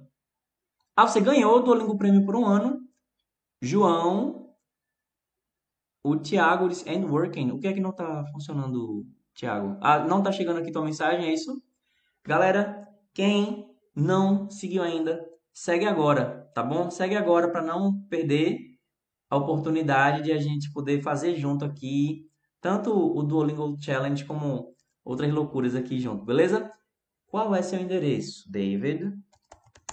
Ah, 1.00 1.08
você 1.08 1.22
ganhou 1.22 1.56
o 1.56 1.62
Duolingo 1.62 1.98
Premium 1.98 2.26
por 2.26 2.36
um 2.36 2.46
ano. 2.46 2.82
João. 3.62 4.54
O 6.04 6.18
Thiago 6.18 6.68
disse 6.68 6.90
and 6.90 7.06
working. 7.06 7.52
O 7.52 7.58
que 7.58 7.68
é 7.68 7.74
que 7.74 7.80
não 7.80 7.92
está 7.92 8.26
funcionando, 8.34 9.08
Thiago? 9.34 9.78
Ah, 9.80 10.00
não 10.00 10.18
está 10.18 10.30
chegando 10.34 10.60
aqui 10.60 10.74
tua 10.74 10.84
mensagem, 10.84 11.30
é 11.30 11.34
isso? 11.34 11.64
Galera, 12.26 12.86
quem 13.14 13.74
não 13.96 14.50
seguiu 14.50 14.84
ainda, 14.84 15.26
segue 15.54 15.86
agora, 15.86 16.52
tá 16.54 16.62
bom? 16.62 16.92
Segue 16.92 17.16
agora 17.16 17.50
para 17.50 17.62
não 17.62 18.02
perder 18.10 18.60
a 19.30 19.38
oportunidade 19.38 20.22
de 20.22 20.34
a 20.34 20.38
gente 20.38 20.70
poder 20.74 21.02
fazer 21.02 21.34
junto 21.38 21.64
aqui 21.64 22.30
tanto 22.60 22.92
o 22.92 23.24
Duolingo 23.24 23.74
Challenge 23.80 24.26
como 24.26 24.76
outras 25.06 25.32
loucuras 25.34 25.76
aqui 25.76 25.98
junto, 25.98 26.26
beleza? 26.26 26.70
Qual 27.28 27.56
é 27.56 27.62
seu 27.62 27.80
endereço, 27.80 28.52
David? 28.52 29.14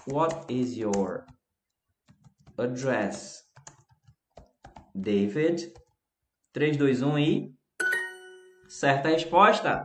What 0.09 0.49
is 0.49 0.77
your 0.79 1.27
address? 2.57 3.43
David. 4.95 5.73
3, 6.53 6.77
2, 6.77 7.03
1 7.03 7.19
e. 7.19 7.55
Certa 8.69 9.09
resposta. 9.09 9.85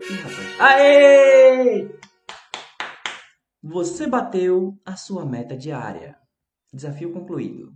Ih, 0.00 0.14
rapaz. 0.16 0.60
Aê! 0.60 1.88
Você 3.62 4.08
bateu 4.08 4.76
a 4.84 4.96
sua 4.96 5.24
meta 5.24 5.56
diária. 5.56 6.18
Desafio 6.72 7.12
concluído. 7.12 7.72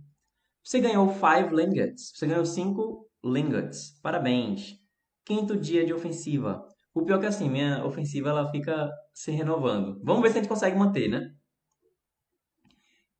Você 0.63 0.81
ganhou 0.81 1.07
5 1.13 1.55
lingots. 1.55 2.11
Você 2.13 2.27
ganhou 2.27 2.45
5 2.45 3.09
lingots. 3.23 3.97
Parabéns. 4.01 4.77
Quinto 5.25 5.57
dia 5.57 5.85
de 5.85 5.93
ofensiva. 5.93 6.67
O 6.93 7.05
pior 7.05 7.17
é 7.17 7.19
que 7.21 7.25
assim, 7.25 7.49
minha 7.49 7.85
ofensiva 7.85 8.29
ela 8.29 8.51
fica 8.51 8.89
se 9.13 9.31
renovando. 9.31 9.99
Vamos 10.03 10.21
ver 10.21 10.31
se 10.31 10.39
a 10.39 10.41
gente 10.41 10.49
consegue 10.49 10.77
manter, 10.77 11.09
né? 11.09 11.33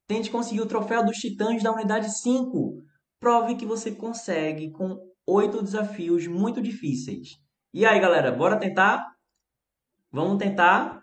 Tente 0.08 0.30
conseguir 0.30 0.62
o 0.62 0.68
troféu 0.68 1.06
dos 1.06 1.18
titãs 1.18 1.64
da 1.64 1.72
unidade 1.72 2.12
5. 2.12 2.84
Prove 3.20 3.56
que 3.56 3.66
você 3.66 3.92
consegue 3.92 4.72
com 4.72 5.00
oito 5.26 5.64
desafios 5.64 6.28
muito 6.28 6.62
difíceis. 6.62 7.38
E 7.74 7.86
aí, 7.86 8.00
galera, 8.00 8.32
bora 8.32 8.60
tentar? 8.60 9.16
Vamos 10.12 10.38
tentar? 10.38 11.02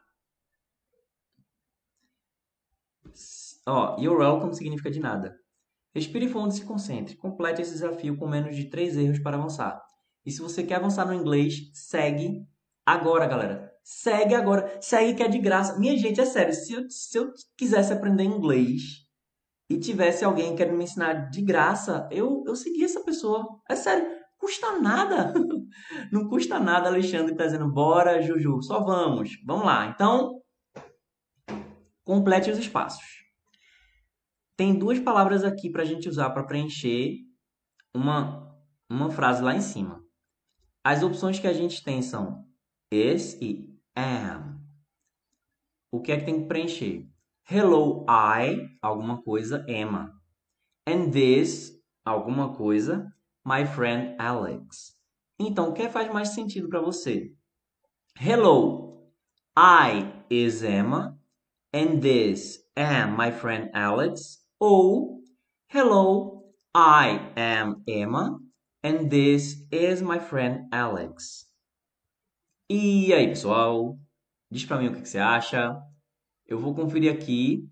Ó, 3.66 3.97
you're 3.99 4.19
welcome 4.19 4.55
significa 4.55 4.91
de 4.91 5.01
nada. 5.01 5.35
Respire 5.95 6.29
fundo 6.29 6.53
e 6.53 6.57
se 6.57 6.64
concentre. 6.64 7.16
Complete 7.16 7.62
esse 7.62 7.73
desafio 7.73 8.16
com 8.19 8.29
menos 8.29 8.55
de 8.55 8.69
três 8.69 8.97
erros 8.97 9.19
para 9.21 9.39
avançar. 9.39 9.81
E 10.25 10.31
se 10.31 10.43
você 10.43 10.62
quer 10.62 10.75
avançar 10.75 11.07
no 11.07 11.14
inglês, 11.14 11.71
segue 11.73 12.47
Agora, 12.89 13.26
galera, 13.26 13.70
segue 13.84 14.34
agora. 14.34 14.78
Segue 14.80 15.12
que 15.12 15.22
é 15.22 15.28
de 15.28 15.39
graça. 15.39 15.78
Minha 15.78 15.95
gente, 15.99 16.22
é 16.22 16.24
sério. 16.24 16.55
Se 16.55 16.72
eu, 16.72 16.89
se 16.89 17.18
eu 17.18 17.30
quisesse 17.55 17.93
aprender 17.93 18.24
inglês 18.24 19.07
e 19.68 19.78
tivesse 19.78 20.24
alguém 20.24 20.57
querendo 20.57 20.78
me 20.78 20.84
ensinar 20.84 21.28
de 21.28 21.43
graça, 21.43 22.09
eu, 22.11 22.43
eu 22.47 22.57
seguia 22.57 22.86
essa 22.86 23.05
pessoa. 23.05 23.47
É 23.68 23.76
sério. 23.76 24.09
Custa 24.39 24.78
nada. 24.78 25.34
Não 26.11 26.30
custa 26.30 26.59
nada, 26.59 26.89
Alexandre 26.89 27.34
tá 27.34 27.45
dizendo, 27.45 27.70
bora, 27.70 28.22
Juju, 28.22 28.62
só 28.62 28.82
vamos. 28.82 29.32
Vamos 29.45 29.66
lá. 29.66 29.89
Então, 29.89 30.41
complete 32.05 32.51
os 32.51 32.57
espaços. 32.57 33.05
Tem 34.57 34.78
duas 34.78 34.99
palavras 34.99 35.45
aqui 35.45 35.68
para 35.68 35.82
a 35.82 35.86
gente 35.86 36.09
usar 36.09 36.30
para 36.30 36.45
preencher 36.45 37.16
uma, 37.95 38.51
uma 38.89 39.11
frase 39.11 39.43
lá 39.43 39.55
em 39.55 39.61
cima. 39.61 40.03
As 40.82 41.03
opções 41.03 41.39
que 41.39 41.47
a 41.47 41.53
gente 41.53 41.84
tem 41.84 42.01
são 42.01 42.47
is 42.91 43.34
e 43.41 43.68
am. 43.95 44.61
O 45.91 46.01
que 46.01 46.12
é 46.12 46.18
que 46.18 46.26
tem 46.26 46.43
que 46.43 46.49
preencher? 46.49 47.07
Hello, 47.51 48.05
I, 48.09 48.78
alguma 48.82 49.22
coisa, 49.22 49.64
Emma. 49.68 50.12
And 50.86 51.11
this, 51.11 51.72
alguma 52.05 52.55
coisa, 52.55 53.12
my 53.45 53.64
friend 53.64 54.16
Alex. 54.18 54.95
Então, 55.39 55.70
o 55.70 55.72
que 55.72 55.89
faz 55.89 56.12
mais 56.12 56.30
sentido 56.30 56.68
para 56.68 56.80
você? 56.80 57.32
Hello, 58.20 59.11
I 59.57 60.12
is 60.30 60.62
Emma. 60.62 61.18
And 61.72 62.01
this 62.01 62.64
am 62.76 63.16
my 63.16 63.30
friend 63.30 63.70
Alex. 63.74 64.45
Ou 64.61 65.22
Hello, 65.68 66.45
I 66.74 67.32
am 67.36 67.82
Emma. 67.86 68.39
And 68.82 69.11
this 69.11 69.66
is 69.70 70.01
my 70.03 70.18
friend 70.18 70.68
Alex. 70.72 71.47
E 72.71 73.14
aí, 73.14 73.27
pessoal? 73.29 73.99
Diz 74.51 74.66
para 74.66 74.77
mim 74.77 74.89
o 74.89 74.93
que, 74.93 75.09
você 75.09 75.16
acha. 75.16 75.75
Eu 76.47 76.59
vou 76.59 76.75
conferir 76.75 77.11
aqui 77.11 77.66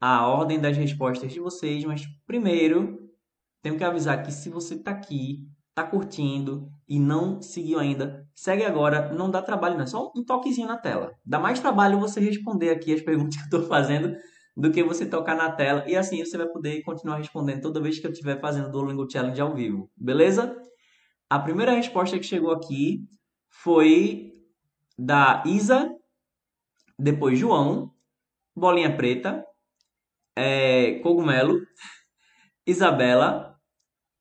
a 0.00 0.26
ordem 0.26 0.58
das 0.58 0.78
respostas 0.78 1.30
de 1.30 1.38
vocês, 1.38 1.84
mas 1.84 2.06
primeiro 2.26 3.10
tenho 3.60 3.76
que 3.76 3.84
avisar 3.84 4.22
que 4.22 4.32
se 4.32 4.48
você 4.48 4.76
está 4.76 4.92
aqui 4.92 5.46
tá 5.74 5.84
curtindo 5.84 6.70
e 6.88 6.98
não 6.98 7.42
seguiu 7.42 7.78
ainda, 7.78 8.26
segue 8.34 8.64
agora. 8.64 9.12
Não 9.12 9.30
dá 9.30 9.42
trabalho, 9.42 9.76
não. 9.76 9.84
É 9.84 9.86
só 9.86 10.10
um 10.16 10.24
toquezinho 10.24 10.68
na 10.68 10.78
tela. 10.78 11.12
Dá 11.22 11.38
mais 11.38 11.60
trabalho 11.60 12.00
você 12.00 12.18
responder 12.18 12.70
aqui 12.70 12.94
as 12.94 13.02
perguntas 13.04 13.36
que 13.36 13.42
eu 13.42 13.44
estou 13.44 13.62
fazendo 13.64 14.16
do 14.56 14.72
que 14.72 14.82
você 14.82 15.04
tocar 15.04 15.36
na 15.36 15.52
tela. 15.52 15.84
E 15.86 15.94
assim 15.94 16.24
você 16.24 16.38
vai 16.38 16.48
poder 16.48 16.82
continuar 16.82 17.18
respondendo 17.18 17.60
toda 17.60 17.78
vez 17.78 17.98
que 17.98 18.06
eu 18.06 18.10
estiver 18.10 18.40
fazendo 18.40 18.68
o 18.68 18.70
Duolingo 18.70 19.06
Challenge 19.10 19.38
ao 19.38 19.54
vivo. 19.54 19.90
Beleza? 19.94 20.56
A 21.28 21.38
primeira 21.38 21.72
resposta 21.72 22.18
que 22.18 22.24
chegou 22.24 22.52
aqui 22.52 23.06
foi 23.62 24.32
da 24.98 25.42
Isa, 25.46 25.90
depois 26.98 27.38
João, 27.38 27.92
Bolinha 28.54 28.96
Preta, 28.96 29.44
é, 30.36 30.98
Cogumelo, 31.00 31.60
Isabela, 32.66 33.58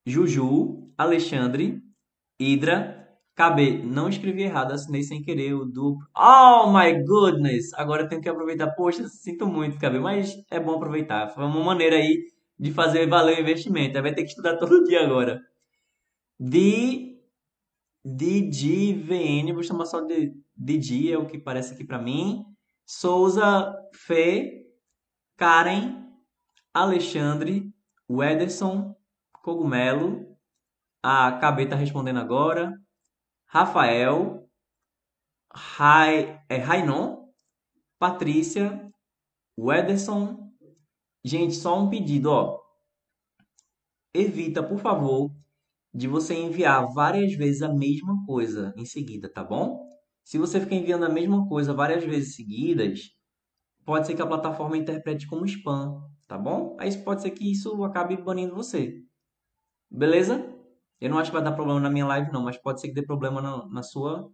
Juju, 0.06 0.92
Alexandre, 0.98 1.82
Hidra, 2.40 3.08
KB. 3.36 3.84
Não 3.84 4.10
escrevi 4.10 4.44
errado, 4.44 4.74
assinei 4.74 5.04
sem 5.04 5.22
querer 5.22 5.54
o 5.54 5.66
duplo. 5.66 6.08
Oh 6.16 6.72
my 6.72 6.94
goodness! 7.04 7.74
Agora 7.76 8.04
eu 8.04 8.10
tenho 8.10 8.22
que 8.22 8.30
aproveitar. 8.30 8.72
Poxa, 8.76 9.08
sinto 9.08 9.48
muito, 9.48 9.78
KB, 9.80 10.00
mas 10.00 10.36
é 10.52 10.60
bom 10.60 10.76
aproveitar. 10.76 11.30
Foi 11.30 11.44
uma 11.46 11.64
maneira 11.64 11.96
aí 11.96 12.26
de 12.60 12.72
fazer 12.72 13.08
valer 13.08 13.38
o 13.38 13.42
investimento. 13.42 14.02
Vai 14.02 14.14
ter 14.14 14.24
que 14.24 14.30
estudar 14.30 14.58
todo 14.60 14.84
dia 14.84 15.04
agora. 15.04 15.42
D, 16.40 17.13
DGVN, 18.06 19.54
vou 19.54 19.64
chamar 19.64 19.86
só 19.86 20.02
de 20.02 20.34
DG, 20.56 21.12
é 21.12 21.18
o 21.18 21.26
que 21.26 21.38
parece 21.38 21.74
aqui 21.74 21.84
para 21.84 22.00
mim. 22.00 22.46
Souza, 22.86 23.74
Fê, 23.94 24.68
Karen, 25.38 26.04
Alexandre, 26.74 27.74
Wederson, 28.10 28.96
Cogumelo, 29.32 30.38
a 31.02 31.32
KB 31.40 31.68
tá 31.68 31.76
respondendo 31.76 32.20
agora, 32.20 32.80
Rafael, 33.46 34.50
Rai, 35.54 36.42
é, 36.50 36.58
Rainon, 36.58 37.28
Patrícia, 38.00 38.92
Wederson. 39.58 40.52
Gente, 41.24 41.56
só 41.56 41.80
um 41.80 41.90
pedido, 41.90 42.32
ó. 42.32 42.60
Evita, 44.14 44.62
por 44.62 44.80
favor, 44.80 45.32
de 45.94 46.08
você 46.08 46.34
enviar 46.34 46.88
várias 46.94 47.34
vezes 47.36 47.62
a 47.62 47.74
mesma 47.74 48.26
coisa 48.26 48.74
em 48.78 48.86
seguida, 48.86 49.30
tá 49.32 49.44
bom? 49.44 49.86
Se 50.24 50.38
você 50.38 50.60
ficar 50.60 50.76
enviando 50.76 51.06
a 51.06 51.10
mesma 51.10 51.48
coisa 51.48 51.74
várias 51.74 52.04
vezes 52.04 52.36
seguidas, 52.36 53.12
pode 53.86 54.08
ser 54.08 54.16
que 54.16 54.22
a 54.22 54.28
plataforma 54.28 54.78
interprete 54.78 55.28
como 55.28 55.46
spam, 55.46 56.02
tá 56.28 56.38
bom? 56.38 56.76
Aí 56.80 56.96
pode 57.04 57.22
ser 57.22 57.32
que 57.32 57.52
isso 57.52 57.84
acabe 57.84 58.18
banindo 58.18 58.56
você. 58.56 59.04
Beleza? 59.92 60.46
Eu 61.00 61.10
não 61.10 61.20
acho 61.20 61.32
que 61.32 61.36
vai 61.36 61.44
dar 61.44 61.52
problema 61.54 61.80
na 61.80 61.90
minha 61.90 62.06
live 62.08 62.32
não, 62.32 62.44
mas 62.44 62.58
pode 62.58 62.82
ser 62.82 62.88
que 62.90 62.94
dê 62.94 63.04
problema 63.04 63.42
na, 63.42 63.68
na 63.68 63.84
sua 63.84 64.30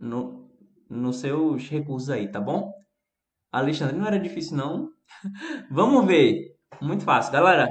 no, 0.00 0.50
nos 0.88 1.16
seus 1.16 1.68
recursos 1.68 2.10
aí, 2.10 2.30
tá 2.30 2.40
bom? 2.40 2.72
Alexandre, 3.52 3.96
não 3.96 4.06
era 4.06 4.18
difícil 4.18 4.56
não. 4.56 4.90
Vamos 5.70 6.06
ver. 6.06 6.56
Muito 6.80 7.04
fácil, 7.04 7.32
galera. 7.32 7.68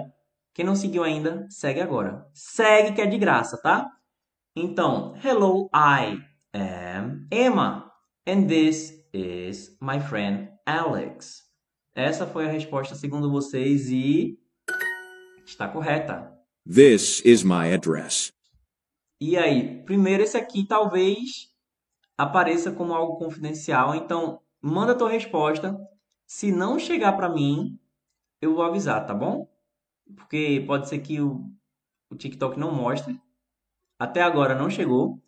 Quem 0.57 0.65
não 0.65 0.75
seguiu 0.75 1.03
ainda, 1.03 1.45
segue 1.51 1.79
agora. 1.79 2.27
Segue 2.33 2.95
que 2.95 3.01
é 3.03 3.05
de 3.05 3.15
graça, 3.19 3.61
tá? 3.61 3.87
Então, 4.55 5.13
hello, 5.23 5.69
I 5.71 6.19
am 6.51 7.27
Emma. 7.31 7.93
And 8.27 8.47
this 8.47 8.91
is 9.13 9.77
my 9.79 9.99
friend 9.99 10.49
Alex. 10.65 11.43
Essa 11.93 12.25
foi 12.25 12.47
a 12.47 12.51
resposta 12.51 12.95
segundo 12.95 13.29
vocês 13.29 13.91
e 13.91 14.39
está 15.45 15.67
correta. 15.67 16.35
This 16.67 17.23
is 17.23 17.43
my 17.43 17.71
address. 17.71 18.33
E 19.21 19.37
aí, 19.37 19.83
primeiro 19.83 20.23
esse 20.23 20.37
aqui 20.37 20.65
talvez 20.65 21.53
apareça 22.17 22.71
como 22.71 22.95
algo 22.95 23.19
confidencial, 23.19 23.93
então 23.93 24.41
manda 24.59 24.93
a 24.93 24.95
tua 24.95 25.11
resposta. 25.11 25.79
Se 26.25 26.51
não 26.51 26.79
chegar 26.79 27.13
para 27.13 27.29
mim, 27.29 27.79
eu 28.41 28.55
vou 28.55 28.63
avisar, 28.63 29.05
tá 29.05 29.13
bom? 29.13 29.47
Porque 30.15 30.63
pode 30.65 30.87
ser 30.87 30.99
que 30.99 31.19
o, 31.21 31.45
o 32.09 32.15
TikTok 32.15 32.59
não 32.59 32.73
mostre. 32.73 33.19
Até 33.99 34.21
agora 34.21 34.55
não 34.55 34.69
chegou 34.69 35.21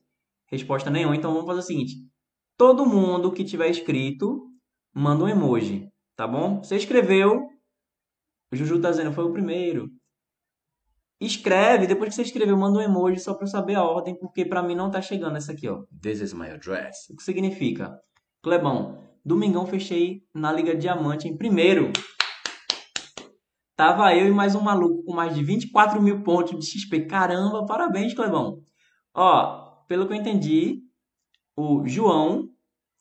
resposta 0.49 0.89
nenhuma, 0.89 1.15
então 1.15 1.31
vamos 1.31 1.47
fazer 1.47 1.59
o 1.59 1.63
seguinte: 1.63 1.95
todo 2.57 2.85
mundo 2.85 3.31
que 3.31 3.43
tiver 3.43 3.69
escrito, 3.69 4.47
manda 4.93 5.23
um 5.23 5.29
emoji, 5.29 5.87
tá 6.15 6.27
bom? 6.27 6.61
Você 6.61 6.75
escreveu, 6.75 7.47
o 8.51 8.55
Juju 8.55 8.81
tá 8.81 8.89
dizendo 8.89 9.13
foi 9.13 9.23
o 9.23 9.31
primeiro. 9.31 9.89
Escreve, 11.21 11.85
depois 11.85 12.09
que 12.09 12.15
você 12.15 12.21
escreveu, 12.21 12.57
manda 12.57 12.79
um 12.79 12.81
emoji 12.81 13.19
só 13.19 13.33
para 13.33 13.43
eu 13.43 13.49
saber 13.49 13.75
a 13.75 13.83
ordem, 13.83 14.17
porque 14.17 14.45
para 14.45 14.63
mim 14.63 14.73
não 14.73 14.89
tá 14.89 15.01
chegando 15.01 15.35
essa 15.35 15.51
aqui, 15.51 15.67
ó. 15.67 15.83
This 16.01 16.21
is 16.21 16.33
my 16.33 16.49
address. 16.49 17.09
O 17.09 17.15
que 17.17 17.23
significa? 17.23 17.99
Clebão, 18.41 19.03
domingão 19.25 19.67
fechei 19.67 20.23
na 20.33 20.51
Liga 20.51 20.73
Diamante 20.73 21.27
em 21.27 21.35
primeiro. 21.35 21.91
Tava 23.79 24.13
eu 24.13 24.27
e 24.27 24.31
mais 24.31 24.55
um 24.55 24.61
maluco 24.61 25.03
com 25.05 25.13
mais 25.13 25.33
de 25.33 25.41
24 25.41 26.01
mil 26.01 26.21
pontos 26.21 26.51
de 26.59 26.65
XP. 26.65 27.05
Caramba, 27.05 27.65
parabéns, 27.65 28.13
Clebão. 28.13 28.61
Ó, 29.13 29.85
pelo 29.87 30.05
que 30.05 30.11
eu 30.11 30.17
entendi, 30.17 30.83
o 31.55 31.87
João, 31.87 32.49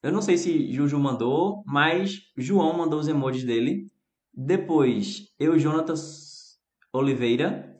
eu 0.05 0.13
não 0.13 0.23
sei 0.23 0.39
se 0.39 0.73
Juju 0.73 0.97
mandou, 0.97 1.65
mas 1.67 2.21
João 2.37 2.79
mandou 2.79 3.01
os 3.01 3.09
emojis 3.09 3.43
dele. 3.43 3.91
Depois, 4.33 5.35
eu, 5.37 5.59
Jonatas 5.59 6.61
Oliveira, 6.93 7.77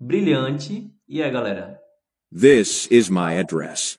brilhante. 0.00 0.90
E 1.06 1.22
aí, 1.22 1.30
galera? 1.30 1.78
This 2.32 2.88
is 2.90 3.10
my 3.10 3.38
address. 3.38 3.98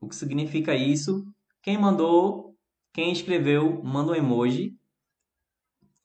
O 0.00 0.08
que 0.08 0.16
significa 0.16 0.74
isso? 0.74 1.24
Quem 1.62 1.78
mandou, 1.78 2.56
quem 2.92 3.12
escreveu, 3.12 3.80
manda 3.84 4.10
um 4.10 4.16
emoji. 4.16 4.76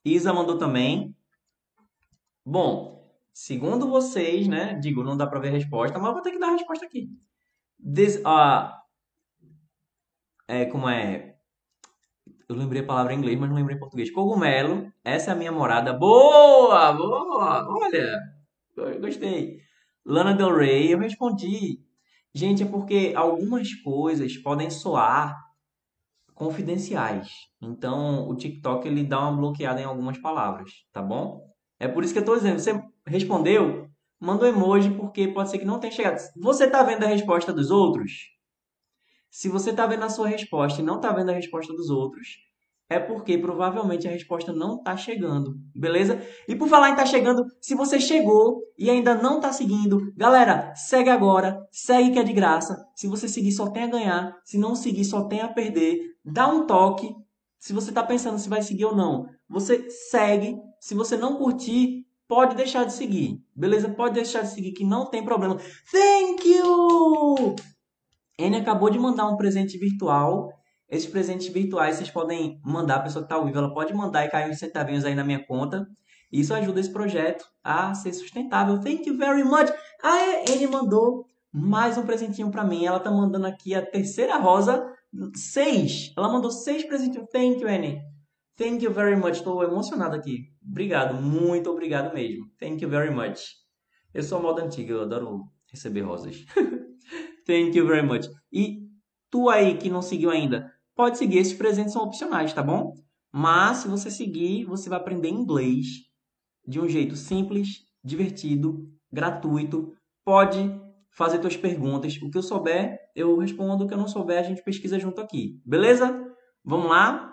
Isa 0.04 0.32
mandou 0.32 0.56
também. 0.56 1.12
Bom, 2.44 3.08
segundo 3.32 3.88
vocês, 3.88 4.48
né? 4.48 4.74
Digo, 4.74 5.04
não 5.04 5.16
dá 5.16 5.26
para 5.26 5.40
ver 5.40 5.48
a 5.48 5.52
resposta, 5.52 5.98
mas 5.98 6.12
vou 6.12 6.22
ter 6.22 6.32
que 6.32 6.38
dar 6.38 6.48
a 6.48 6.52
resposta 6.52 6.84
aqui. 6.84 7.08
Uh, 7.80 8.68
é, 10.48 10.64
como 10.66 10.88
é? 10.88 11.36
Eu 12.48 12.56
lembrei 12.56 12.82
a 12.82 12.86
palavra 12.86 13.14
em 13.14 13.18
inglês, 13.18 13.38
mas 13.38 13.48
não 13.48 13.56
lembrei 13.56 13.76
em 13.76 13.80
português. 13.80 14.10
Cogumelo, 14.10 14.92
essa 15.04 15.30
é 15.30 15.34
a 15.34 15.36
minha 15.36 15.52
morada. 15.52 15.92
Boa, 15.92 16.92
boa, 16.92 17.66
olha, 17.68 18.20
gostei. 19.00 19.60
Lana 20.04 20.34
Del 20.34 20.54
Rey, 20.54 20.92
eu 20.92 20.98
respondi. 20.98 21.80
Gente, 22.34 22.62
é 22.62 22.66
porque 22.66 23.12
algumas 23.14 23.72
coisas 23.82 24.36
podem 24.38 24.68
soar 24.68 25.38
confidenciais. 26.34 27.30
Então, 27.60 28.28
o 28.28 28.34
TikTok 28.36 28.86
ele 28.88 29.04
dá 29.04 29.20
uma 29.20 29.36
bloqueada 29.36 29.80
em 29.80 29.84
algumas 29.84 30.18
palavras, 30.18 30.70
tá 30.92 31.00
bom? 31.00 31.51
É 31.82 31.88
por 31.88 32.04
isso 32.04 32.12
que 32.12 32.20
eu 32.20 32.22
estou 32.22 32.36
dizendo, 32.36 32.60
você 32.60 32.80
respondeu, 33.04 33.88
manda 34.20 34.44
um 34.44 34.48
emoji, 34.48 34.88
porque 34.90 35.26
pode 35.26 35.50
ser 35.50 35.58
que 35.58 35.64
não 35.64 35.80
tenha 35.80 35.92
chegado. 35.92 36.16
Você 36.36 36.66
está 36.66 36.80
vendo 36.84 37.02
a 37.02 37.08
resposta 37.08 37.52
dos 37.52 37.72
outros? 37.72 38.30
Se 39.28 39.48
você 39.48 39.70
está 39.70 39.84
vendo 39.84 40.04
a 40.04 40.08
sua 40.08 40.28
resposta 40.28 40.80
e 40.80 40.84
não 40.84 40.94
está 40.96 41.10
vendo 41.12 41.30
a 41.30 41.34
resposta 41.34 41.74
dos 41.74 41.90
outros, 41.90 42.38
é 42.88 43.00
porque 43.00 43.36
provavelmente 43.36 44.06
a 44.06 44.12
resposta 44.12 44.52
não 44.52 44.76
está 44.76 44.96
chegando, 44.96 45.56
beleza? 45.74 46.22
E 46.46 46.54
por 46.54 46.68
falar 46.68 46.90
em 46.90 46.92
estar 46.92 47.02
tá 47.02 47.10
chegando, 47.10 47.44
se 47.60 47.74
você 47.74 47.98
chegou 47.98 48.62
e 48.78 48.88
ainda 48.88 49.16
não 49.16 49.38
está 49.38 49.52
seguindo, 49.52 50.12
galera, 50.16 50.72
segue 50.76 51.10
agora, 51.10 51.66
segue 51.72 52.12
que 52.12 52.18
é 52.20 52.22
de 52.22 52.32
graça. 52.32 52.80
Se 52.94 53.08
você 53.08 53.26
seguir, 53.26 53.50
só 53.50 53.68
tem 53.68 53.82
a 53.82 53.88
ganhar. 53.88 54.36
Se 54.44 54.56
não 54.56 54.76
seguir, 54.76 55.04
só 55.04 55.24
tem 55.24 55.40
a 55.40 55.48
perder. 55.48 55.98
Dá 56.24 56.46
um 56.46 56.64
toque. 56.64 57.12
Se 57.58 57.72
você 57.72 57.88
está 57.88 58.04
pensando 58.04 58.38
se 58.38 58.48
vai 58.48 58.62
seguir 58.62 58.84
ou 58.84 58.94
não, 58.94 59.26
você 59.48 59.90
segue 59.90 60.56
se 60.82 60.96
você 60.96 61.16
não 61.16 61.36
curtir, 61.36 62.04
pode 62.26 62.56
deixar 62.56 62.82
de 62.82 62.92
seguir. 62.92 63.40
Beleza? 63.54 63.88
Pode 63.88 64.14
deixar 64.14 64.42
de 64.42 64.48
seguir 64.48 64.72
que 64.72 64.84
não 64.84 65.08
tem 65.08 65.24
problema. 65.24 65.56
Thank 65.92 66.48
you! 66.48 67.54
N 68.36 68.56
acabou 68.56 68.90
de 68.90 68.98
mandar 68.98 69.28
um 69.28 69.36
presente 69.36 69.78
virtual. 69.78 70.52
Esses 70.88 71.08
presentes 71.08 71.46
virtuais 71.46 71.94
vocês 71.94 72.10
podem 72.10 72.60
mandar, 72.64 72.96
a 72.96 73.00
pessoa 73.00 73.22
que 73.22 73.26
está 73.26 73.36
ao 73.36 73.44
vivo, 73.44 73.58
ela 73.58 73.72
pode 73.72 73.94
mandar 73.94 74.24
e 74.24 74.28
cair 74.28 74.50
uns 74.50 74.58
centavinhos 74.58 75.04
aí 75.04 75.14
na 75.14 75.22
minha 75.22 75.46
conta. 75.46 75.86
Isso 76.32 76.52
ajuda 76.52 76.80
esse 76.80 76.92
projeto 76.92 77.44
a 77.62 77.94
ser 77.94 78.12
sustentável. 78.12 78.80
Thank 78.80 79.08
you 79.08 79.16
very 79.16 79.44
much. 79.44 79.70
A 80.02 80.50
N 80.50 80.66
mandou 80.66 81.26
mais 81.52 81.96
um 81.96 82.02
presentinho 82.02 82.50
para 82.50 82.64
mim. 82.64 82.84
Ela 82.84 82.98
tá 82.98 83.08
mandando 83.08 83.46
aqui 83.46 83.72
a 83.72 83.86
terceira 83.86 84.36
rosa, 84.36 84.84
seis. 85.36 86.12
Ela 86.16 86.28
mandou 86.28 86.50
seis 86.50 86.82
presentinhos. 86.82 87.28
Thank 87.30 87.60
you, 87.60 87.68
N. 87.68 88.11
Thank 88.56 88.84
you 88.84 88.92
very 88.92 89.16
much. 89.16 89.38
Estou 89.38 89.62
emocionado 89.62 90.14
aqui. 90.14 90.52
Obrigado, 90.64 91.14
muito 91.14 91.70
obrigado 91.70 92.12
mesmo. 92.14 92.46
Thank 92.58 92.82
you 92.82 92.90
very 92.90 93.10
much. 93.10 93.40
Eu 94.12 94.22
sou 94.22 94.42
moda 94.42 94.62
antiga, 94.62 94.92
eu 94.92 95.02
adoro 95.02 95.44
receber 95.70 96.02
rosas. 96.02 96.44
Thank 97.46 97.76
you 97.76 97.86
very 97.86 98.06
much. 98.06 98.26
E 98.52 98.82
tu 99.30 99.48
aí 99.48 99.76
que 99.78 99.88
não 99.88 100.02
seguiu 100.02 100.30
ainda, 100.30 100.70
pode 100.94 101.18
seguir, 101.18 101.38
esses 101.38 101.54
presentes 101.54 101.92
são 101.92 102.02
opcionais, 102.02 102.52
tá 102.52 102.62
bom? 102.62 102.92
Mas 103.32 103.78
se 103.78 103.88
você 103.88 104.10
seguir, 104.10 104.64
você 104.66 104.90
vai 104.90 104.98
aprender 104.98 105.28
inglês 105.30 105.86
de 106.66 106.78
um 106.78 106.88
jeito 106.88 107.16
simples, 107.16 107.86
divertido, 108.04 108.86
gratuito. 109.10 109.92
Pode 110.24 110.58
fazer 111.10 111.38
tuas 111.38 111.56
perguntas. 111.56 112.16
O 112.22 112.30
que 112.30 112.36
eu 112.38 112.42
souber, 112.42 112.98
eu 113.16 113.38
respondo. 113.38 113.84
O 113.84 113.88
que 113.88 113.94
eu 113.94 113.98
não 113.98 114.06
souber, 114.06 114.38
a 114.38 114.42
gente 114.42 114.62
pesquisa 114.62 114.98
junto 114.98 115.20
aqui. 115.20 115.60
Beleza? 115.64 116.22
Vamos 116.62 116.88
lá? 116.88 117.31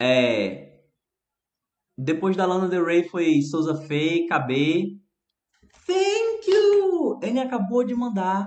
É... 0.00 0.82
Depois 1.96 2.36
da 2.36 2.46
Lana 2.46 2.68
Del 2.68 2.84
Rey 2.84 3.08
foi 3.08 3.42
Souza 3.42 3.74
Fei, 3.74 4.26
KB. 4.26 5.00
Thank 5.86 6.48
you! 6.48 7.18
Ele 7.22 7.40
acabou 7.40 7.82
de 7.84 7.94
mandar 7.94 8.46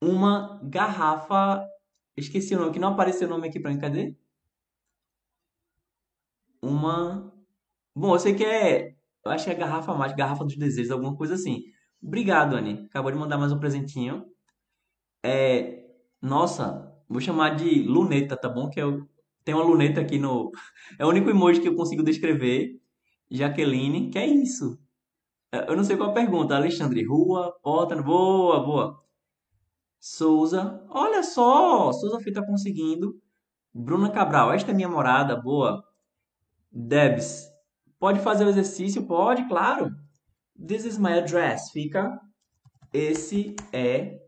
uma 0.00 0.60
garrafa. 0.62 1.66
Esqueci 2.16 2.54
o 2.54 2.60
nome, 2.60 2.72
que 2.72 2.78
não 2.78 2.90
apareceu 2.90 3.26
o 3.26 3.30
nome 3.30 3.48
aqui 3.48 3.58
pra 3.60 3.70
mim. 3.72 3.78
Cadê? 3.78 4.14
Uma. 6.62 7.32
Bom, 7.94 8.14
eu 8.14 8.18
sei 8.18 8.34
que 8.34 8.44
é. 8.44 8.94
Eu 9.24 9.32
acho 9.32 9.44
que 9.44 9.50
é 9.50 9.54
garrafa 9.54 9.94
mais, 9.94 10.12
garrafa 10.14 10.44
dos 10.44 10.56
desejos, 10.56 10.92
alguma 10.92 11.16
coisa 11.16 11.34
assim. 11.34 11.64
Obrigado, 12.02 12.54
Anne. 12.54 12.86
Acabou 12.86 13.10
de 13.10 13.18
mandar 13.18 13.38
mais 13.38 13.52
um 13.52 13.58
presentinho. 13.58 14.24
É. 15.24 15.84
Nossa, 16.22 16.94
vou 17.08 17.20
chamar 17.20 17.56
de 17.56 17.82
luneta, 17.82 18.36
tá 18.36 18.48
bom? 18.48 18.70
Que 18.70 18.80
eu 18.80 19.08
tenho 19.46 19.58
uma 19.58 19.64
luneta 19.64 20.00
aqui 20.00 20.18
no. 20.18 20.50
É 20.98 21.06
o 21.06 21.08
único 21.08 21.30
emoji 21.30 21.60
que 21.60 21.68
eu 21.68 21.76
consigo 21.76 22.02
descrever. 22.02 22.80
Jaqueline, 23.30 24.10
que 24.10 24.18
é 24.18 24.26
isso? 24.26 24.76
É, 25.52 25.70
eu 25.70 25.76
não 25.76 25.84
sei 25.84 25.96
qual 25.96 26.10
a 26.10 26.12
pergunta. 26.12 26.56
Alexandre, 26.56 27.04
rua, 27.04 27.56
porta, 27.62 27.94
boa, 28.02 28.64
boa. 28.64 29.04
Souza, 30.00 30.84
olha 30.90 31.22
só, 31.22 31.92
Souza 31.92 32.18
Fih 32.18 32.32
tá 32.32 32.44
conseguindo. 32.44 33.20
Bruna 33.72 34.10
Cabral, 34.10 34.52
esta 34.52 34.72
é 34.72 34.74
minha 34.74 34.88
morada, 34.88 35.36
boa. 35.36 35.84
Debs, 36.70 37.46
pode 38.00 38.18
fazer 38.18 38.44
o 38.44 38.48
exercício? 38.48 39.06
Pode, 39.06 39.46
claro. 39.46 39.94
This 40.58 40.84
is 40.84 40.98
my 40.98 41.12
address. 41.18 41.70
Fica, 41.70 42.20
esse 42.92 43.54
é 43.72 44.18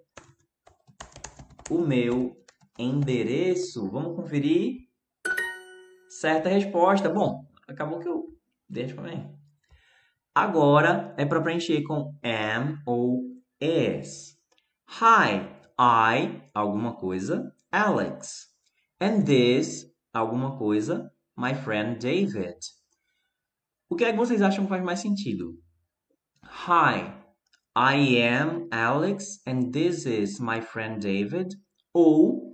o 1.68 1.78
meu 1.78 2.36
endereço. 2.78 3.90
Vamos 3.90 4.14
conferir? 4.14 4.87
Certa 6.20 6.48
resposta. 6.48 7.08
Bom, 7.08 7.46
acabou 7.68 8.00
que 8.00 8.08
eu 8.08 8.36
deixo 8.68 8.96
para 8.96 9.04
mim. 9.04 9.32
Agora 10.34 11.14
é 11.16 11.24
para 11.24 11.40
preencher 11.40 11.84
com 11.84 12.12
am 12.24 12.76
ou 12.84 13.22
is. 13.60 14.36
Hi, 15.00 15.46
I, 15.78 16.42
alguma 16.52 16.96
coisa, 16.96 17.54
Alex. 17.70 18.48
And 19.00 19.22
this, 19.22 19.86
alguma 20.12 20.58
coisa, 20.58 21.08
my 21.36 21.54
friend 21.54 22.00
David. 22.00 22.58
O 23.88 23.94
que 23.94 24.04
é 24.04 24.10
que 24.10 24.18
vocês 24.18 24.42
acham 24.42 24.64
que 24.64 24.70
faz 24.70 24.82
mais 24.82 24.98
sentido? 24.98 25.54
Hi, 26.42 27.14
I 27.76 28.20
am 28.20 28.66
Alex 28.72 29.40
and 29.46 29.70
this 29.70 30.04
is 30.04 30.40
my 30.40 30.60
friend 30.60 31.00
David. 31.00 31.54
Ou 31.94 32.47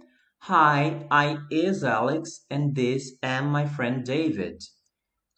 Hi, 0.47 1.07
I 1.11 1.39
is 1.51 1.83
Alex 1.85 2.45
and 2.51 2.75
this 2.75 3.17
am 3.23 3.51
my 3.51 3.67
friend 3.67 4.05
David. 4.05 4.59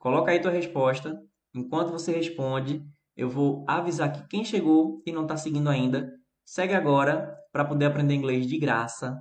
Coloca 0.01 0.33
aí 0.33 0.41
tua 0.41 0.51
resposta. 0.51 1.17
Enquanto 1.55 1.93
você 1.93 2.11
responde, 2.11 2.83
eu 3.17 3.31
vou 3.31 3.65
avisar 3.69 4.11
que 4.11 4.27
quem 4.27 4.45
chegou 4.45 5.01
e 5.07 5.13
não 5.13 5.23
está 5.23 5.37
seguindo 5.37 5.71
ainda, 5.71 6.13
segue 6.45 6.75
agora 6.75 7.33
para 7.53 7.65
poder 7.65 7.85
aprender 7.85 8.17
inglês 8.17 8.49
de 8.49 8.59
graça, 8.59 9.17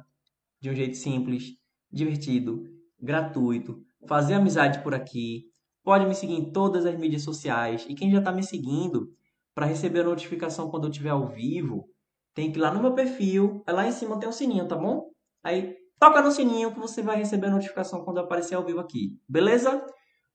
de 0.60 0.72
um 0.72 0.74
jeito 0.74 0.98
simples, 0.98 1.52
divertido, 1.92 2.64
gratuito, 3.00 3.80
fazer 4.08 4.34
amizade 4.34 4.82
por 4.82 4.96
aqui. 4.96 5.44
Pode 5.84 6.08
me 6.08 6.16
seguir 6.16 6.34
em 6.34 6.52
todas 6.52 6.88
as 6.88 6.98
mídias 6.98 7.22
sociais. 7.22 7.86
E 7.88 7.94
quem 7.94 8.10
já 8.10 8.18
está 8.18 8.32
me 8.32 8.42
seguindo, 8.42 9.10
para 9.54 9.68
receber 9.68 10.00
a 10.00 10.06
notificação 10.06 10.68
quando 10.68 10.86
eu 10.86 10.90
estiver 10.90 11.12
ao 11.12 11.28
vivo, 11.28 11.86
tem 12.34 12.52
que 12.52 12.58
ir 12.58 12.62
lá 12.64 12.74
no 12.74 12.82
meu 12.82 12.96
perfil. 12.96 13.62
É 13.68 13.72
lá 13.72 13.88
em 13.88 13.92
cima 13.92 14.20
tem 14.20 14.28
um 14.28 14.32
sininho, 14.32 14.68
tá 14.68 14.76
bom? 14.76 15.14
Aí 15.46 15.78
toca 16.00 16.24
no 16.24 16.32
sininho 16.32 16.74
que 16.74 16.80
você 16.80 17.04
vai 17.04 17.18
receber 17.18 17.48
a 17.48 17.52
notificação 17.52 18.04
quando 18.04 18.20
aparecer 18.20 18.56
ao 18.56 18.66
vivo 18.66 18.80
aqui. 18.80 19.16
Beleza? 19.30 19.86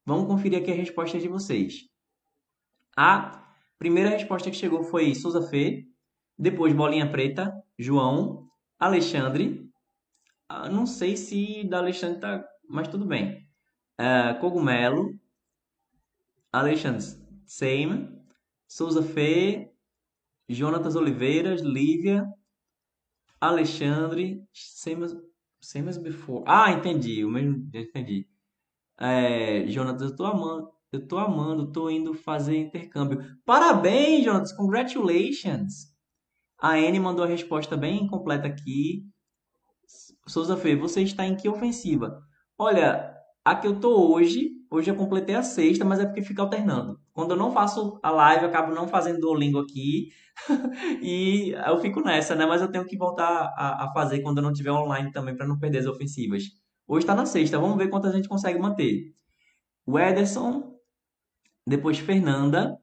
Vamos 0.07 0.29
conferir 0.29 0.61
aqui 0.61 0.71
a 0.71 0.75
resposta 0.75 1.19
de 1.19 1.27
vocês. 1.27 1.89
A 2.97 3.53
primeira 3.77 4.11
resposta 4.11 4.49
que 4.49 4.57
chegou 4.57 4.85
foi 4.85 5.13
Souza 5.17 5.43
Fê. 5.43 5.85
Depois 6.39 6.73
Bolinha 6.73 7.11
Preta, 7.11 7.53
João, 7.77 8.49
Alexandre. 8.79 9.69
Ah, 10.49 10.69
não 10.69 10.87
sei 10.87 11.17
se 11.17 11.65
da 11.65 11.79
Alexandre 11.79 12.21
tá, 12.21 12.45
mas 12.69 12.87
tudo 12.87 13.05
bem. 13.05 13.49
Uh, 14.01 14.39
Cogumelo, 14.41 15.19
Alexandre 16.53 17.05
Same, 17.45 18.09
Souza 18.69 19.03
Fê, 19.03 19.73
Jonatas 20.49 20.95
Oliveiras, 20.95 21.63
Lívia, 21.63 22.33
Alexandre, 23.41 24.43
same 24.53 25.05
as, 25.05 25.17
same 25.61 25.89
as 25.89 25.97
before. 25.97 26.45
Ah, 26.47 26.71
entendi, 26.73 27.25
o 27.25 27.31
mesmo, 27.31 27.69
entendi. 27.75 28.29
É, 28.99 29.67
Jonatas, 29.69 30.11
eu 30.11 30.17
tô 30.17 30.27
amando, 30.27 30.71
eu 30.93 31.07
tô 31.07 31.19
amando, 31.19 31.73
tô 31.73 31.89
indo 31.89 32.13
fazer 32.15 32.57
intercâmbio. 32.57 33.25
Parabéns, 33.45 34.25
Jonatas, 34.25 34.53
congratulations. 34.53 35.91
A 36.59 36.73
Anne 36.75 37.01
mandou 37.01 37.25
a 37.25 37.29
resposta 37.29 37.77
bem 37.77 38.07
completa 38.07 38.47
aqui. 38.47 39.07
Souza 40.27 40.57
Fê, 40.57 40.77
você 40.77 41.03
está 41.03 41.27
em 41.27 41.37
que 41.37 41.49
ofensiva? 41.49 42.23
Olha, 42.59 43.17
a 43.45 43.55
que 43.57 43.67
eu 43.67 43.81
tô 43.81 44.13
hoje, 44.13 44.53
hoje 44.71 44.91
eu 44.91 44.97
completei 44.97 45.35
a 45.35 45.43
sexta, 45.43 45.85
mas 45.85 45.99
é 45.99 46.05
porque 46.07 46.23
fica 46.23 46.43
alternando. 46.43 47.01
Quando 47.21 47.33
eu 47.33 47.37
não 47.37 47.53
faço 47.53 48.01
a 48.03 48.11
live, 48.11 48.45
eu 48.45 48.49
acabo 48.49 48.75
não 48.75 48.89
fazendo 48.89 49.21
Duolingo 49.21 49.59
aqui 49.59 50.11
e 51.03 51.51
eu 51.51 51.79
fico 51.79 52.01
nessa, 52.01 52.35
né? 52.35 52.47
Mas 52.47 52.63
eu 52.63 52.73
tenho 52.73 52.87
que 52.87 52.97
voltar 52.97 53.53
a, 53.55 53.85
a 53.85 53.93
fazer 53.93 54.23
quando 54.23 54.39
eu 54.39 54.43
não 54.43 54.53
estiver 54.53 54.73
online 54.73 55.13
também 55.13 55.37
para 55.37 55.47
não 55.47 55.59
perder 55.59 55.81
as 55.81 55.87
ofensivas. 55.87 56.45
Hoje 56.89 57.05
está 57.05 57.15
na 57.15 57.27
sexta, 57.27 57.59
vamos 57.59 57.77
ver 57.77 57.89
quantas 57.91 58.15
a 58.15 58.17
gente 58.17 58.27
consegue 58.27 58.59
manter. 58.59 59.15
O 59.85 59.99
Ederson, 59.99 60.75
depois 61.67 61.99
Fernanda, 61.99 62.81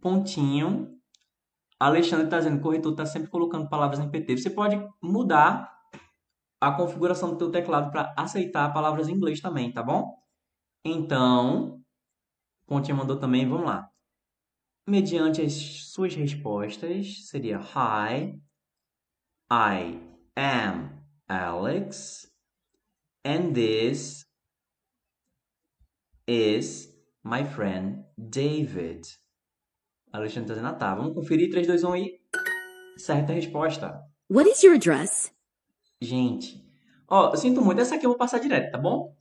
pontinho, 0.00 0.98
Alexandre 1.78 2.24
está 2.24 2.38
dizendo 2.38 2.58
o 2.58 2.62
corretor 2.62 2.90
está 2.90 3.06
sempre 3.06 3.30
colocando 3.30 3.68
palavras 3.68 4.00
em 4.00 4.10
PT. 4.10 4.38
Você 4.38 4.50
pode 4.50 4.76
mudar 5.00 5.72
a 6.60 6.72
configuração 6.72 7.30
do 7.30 7.38
teu 7.38 7.52
teclado 7.52 7.92
para 7.92 8.12
aceitar 8.16 8.72
palavras 8.72 9.08
em 9.08 9.12
inglês 9.12 9.40
também, 9.40 9.72
tá 9.72 9.84
bom? 9.84 10.16
Então, 10.84 11.83
Pontinha 12.66 12.96
mandou 12.96 13.18
também, 13.18 13.48
vamos 13.48 13.66
lá. 13.66 13.90
Mediante 14.86 15.42
as 15.42 15.52
suas 15.52 16.14
respostas, 16.14 17.26
seria 17.28 17.58
Hi, 17.58 18.38
I 19.50 20.00
am 20.36 20.90
Alex, 21.28 22.30
and 23.24 23.52
this 23.52 24.26
is 26.26 26.88
my 27.22 27.44
friend 27.44 28.04
David. 28.18 29.02
Alexandre 30.12 30.52
está 30.52 30.54
dizendo, 30.54 30.68
ah, 30.68 30.78
tá. 30.78 30.94
Vamos 30.94 31.14
conferir 31.14 31.50
3, 31.50 31.66
2, 31.66 31.84
1 31.84 31.92
aí. 31.92 32.20
Certa 32.96 33.32
resposta. 33.32 34.00
What 34.30 34.48
is 34.48 34.62
your 34.62 34.76
address? 34.76 35.34
Gente, 36.00 36.64
ó, 37.08 37.30
eu 37.30 37.36
sinto 37.36 37.60
muito. 37.60 37.80
Essa 37.80 37.96
aqui 37.96 38.06
eu 38.06 38.10
vou 38.10 38.18
passar 38.18 38.38
direto, 38.38 38.70
tá 38.70 38.78
bom? 38.78 39.16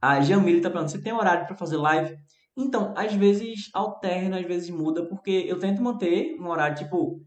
A 0.00 0.20
Jamile 0.20 0.60
tá 0.60 0.70
perguntando, 0.70 0.90
você 0.92 1.02
tem 1.02 1.12
horário 1.12 1.46
para 1.46 1.56
fazer 1.56 1.76
live? 1.76 2.16
Então, 2.60 2.92
às 2.96 3.14
vezes 3.14 3.70
alterna, 3.72 4.38
às 4.38 4.46
vezes 4.46 4.70
muda, 4.70 5.06
porque 5.06 5.44
eu 5.48 5.58
tento 5.58 5.82
manter 5.82 6.36
um 6.38 6.48
horário, 6.48 6.76
tipo... 6.76 7.20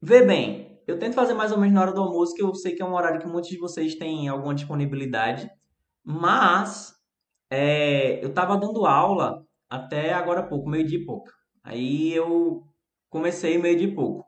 Vê 0.00 0.24
bem, 0.26 0.80
eu 0.86 0.98
tento 0.98 1.14
fazer 1.14 1.32
mais 1.32 1.52
ou 1.52 1.58
menos 1.58 1.74
na 1.74 1.80
hora 1.80 1.92
do 1.92 2.02
almoço, 2.02 2.34
que 2.34 2.42
eu 2.42 2.54
sei 2.54 2.74
que 2.74 2.82
é 2.82 2.84
um 2.84 2.94
horário 2.94 3.20
que 3.20 3.26
muitos 3.26 3.50
de 3.50 3.58
vocês 3.58 3.94
têm 3.94 4.28
alguma 4.28 4.54
disponibilidade. 4.54 5.48
Mas, 6.04 6.92
é, 7.50 8.22
eu 8.24 8.34
tava 8.34 8.56
dando 8.56 8.84
aula 8.84 9.42
até 9.70 10.12
agora 10.12 10.40
há 10.40 10.46
pouco, 10.46 10.68
meio 10.68 10.86
dia 10.86 10.98
e 10.98 11.04
pouco. 11.04 11.30
Aí 11.64 12.12
eu 12.12 12.62
comecei 13.08 13.56
meio 13.58 13.78
de 13.78 13.88
pouco. 13.88 14.26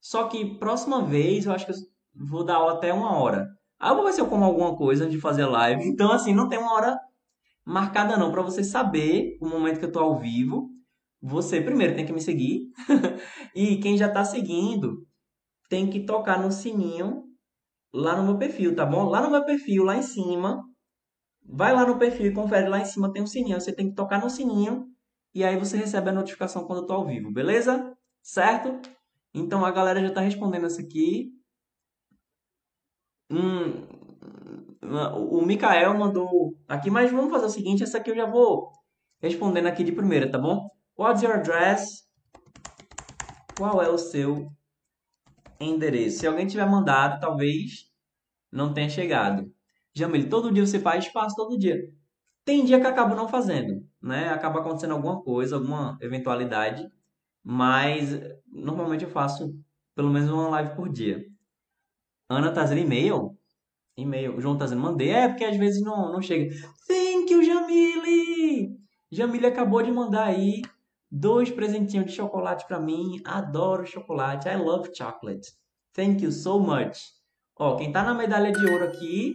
Só 0.00 0.28
que 0.28 0.58
próxima 0.58 1.04
vez 1.04 1.46
eu 1.46 1.52
acho 1.52 1.66
que 1.66 1.72
eu 1.72 1.76
vou 2.14 2.44
dar 2.44 2.56
aula 2.56 2.74
até 2.74 2.92
uma 2.92 3.18
hora. 3.18 3.48
Aí 3.78 3.90
eu 3.90 3.96
vou 3.96 4.04
ver 4.04 4.12
se 4.12 4.20
eu 4.20 4.28
como 4.28 4.44
alguma 4.44 4.76
coisa 4.76 5.04
antes 5.04 5.16
de 5.16 5.20
fazer 5.20 5.46
live. 5.46 5.82
Então, 5.86 6.12
assim, 6.12 6.32
não 6.32 6.48
tem 6.48 6.58
uma 6.58 6.72
hora 6.72 6.96
marcada 7.68 8.16
não. 8.16 8.32
Para 8.32 8.42
você 8.42 8.64
saber 8.64 9.36
o 9.40 9.48
momento 9.48 9.78
que 9.78 9.84
eu 9.84 9.92
tô 9.92 10.00
ao 10.00 10.18
vivo, 10.18 10.70
você 11.20 11.60
primeiro 11.60 11.94
tem 11.94 12.06
que 12.06 12.12
me 12.12 12.20
seguir. 12.20 12.70
e 13.54 13.76
quem 13.78 13.96
já 13.96 14.08
tá 14.08 14.24
seguindo 14.24 15.06
tem 15.68 15.88
que 15.90 16.00
tocar 16.00 16.40
no 16.40 16.50
sininho 16.50 17.24
lá 17.92 18.16
no 18.16 18.24
meu 18.24 18.38
perfil, 18.38 18.74
tá 18.74 18.86
bom? 18.86 19.04
Lá 19.04 19.20
no 19.20 19.30
meu 19.30 19.44
perfil, 19.44 19.84
lá 19.84 19.96
em 19.96 20.02
cima. 20.02 20.62
Vai 21.44 21.74
lá 21.74 21.86
no 21.86 21.98
perfil 21.98 22.26
e 22.26 22.34
confere 22.34 22.68
lá 22.68 22.80
em 22.80 22.84
cima 22.84 23.12
tem 23.12 23.22
um 23.22 23.26
sininho. 23.26 23.60
Você 23.60 23.72
tem 23.72 23.88
que 23.90 23.94
tocar 23.94 24.20
no 24.20 24.30
sininho 24.30 24.86
e 25.34 25.44
aí 25.44 25.58
você 25.58 25.76
recebe 25.76 26.10
a 26.10 26.12
notificação 26.12 26.64
quando 26.66 26.80
eu 26.82 26.86
tô 26.86 26.94
ao 26.94 27.06
vivo, 27.06 27.32
beleza? 27.32 27.94
Certo? 28.22 28.80
Então 29.34 29.64
a 29.64 29.70
galera 29.70 30.00
já 30.00 30.12
tá 30.12 30.20
respondendo 30.20 30.66
essa 30.66 30.80
aqui. 30.80 31.30
Hum, 33.30 33.86
o 34.82 35.44
Mikael 35.44 35.96
mandou 35.98 36.56
aqui, 36.66 36.90
mas 36.90 37.10
vamos 37.10 37.30
fazer 37.30 37.46
o 37.46 37.50
seguinte, 37.50 37.82
essa 37.82 37.98
aqui 37.98 38.10
eu 38.10 38.16
já 38.16 38.26
vou 38.26 38.70
respondendo 39.20 39.66
aqui 39.66 39.84
de 39.84 39.92
primeira, 39.92 40.30
tá 40.30 40.38
bom? 40.38 40.68
What's 40.96 41.22
your 41.22 41.34
address? 41.34 42.08
qual 43.58 43.82
é 43.82 43.88
o 43.88 43.98
seu 43.98 44.52
endereço. 45.60 46.20
Se 46.20 46.26
alguém 46.26 46.46
tiver 46.46 46.64
mandado, 46.64 47.20
talvez 47.20 47.90
não 48.52 48.72
tenha 48.72 48.88
chegado. 48.88 49.52
Jamil, 49.92 50.28
todo 50.28 50.52
dia 50.52 50.64
você 50.64 50.78
faz? 50.78 51.08
Faço 51.08 51.34
todo 51.34 51.58
dia. 51.58 51.76
Tem 52.44 52.64
dia 52.64 52.80
que 52.80 52.86
acabo 52.86 53.16
não 53.16 53.28
fazendo, 53.28 53.84
né? 54.00 54.28
Acaba 54.28 54.60
acontecendo 54.60 54.92
alguma 54.92 55.20
coisa, 55.22 55.56
alguma 55.56 55.98
eventualidade, 56.00 56.88
mas 57.42 58.20
normalmente 58.46 59.04
eu 59.04 59.10
faço 59.10 59.52
pelo 59.94 60.10
menos 60.10 60.30
uma 60.30 60.48
live 60.50 60.76
por 60.76 60.88
dia. 60.88 61.26
Ana 62.28 62.52
tá 62.52 62.62
dizendo 62.62 62.80
e-mail? 62.82 63.36
E-mail. 63.98 64.36
O 64.36 64.40
João 64.40 64.56
tá 64.56 64.64
dizendo 64.64 64.80
mandei. 64.80 65.10
É, 65.10 65.28
porque 65.28 65.44
às 65.44 65.56
vezes 65.56 65.82
não, 65.82 66.12
não 66.12 66.22
chega. 66.22 66.54
Thank 66.86 67.32
you, 67.32 67.42
Jamile! 67.42 68.78
Jamile 69.10 69.46
acabou 69.46 69.82
de 69.82 69.90
mandar 69.90 70.26
aí 70.26 70.62
dois 71.10 71.50
presentinhos 71.50 72.06
de 72.06 72.12
chocolate 72.12 72.64
para 72.66 72.78
mim. 72.78 73.20
Adoro 73.24 73.84
chocolate. 73.84 74.48
I 74.48 74.56
love 74.56 74.90
chocolate. 74.94 75.50
Thank 75.92 76.22
you 76.22 76.30
so 76.30 76.60
much. 76.60 76.98
Ó, 77.56 77.74
quem 77.74 77.90
tá 77.90 78.04
na 78.04 78.14
medalha 78.14 78.52
de 78.52 78.64
ouro 78.70 78.84
aqui 78.84 79.34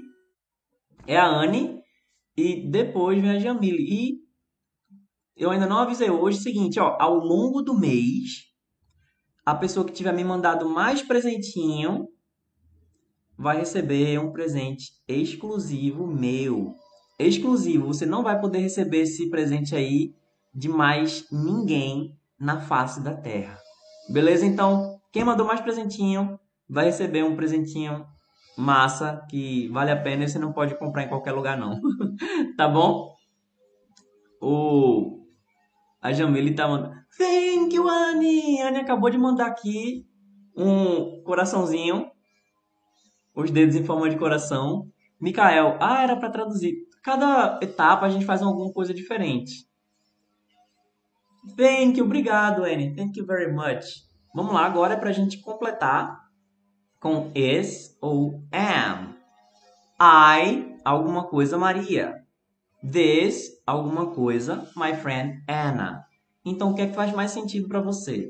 é 1.05 1.17
a 1.17 1.27
Anne 1.27 1.81
e 2.37 2.65
depois 2.69 3.21
vem 3.21 3.31
a 3.31 3.39
Jamile. 3.39 3.83
E 3.83 4.23
eu 5.35 5.51
ainda 5.51 5.65
não 5.65 5.79
avisei 5.79 6.09
hoje 6.09 6.37
o 6.37 6.41
seguinte, 6.41 6.79
ó, 6.79 6.95
ao 7.01 7.15
longo 7.15 7.61
do 7.61 7.77
mês, 7.77 8.45
a 9.45 9.53
pessoa 9.53 9.85
que 9.85 9.91
tiver 9.91 10.13
me 10.13 10.23
mandado 10.23 10.69
mais 10.69 11.01
presentinho 11.01 12.07
vai 13.37 13.57
receber 13.57 14.19
um 14.19 14.31
presente 14.31 14.91
exclusivo 15.07 16.07
meu. 16.07 16.73
Exclusivo, 17.19 17.87
você 17.87 18.05
não 18.05 18.23
vai 18.23 18.39
poder 18.39 18.59
receber 18.59 19.01
esse 19.01 19.29
presente 19.29 19.75
aí 19.75 20.13
de 20.53 20.69
mais 20.69 21.25
ninguém 21.31 22.17
na 22.39 22.61
face 22.61 23.01
da 23.01 23.15
Terra. 23.15 23.57
Beleza? 24.09 24.45
Então, 24.45 24.99
quem 25.11 25.23
mandou 25.23 25.45
mais 25.45 25.61
presentinho 25.61 26.39
vai 26.69 26.85
receber 26.85 27.23
um 27.23 27.35
presentinho 27.35 28.05
massa 28.57 29.25
que 29.29 29.67
vale 29.69 29.91
a 29.91 30.01
pena 30.01 30.23
e 30.23 30.27
você 30.27 30.37
não 30.37 30.53
pode 30.53 30.77
comprar 30.77 31.03
em 31.03 31.09
qualquer 31.09 31.31
lugar 31.31 31.57
não. 31.57 31.79
tá 32.57 32.67
bom? 32.67 33.13
O 34.41 35.23
a 36.03 36.11
Jamile 36.11 36.53
tá 36.53 36.67
mandando. 36.67 36.95
Thank 37.17 37.73
you, 37.73 37.87
Annie! 37.87 38.61
Annie 38.61 38.81
acabou 38.81 39.09
de 39.09 39.17
mandar 39.17 39.47
aqui 39.47 40.05
um 40.53 41.23
coraçãozinho. 41.23 42.11
Os 43.35 43.51
dedos 43.51 43.75
em 43.75 43.83
forma 43.83 44.09
de 44.09 44.17
coração. 44.17 44.87
Mikael, 45.19 45.77
ah, 45.79 46.03
era 46.03 46.15
para 46.15 46.29
traduzir. 46.29 46.75
Cada 47.03 47.59
etapa 47.61 48.05
a 48.05 48.09
gente 48.09 48.25
faz 48.25 48.41
alguma 48.41 48.71
coisa 48.71 48.93
diferente. 48.93 49.67
Thank 51.57 51.97
you, 51.97 52.05
obrigado, 52.05 52.63
Annie. 52.63 52.95
Thank 52.95 53.19
you 53.19 53.25
very 53.25 53.51
much. 53.51 53.85
Vamos 54.33 54.53
lá, 54.53 54.65
agora 54.65 54.93
é 54.93 54.97
para 54.97 55.09
a 55.09 55.13
gente 55.13 55.41
completar 55.41 56.17
com 56.99 57.31
is 57.35 57.97
ou 58.01 58.41
am. 58.51 59.13
I, 60.01 60.77
alguma 60.85 61.27
coisa, 61.27 61.57
Maria. 61.57 62.15
This, 62.81 63.61
alguma 63.65 64.11
coisa, 64.11 64.69
my 64.75 64.93
friend 64.95 65.43
Anna. 65.47 66.05
Então, 66.45 66.71
o 66.71 66.75
que 66.75 66.81
é 66.81 66.87
que 66.87 66.95
faz 66.95 67.13
mais 67.13 67.31
sentido 67.31 67.67
para 67.67 67.81
você? 67.81 68.29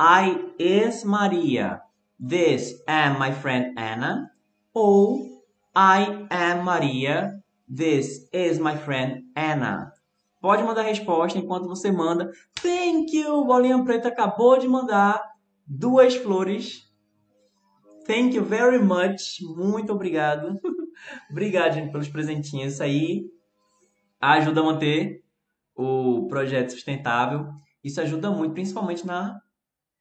I 0.00 0.54
is 0.58 1.04
Maria. 1.04 1.80
This 2.18 2.74
am 2.86 3.18
my 3.18 3.32
friend 3.32 3.78
Anna. 3.78 4.30
Ou 4.74 5.42
I 5.74 6.26
am 6.30 6.64
Maria. 6.64 7.40
This 7.68 8.28
is 8.32 8.58
my 8.58 8.76
friend 8.76 9.22
Anna. 9.36 9.92
Pode 10.40 10.62
mandar 10.62 10.82
a 10.82 10.88
resposta 10.88 11.38
enquanto 11.38 11.68
você 11.68 11.90
manda. 11.90 12.30
Thank 12.60 13.12
you! 13.16 13.44
Bolinha 13.44 13.82
Preta 13.84 14.08
acabou 14.08 14.58
de 14.58 14.68
mandar 14.68 15.22
duas 15.66 16.14
flores 16.14 16.88
Thank 18.08 18.34
you 18.34 18.42
very 18.42 18.78
much. 18.78 19.42
Muito 19.42 19.92
obrigado. 19.92 20.58
obrigado, 21.30 21.74
gente, 21.74 21.92
pelos 21.92 22.08
presentinhos. 22.08 22.72
Isso 22.72 22.82
aí 22.82 23.26
ajuda 24.18 24.62
a 24.62 24.64
manter 24.64 25.22
o 25.76 26.26
projeto 26.26 26.70
sustentável. 26.70 27.50
Isso 27.84 28.00
ajuda 28.00 28.30
muito, 28.30 28.54
principalmente 28.54 29.06
na, 29.06 29.38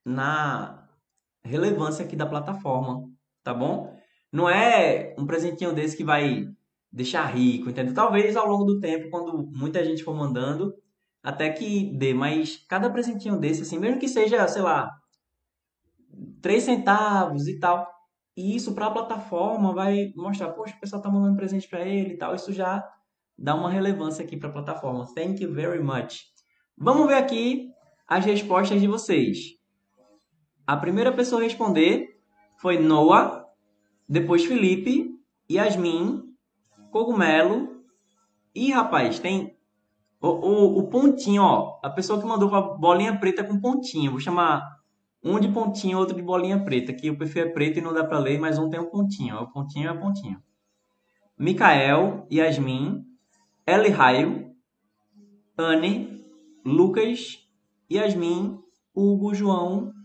na 0.05 0.86
relevância 1.47 2.05
aqui 2.05 2.15
da 2.15 2.25
plataforma, 2.25 3.03
tá 3.43 3.53
bom? 3.53 3.95
Não 4.31 4.49
é 4.49 5.15
um 5.17 5.25
presentinho 5.25 5.73
desse 5.73 5.95
que 5.95 6.03
vai 6.03 6.45
deixar 6.91 7.25
rico, 7.25 7.69
entendeu? 7.69 7.93
Talvez 7.93 8.35
ao 8.35 8.47
longo 8.47 8.65
do 8.65 8.79
tempo, 8.79 9.09
quando 9.09 9.49
muita 9.51 9.83
gente 9.83 10.03
for 10.03 10.15
mandando, 10.15 10.73
até 11.23 11.49
que 11.49 11.91
dê, 11.97 12.13
mas 12.13 12.57
cada 12.69 12.89
presentinho 12.89 13.39
desse, 13.39 13.61
assim, 13.61 13.79
mesmo 13.79 13.99
que 13.99 14.07
seja, 14.07 14.47
sei 14.47 14.61
lá, 14.61 14.89
3 16.41 16.63
centavos 16.63 17.47
e 17.47 17.59
tal, 17.59 17.87
e 18.37 18.55
isso 18.55 18.75
para 18.75 18.85
a 18.85 18.91
plataforma 18.91 19.73
vai 19.73 20.11
mostrar, 20.15 20.49
poxa, 20.49 20.75
o 20.75 20.79
pessoal 20.79 20.99
está 20.99 21.11
mandando 21.11 21.35
presente 21.35 21.67
para 21.67 21.83
ele 21.85 22.13
e 22.13 22.17
tal. 22.17 22.35
Isso 22.35 22.53
já 22.53 22.87
dá 23.35 23.55
uma 23.55 23.69
relevância 23.69 24.23
aqui 24.23 24.37
para 24.37 24.49
a 24.49 24.53
plataforma. 24.53 25.07
Thank 25.15 25.43
you 25.43 25.51
very 25.51 25.81
much. 25.81 26.19
Vamos 26.77 27.07
ver 27.07 27.15
aqui 27.15 27.71
as 28.07 28.23
respostas 28.23 28.79
de 28.79 28.87
vocês. 28.87 29.56
A 30.67 30.75
primeira 30.75 31.13
pessoa 31.13 31.39
a 31.39 31.45
responder 31.45 32.19
foi 32.57 32.77
Noah, 32.77 33.45
depois 34.07 34.43
Felipe, 34.43 35.17
Yasmin, 35.49 36.23
Cogumelo. 36.91 37.85
E 38.53 38.69
rapaz, 38.73 39.17
tem 39.17 39.55
o, 40.19 40.27
o, 40.27 40.79
o 40.79 40.87
pontinho, 40.89 41.41
ó. 41.41 41.79
A 41.81 41.89
pessoa 41.89 42.19
que 42.19 42.27
mandou 42.27 42.53
a 42.53 42.59
bolinha 42.59 43.17
preta 43.17 43.45
com 43.45 43.61
pontinho. 43.61 44.11
Vou 44.11 44.19
chamar 44.19 44.61
um 45.23 45.39
de 45.39 45.47
pontinho, 45.47 45.97
outro 45.97 46.13
de 46.13 46.21
bolinha 46.21 46.61
preta. 46.61 46.91
Aqui 46.91 47.09
o 47.09 47.17
perfil 47.17 47.43
é 47.43 47.49
preto 47.49 47.79
e 47.79 47.81
não 47.81 47.93
dá 47.93 48.03
para 48.03 48.19
ler, 48.19 48.37
mas 48.37 48.59
um 48.59 48.69
tem 48.69 48.77
um 48.77 48.89
pontinho. 48.89 49.37
O 49.37 49.49
pontinho 49.49 49.89
é 49.89 49.93
pontinho. 49.93 50.43
Micael, 51.39 52.27
Yasmin, 52.29 53.05
Eli 53.65 53.87
Raio, 53.87 54.51
Anne, 55.57 56.25
Lucas, 56.65 57.37
Yasmin, 57.89 58.59
Hugo, 58.93 59.33
João 59.33 59.95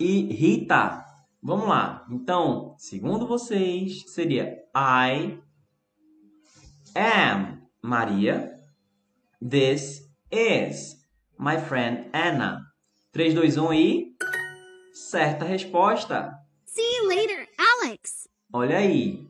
e 0.00 0.22
Rita. 0.32 1.04
Vamos 1.42 1.68
lá. 1.68 2.06
Então, 2.10 2.74
segundo 2.78 3.26
vocês, 3.26 4.10
seria 4.10 4.58
I 4.74 5.38
am 6.96 7.60
Maria. 7.82 8.58
This 9.46 10.10
is 10.30 11.06
my 11.38 11.58
friend 11.58 12.08
Anna. 12.14 12.62
3, 13.12 13.34
2, 13.34 13.58
1 13.58 13.74
e. 13.74 14.16
Certa 14.94 15.44
resposta. 15.44 16.32
See 16.64 16.96
you 16.96 17.08
later, 17.08 17.48
Alex. 17.58 18.28
Olha 18.52 18.78
aí. 18.78 19.28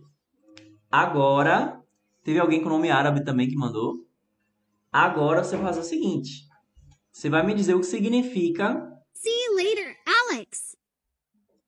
Agora, 0.90 1.82
teve 2.22 2.38
alguém 2.38 2.62
com 2.62 2.68
nome 2.68 2.90
árabe 2.90 3.24
também 3.24 3.48
que 3.48 3.56
mandou. 3.56 3.94
Agora 4.92 5.42
você 5.42 5.56
vai 5.56 5.66
fazer 5.66 5.80
o 5.80 5.84
seguinte. 5.84 6.48
Você 7.12 7.28
vai 7.28 7.44
me 7.44 7.54
dizer 7.54 7.74
o 7.74 7.80
que 7.80 7.86
significa. 7.86 8.90
See 9.12 9.30
you 9.30 9.56
later, 9.56 9.96
Alex. 10.06 10.76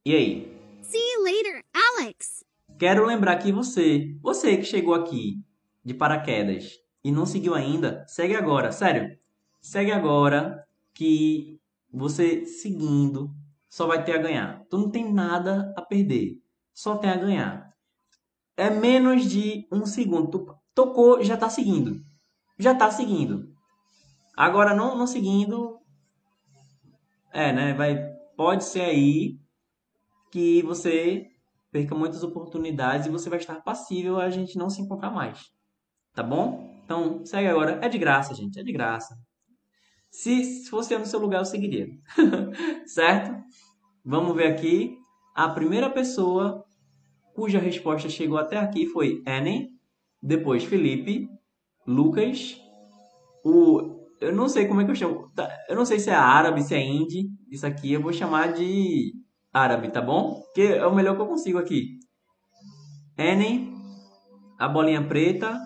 E 0.04 0.16
aí? 0.16 0.60
See 0.82 0.98
you 0.98 1.22
later, 1.22 1.64
Alex. 1.72 2.44
Quero 2.76 3.06
lembrar 3.06 3.36
que 3.36 3.52
você, 3.52 4.16
você 4.20 4.56
que 4.56 4.64
chegou 4.64 4.94
aqui 4.94 5.40
de 5.84 5.94
paraquedas 5.94 6.72
e 7.04 7.12
não 7.12 7.24
seguiu 7.24 7.54
ainda, 7.54 8.04
segue 8.08 8.34
agora, 8.34 8.72
sério. 8.72 9.16
Segue 9.60 9.92
agora 9.92 10.66
que 10.92 11.60
você 11.88 12.44
seguindo 12.44 13.32
só 13.70 13.86
vai 13.86 14.02
ter 14.04 14.16
a 14.16 14.18
ganhar. 14.18 14.64
Tu 14.68 14.76
não 14.76 14.90
tem 14.90 15.12
nada 15.12 15.72
a 15.76 15.82
perder, 15.82 16.42
só 16.74 16.96
tem 16.96 17.10
a 17.10 17.16
ganhar. 17.16 17.72
É 18.56 18.70
menos 18.70 19.30
de 19.30 19.68
um 19.70 19.86
segundo. 19.86 20.28
Tu 20.32 20.52
tocou, 20.74 21.22
já 21.22 21.34
está 21.34 21.48
seguindo. 21.48 22.00
Já 22.58 22.72
está 22.72 22.90
seguindo. 22.90 23.54
Agora 24.36 24.74
não, 24.74 24.98
não 24.98 25.06
seguindo, 25.06 25.78
é, 27.32 27.52
né? 27.52 27.72
Vai, 27.74 27.96
pode 28.36 28.64
ser 28.64 28.80
aí 28.80 29.40
que 30.32 30.62
você 30.62 31.26
perca 31.70 31.94
muitas 31.94 32.22
oportunidades 32.22 33.06
e 33.06 33.10
você 33.10 33.30
vai 33.30 33.38
estar 33.38 33.62
passível 33.62 34.18
a 34.18 34.30
gente 34.30 34.58
não 34.58 34.70
se 34.70 34.80
encontrar 34.80 35.10
mais. 35.10 35.38
Tá 36.14 36.22
bom? 36.22 36.80
Então, 36.84 37.24
segue 37.24 37.46
agora. 37.46 37.78
É 37.82 37.88
de 37.88 37.98
graça, 37.98 38.34
gente. 38.34 38.58
É 38.58 38.62
de 38.62 38.72
graça. 38.72 39.14
Se 40.10 40.68
fosse 40.68 40.92
eu 40.92 40.98
no 40.98 41.06
seu 41.06 41.20
lugar, 41.20 41.40
eu 41.40 41.44
seguiria. 41.44 41.86
certo? 42.86 43.32
Vamos 44.04 44.34
ver 44.34 44.48
aqui. 44.48 44.96
A 45.34 45.48
primeira 45.48 45.88
pessoa 45.88 46.64
cuja 47.34 47.58
resposta 47.58 48.08
chegou 48.08 48.36
até 48.36 48.58
aqui 48.58 48.86
foi 48.86 49.22
Annie, 49.26 49.68
depois 50.22 50.64
Felipe, 50.64 51.28
Lucas, 51.86 52.60
o 53.44 54.00
eu 54.20 54.32
não 54.32 54.48
sei 54.48 54.68
como 54.68 54.80
é 54.80 54.84
que 54.84 54.90
eu 54.90 54.94
chamo, 54.94 55.28
tá, 55.34 55.48
eu 55.68 55.74
não 55.74 55.84
sei 55.84 55.98
se 55.98 56.08
é 56.08 56.14
árabe, 56.14 56.62
se 56.62 56.74
é 56.74 56.80
hindi, 56.80 57.28
isso 57.50 57.66
aqui 57.66 57.92
eu 57.92 58.00
vou 58.00 58.12
chamar 58.12 58.52
de 58.52 59.12
árabe, 59.52 59.90
tá 59.90 60.00
bom? 60.00 60.42
Que 60.54 60.62
é 60.62 60.86
o 60.86 60.94
melhor 60.94 61.16
que 61.16 61.22
eu 61.22 61.26
consigo 61.26 61.58
aqui. 61.58 61.98
Annie, 63.18 63.72
a 64.58 64.68
bolinha 64.68 65.06
preta, 65.06 65.58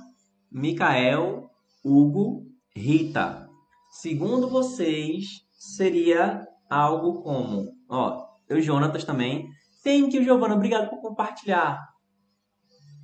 Micael, 0.51 1.51
Hugo, 1.85 2.45
Rita. 2.75 3.49
Segundo 3.91 4.49
vocês, 4.49 5.27
seria 5.53 6.47
algo 6.69 7.23
como 7.23 7.77
Ó, 7.89 8.27
o 8.51 8.61
Jonatas 8.61 9.05
também. 9.05 9.49
Thank 9.85 10.17
you, 10.17 10.25
Giovana. 10.25 10.55
Obrigado 10.55 10.91
por 10.91 11.01
compartilhar. 11.01 11.81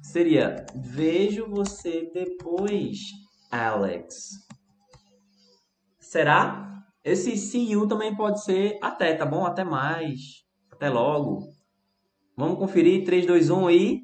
Seria 0.03 0.67
vejo 0.75 1.49
você 1.49 2.11
depois, 2.13 2.99
Alex. 3.51 4.31
Será? 6.01 6.69
Esse 7.05 7.37
see 7.37 7.71
you 7.71 7.87
também 7.87 8.15
pode 8.15 8.43
ser 8.43 8.79
até, 8.83 9.15
tá 9.15 9.25
bom? 9.25 9.47
Até 9.47 9.65
mais. 9.65 10.42
Até 10.83 10.91
logo. 10.91 11.55
Vamos 12.37 12.59
conferir 12.59 13.05
3, 13.05 13.25
2, 13.25 13.51
1 13.51 13.71
e. 13.71 14.03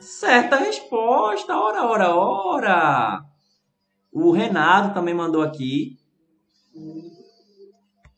Certa 0.00 0.56
resposta! 0.56 1.54
Ora, 1.54 1.84
ora, 1.84 2.16
ora! 2.16 3.24
O 4.10 4.30
Renato 4.30 4.94
também 4.94 5.12
mandou 5.12 5.42
aqui. 5.42 5.98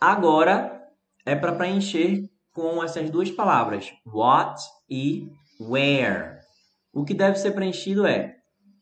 Agora 0.01 0.81
é 1.25 1.35
para 1.35 1.57
preencher 1.57 2.31
com 2.55 2.85
essas 2.85 3.11
duas 3.11 3.33
palavras, 3.33 3.93
what 4.07 4.63
e 4.89 5.29
where. 5.59 6.39
O 6.93 7.05
que 7.05 7.15
deve 7.15 7.37
ser 7.37 7.51
preenchido 7.51 8.07
é 8.07 8.37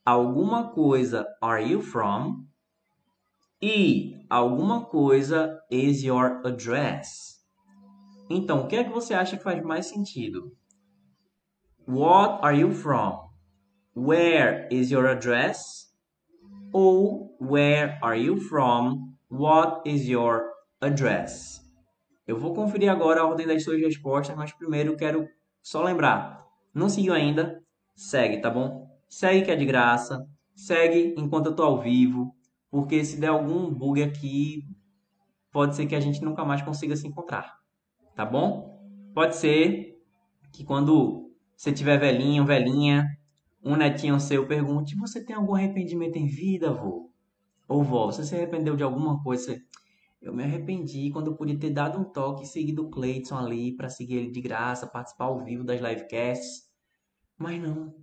alguma 0.04 0.68
coisa 0.68 1.26
are 1.40 1.66
you 1.66 1.80
from 1.80 2.44
e 3.62 4.26
alguma 4.28 4.84
coisa 4.84 5.58
is 5.70 6.02
your 6.02 6.42
address. 6.44 7.33
Então, 8.30 8.62
o 8.62 8.66
que 8.66 8.76
é 8.76 8.84
que 8.84 8.90
você 8.90 9.12
acha 9.12 9.36
que 9.36 9.42
faz 9.42 9.62
mais 9.62 9.86
sentido? 9.86 10.56
What 11.86 12.42
are 12.42 12.58
you 12.58 12.72
from? 12.72 13.28
Where 13.94 14.66
is 14.70 14.90
your 14.90 15.06
address? 15.06 15.92
Ou 16.72 17.36
where 17.38 17.98
are 18.02 18.18
you 18.18 18.40
from? 18.40 19.14
What 19.30 19.88
is 19.88 20.08
your 20.08 20.42
address? 20.80 21.60
Eu 22.26 22.38
vou 22.38 22.54
conferir 22.54 22.90
agora 22.90 23.20
a 23.20 23.26
ordem 23.26 23.46
das 23.46 23.62
suas 23.62 23.80
respostas, 23.80 24.34
mas 24.34 24.52
primeiro 24.52 24.96
quero 24.96 25.28
só 25.62 25.82
lembrar. 25.82 26.42
Não 26.72 26.88
seguiu 26.88 27.12
ainda? 27.12 27.62
Segue, 27.94 28.40
tá 28.40 28.48
bom? 28.48 28.88
Segue 29.08 29.42
que 29.42 29.50
é 29.50 29.56
de 29.56 29.66
graça. 29.66 30.26
Segue 30.54 31.14
enquanto 31.18 31.46
eu 31.46 31.54
tô 31.54 31.62
ao 31.62 31.80
vivo, 31.80 32.34
porque 32.70 33.04
se 33.04 33.20
der 33.20 33.28
algum 33.28 33.72
bug 33.72 34.02
aqui, 34.02 34.62
pode 35.52 35.76
ser 35.76 35.86
que 35.86 35.94
a 35.94 36.00
gente 36.00 36.24
nunca 36.24 36.44
mais 36.44 36.62
consiga 36.62 36.96
se 36.96 37.06
encontrar. 37.06 37.63
Tá 38.14 38.24
bom? 38.24 38.80
Pode 39.12 39.36
ser 39.36 40.00
que 40.52 40.64
quando 40.64 41.32
você 41.56 41.72
tiver 41.72 41.98
velhinho, 41.98 42.44
velhinha, 42.44 43.06
um 43.62 43.76
netinho 43.76 44.20
seu 44.20 44.46
pergunte: 44.46 44.96
Você 44.96 45.24
tem 45.24 45.34
algum 45.34 45.54
arrependimento 45.54 46.16
em 46.16 46.26
vida, 46.26 46.72
vô? 46.72 47.10
Ou 47.66 47.82
vó, 47.82 48.06
você 48.06 48.24
se 48.24 48.34
arrependeu 48.34 48.76
de 48.76 48.82
alguma 48.82 49.22
coisa? 49.22 49.60
Eu 50.20 50.32
me 50.32 50.42
arrependi 50.42 51.10
quando 51.10 51.28
eu 51.32 51.36
podia 51.36 51.58
ter 51.58 51.70
dado 51.70 51.98
um 51.98 52.04
toque 52.04 52.44
e 52.44 52.46
seguido 52.46 52.86
o 52.86 52.90
Cleiton 52.90 53.36
ali 53.36 53.76
para 53.76 53.88
seguir 53.88 54.16
ele 54.16 54.30
de 54.30 54.40
graça, 54.40 54.86
participar 54.86 55.26
ao 55.26 55.44
vivo 55.44 55.64
das 55.64 55.80
livecasts. 55.80 56.70
Mas 57.36 57.60
não. 57.60 57.94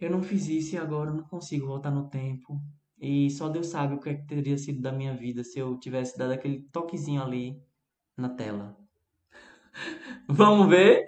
Eu 0.00 0.10
não 0.10 0.22
fiz 0.22 0.48
isso 0.48 0.74
e 0.74 0.78
agora 0.78 1.10
eu 1.10 1.14
não 1.14 1.24
consigo 1.24 1.66
voltar 1.66 1.90
no 1.90 2.08
tempo. 2.08 2.60
E 2.98 3.30
só 3.30 3.48
Deus 3.48 3.68
sabe 3.68 3.94
o 3.94 4.00
que, 4.00 4.08
é 4.10 4.14
que 4.14 4.26
teria 4.26 4.58
sido 4.58 4.80
da 4.80 4.90
minha 4.90 5.14
vida 5.14 5.44
se 5.44 5.58
eu 5.58 5.78
tivesse 5.78 6.16
dado 6.18 6.32
aquele 6.32 6.62
toquezinho 6.72 7.22
ali 7.22 7.62
na 8.16 8.28
tela. 8.28 8.81
Vamos 10.28 10.68
ver? 10.68 11.06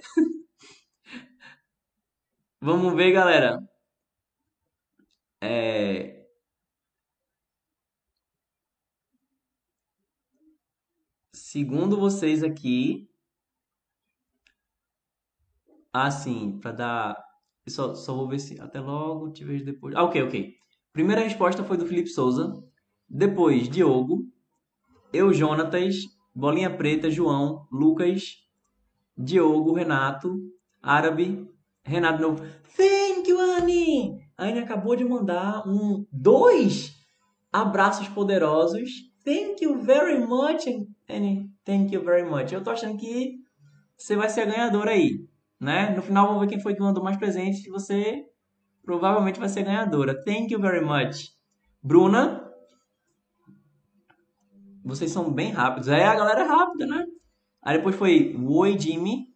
Vamos 2.60 2.94
ver, 2.96 3.12
galera. 3.12 3.60
É, 5.40 6.24
Segundo 11.32 11.96
vocês 11.96 12.42
aqui, 12.42 13.08
assim, 15.92 16.58
para 16.60 16.72
dar. 16.72 17.24
Só, 17.68 17.94
só 17.94 18.14
vou 18.14 18.28
ver 18.28 18.38
se. 18.38 18.60
Até 18.60 18.80
logo, 18.80 19.30
te 19.32 19.44
vejo 19.44 19.64
depois. 19.64 19.94
Ah, 19.94 20.04
ok, 20.04 20.22
ok. 20.22 20.54
Primeira 20.92 21.22
resposta 21.22 21.64
foi 21.64 21.76
do 21.76 21.86
Felipe 21.86 22.08
Souza. 22.08 22.52
Depois, 23.08 23.68
Diogo. 23.68 24.26
Eu, 25.12 25.32
Jonatas. 25.32 25.96
Bolinha 26.34 26.76
Preta, 26.76 27.10
João. 27.10 27.66
Lucas. 27.72 28.43
Diogo, 29.16 29.72
Renato. 29.72 30.36
Árabe. 30.82 31.48
Renato 31.84 32.20
novo. 32.20 32.44
Thank 32.76 33.28
you, 33.28 33.40
Annie! 33.40 34.18
A 34.36 34.46
Anne 34.46 34.60
acabou 34.60 34.96
de 34.96 35.04
mandar 35.04 35.66
um. 35.66 36.06
Dois 36.10 36.92
abraços 37.52 38.08
poderosos. 38.08 38.90
Thank 39.24 39.64
you 39.64 39.80
very 39.80 40.18
much. 40.18 40.66
Annie, 41.08 41.50
thank 41.64 41.94
you 41.94 42.02
very 42.02 42.28
much. 42.28 42.52
Eu 42.52 42.62
tô 42.62 42.70
achando 42.70 42.98
que 42.98 43.36
você 43.96 44.16
vai 44.16 44.28
ser 44.28 44.42
a 44.42 44.46
ganhadora 44.46 44.90
aí, 44.90 45.26
né? 45.60 45.94
No 45.94 46.02
final 46.02 46.26
vamos 46.26 46.42
ver 46.42 46.48
quem 46.48 46.60
foi 46.60 46.74
que 46.74 46.80
mandou 46.80 47.02
mais 47.02 47.16
presentes 47.16 47.66
você 47.68 48.24
provavelmente 48.84 49.38
vai 49.38 49.48
ser 49.48 49.62
ganhadora. 49.62 50.22
Thank 50.24 50.52
you 50.52 50.60
very 50.60 50.84
much. 50.84 51.30
Bruna, 51.82 52.44
vocês 54.84 55.10
são 55.10 55.32
bem 55.32 55.52
rápidos. 55.52 55.88
É, 55.88 56.04
a 56.04 56.14
galera 56.14 56.40
é 56.40 56.44
rápida, 56.44 56.86
né? 56.86 57.04
Aí 57.64 57.78
depois 57.78 57.96
foi 57.96 58.36
Oi, 58.38 58.78
Jimmy. 58.78 59.28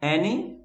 Annie. 0.00 0.60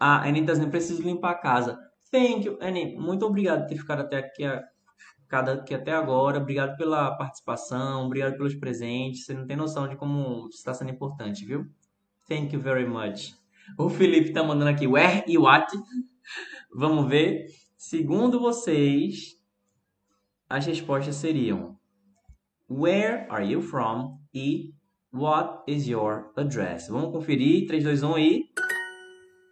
Ah, 0.00 0.26
Annie 0.26 0.44
tá 0.44 0.52
dizendo, 0.52 0.70
preciso 0.70 1.02
limpar 1.02 1.30
a 1.30 1.38
casa. 1.38 1.78
Thank 2.10 2.46
you, 2.46 2.58
Annie. 2.60 2.96
Muito 2.96 3.24
obrigado 3.24 3.62
por 3.62 3.68
ter 3.68 3.76
ficado 3.76 4.00
até 4.00 4.18
aqui 4.18 4.44
cada 5.28 5.54
aqui 5.54 5.74
até 5.74 5.92
agora. 5.92 6.38
Obrigado 6.38 6.76
pela 6.76 7.16
participação, 7.16 8.06
obrigado 8.06 8.36
pelos 8.36 8.54
presentes. 8.54 9.24
Você 9.24 9.34
não 9.34 9.46
tem 9.46 9.56
noção 9.56 9.88
de 9.88 9.96
como 9.96 10.48
está 10.48 10.72
sendo 10.72 10.90
importante, 10.90 11.44
viu? 11.44 11.66
Thank 12.28 12.54
you 12.54 12.60
very 12.60 12.86
much. 12.86 13.34
O 13.78 13.88
Felipe 13.88 14.32
tá 14.32 14.42
mandando 14.42 14.70
aqui 14.70 14.86
where 14.86 15.24
e 15.26 15.36
what. 15.36 15.66
Vamos 16.74 17.08
ver. 17.08 17.46
Segundo 17.76 18.40
vocês, 18.40 19.36
as 20.48 20.66
respostas 20.66 21.16
seriam 21.16 21.76
Where 22.68 23.26
are 23.30 23.44
you 23.44 23.62
from? 23.62 24.18
E 24.34 24.74
What 25.16 25.64
is 25.66 25.88
your 25.88 26.32
address? 26.36 26.88
Vamos 26.88 27.12
conferir. 27.12 27.66
3, 27.66 27.84
2, 27.84 28.02
1 28.02 28.18
e. 28.18 28.50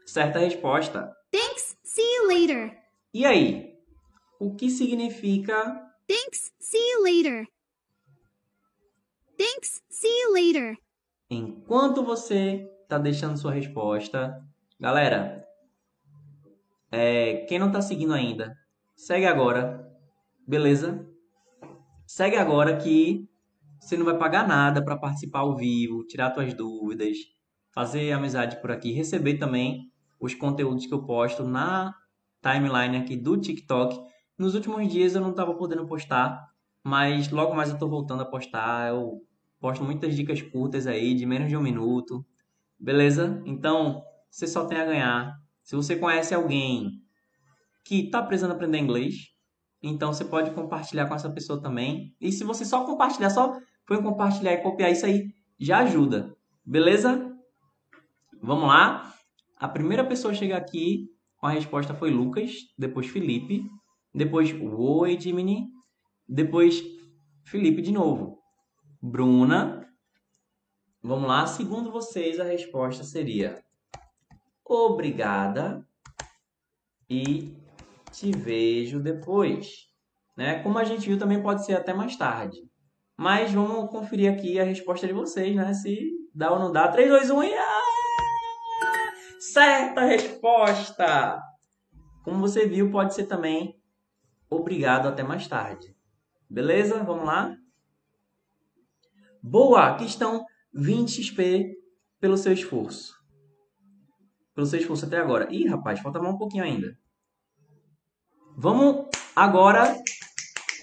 Certa 0.05 0.39
resposta. 0.39 1.11
Thanks. 1.33 1.77
See 1.83 2.03
you 2.03 2.29
later. 2.29 2.77
E 3.13 3.25
aí? 3.25 3.75
o 4.45 4.55
que 4.55 4.71
significa 4.71 5.81
Thanks, 6.07 6.53
see 6.61 6.91
you 6.91 7.03
later. 7.03 7.47
Thanks, 9.39 9.83
see 9.89 10.21
you 10.21 10.35
later. 10.35 10.77
Enquanto 11.31 12.05
você 12.05 12.71
está 12.83 12.99
deixando 12.99 13.39
sua 13.39 13.53
resposta, 13.53 14.39
galera, 14.79 15.49
é, 16.93 17.47
quem 17.49 17.59
não 17.59 17.69
está 17.69 17.81
seguindo 17.81 18.13
ainda, 18.13 18.55
segue 18.95 19.25
agora, 19.25 19.91
beleza? 20.47 21.09
Segue 22.07 22.37
agora 22.37 22.77
que 22.77 23.27
você 23.85 23.97
não 23.97 24.05
vai 24.05 24.17
pagar 24.17 24.47
nada 24.47 24.85
para 24.85 24.97
participar 24.97 25.41
ao 25.41 25.57
vivo, 25.57 26.05
tirar 26.05 26.33
suas 26.33 26.55
dúvidas, 26.55 27.17
fazer 27.73 28.13
amizade 28.13 28.61
por 28.61 28.71
aqui, 28.71 28.93
receber 28.93 29.35
também 29.35 29.91
os 30.21 30.35
conteúdos 30.35 30.87
que 30.87 30.95
eu 30.95 31.05
posto 31.05 31.45
na 31.45 31.95
timeline 32.43 32.97
aqui 32.97 33.17
do 33.17 33.37
TikTok 33.37 34.15
nos 34.37 34.57
últimos 34.57 34.89
dias 34.89 35.15
eu 35.15 35.21
não 35.21 35.31
estava 35.31 35.55
podendo 35.55 35.87
postar, 35.87 36.49
mas 36.83 37.31
logo 37.31 37.55
mais 37.55 37.69
eu 37.69 37.75
estou 37.75 37.89
voltando 37.89 38.23
a 38.23 38.27
postar. 38.27 38.89
Eu 38.89 39.23
posto 39.61 39.85
muitas 39.85 40.17
dicas 40.17 40.43
curtas 40.43 40.87
aí, 40.89 41.15
de 41.15 41.25
menos 41.25 41.49
de 41.49 41.57
um 41.57 41.63
minuto. 41.63 42.27
Beleza? 42.79 43.41
Então, 43.47 44.03
você 44.29 44.47
só 44.49 44.67
tem 44.67 44.79
a 44.79 44.85
ganhar. 44.85 45.41
Se 45.63 45.77
você 45.77 45.95
conhece 45.97 46.35
alguém 46.35 47.01
que 47.85 48.07
está 48.07 48.21
precisando 48.23 48.53
aprender 48.53 48.79
inglês, 48.79 49.34
então 49.87 50.13
você 50.13 50.25
pode 50.25 50.51
compartilhar 50.53 51.07
com 51.07 51.15
essa 51.15 51.31
pessoa 51.31 51.61
também. 51.61 52.15
E 52.21 52.33
se 52.33 52.45
você 52.45 52.65
só 52.65 52.85
compartilhar, 52.85 53.31
só 53.31 53.59
foi 53.87 54.03
compartilhar 54.03 54.53
e 54.53 54.63
copiar 54.63 54.91
isso 54.91 55.05
aí, 55.05 55.27
já 55.59 55.81
ajuda. 55.81 56.35
Beleza? 56.65 57.31
Vamos 58.41 58.67
lá. 58.67 59.13
A 59.57 59.69
primeira 59.69 60.05
pessoa 60.05 60.33
a 60.33 60.37
chegar 60.37 60.57
aqui 60.57 61.09
com 61.37 61.47
a 61.47 61.51
resposta 61.51 61.95
foi 61.95 62.11
Lucas, 62.11 62.53
depois 62.79 63.07
Felipe, 63.07 63.65
depois 64.15 64.55
Oi, 64.61 65.21
Jiminy, 65.21 65.69
depois 66.29 66.83
Felipe 67.45 67.83
de 67.83 67.93
novo. 67.93 68.39
Bruna, 69.03 69.87
vamos 71.03 71.29
lá, 71.29 71.47
segundo 71.47 71.91
vocês 71.91 72.41
a 72.41 72.45
resposta 72.45 73.05
seria 73.05 73.63
obrigada 74.65 75.87
e 77.09 77.55
te 78.15 78.31
vejo 78.31 79.01
depois. 79.01 79.89
Né? 80.37 80.63
Como 80.63 80.79
a 80.79 80.85
gente 80.85 81.09
viu, 81.09 81.19
também 81.19 81.43
pode 81.43 81.65
ser 81.65 81.75
até 81.75 81.93
mais 81.93 82.17
tarde. 82.17 82.59
Mas 83.17 83.53
vamos 83.53 83.91
conferir 83.91 84.33
aqui 84.33 84.59
a 84.59 84.65
resposta 84.65 85.07
de 85.07 85.13
vocês, 85.13 85.55
né? 85.55 85.73
Se 85.75 86.13
dá 86.35 86.53
ou 86.53 86.59
não 86.59 86.73
dá. 86.73 86.89
3, 86.89 87.09
2, 87.09 87.31
1 87.31 87.43
e... 87.45 87.55
Ah! 87.55 87.81
Certa 89.39 90.01
resposta! 90.03 91.41
Como 92.25 92.41
você 92.41 92.67
viu, 92.67 92.91
pode 92.91 93.15
ser 93.15 93.27
também 93.27 93.79
Obrigado, 94.51 95.09
até 95.09 95.23
mais 95.23 95.49
tarde. 95.49 95.97
Beleza? 96.49 97.03
Vamos 97.03 97.27
lá? 97.27 97.57
Boa! 99.43 99.89
Aqui 99.89 100.05
estão 100.05 100.45
20 100.73 101.23
XP 101.23 101.75
pelo 102.21 102.37
seu 102.37 102.53
esforço. 102.53 103.15
Pelo 104.55 104.67
seu 104.67 104.79
esforço 104.79 105.07
até 105.07 105.19
agora. 105.19 105.53
Ih, 105.53 105.67
rapaz, 105.67 105.99
falta 106.01 106.21
mais 106.21 106.35
um 106.35 106.39
pouquinho 106.39 106.63
ainda. 106.63 106.97
Vamos 108.57 109.07
agora 109.35 109.97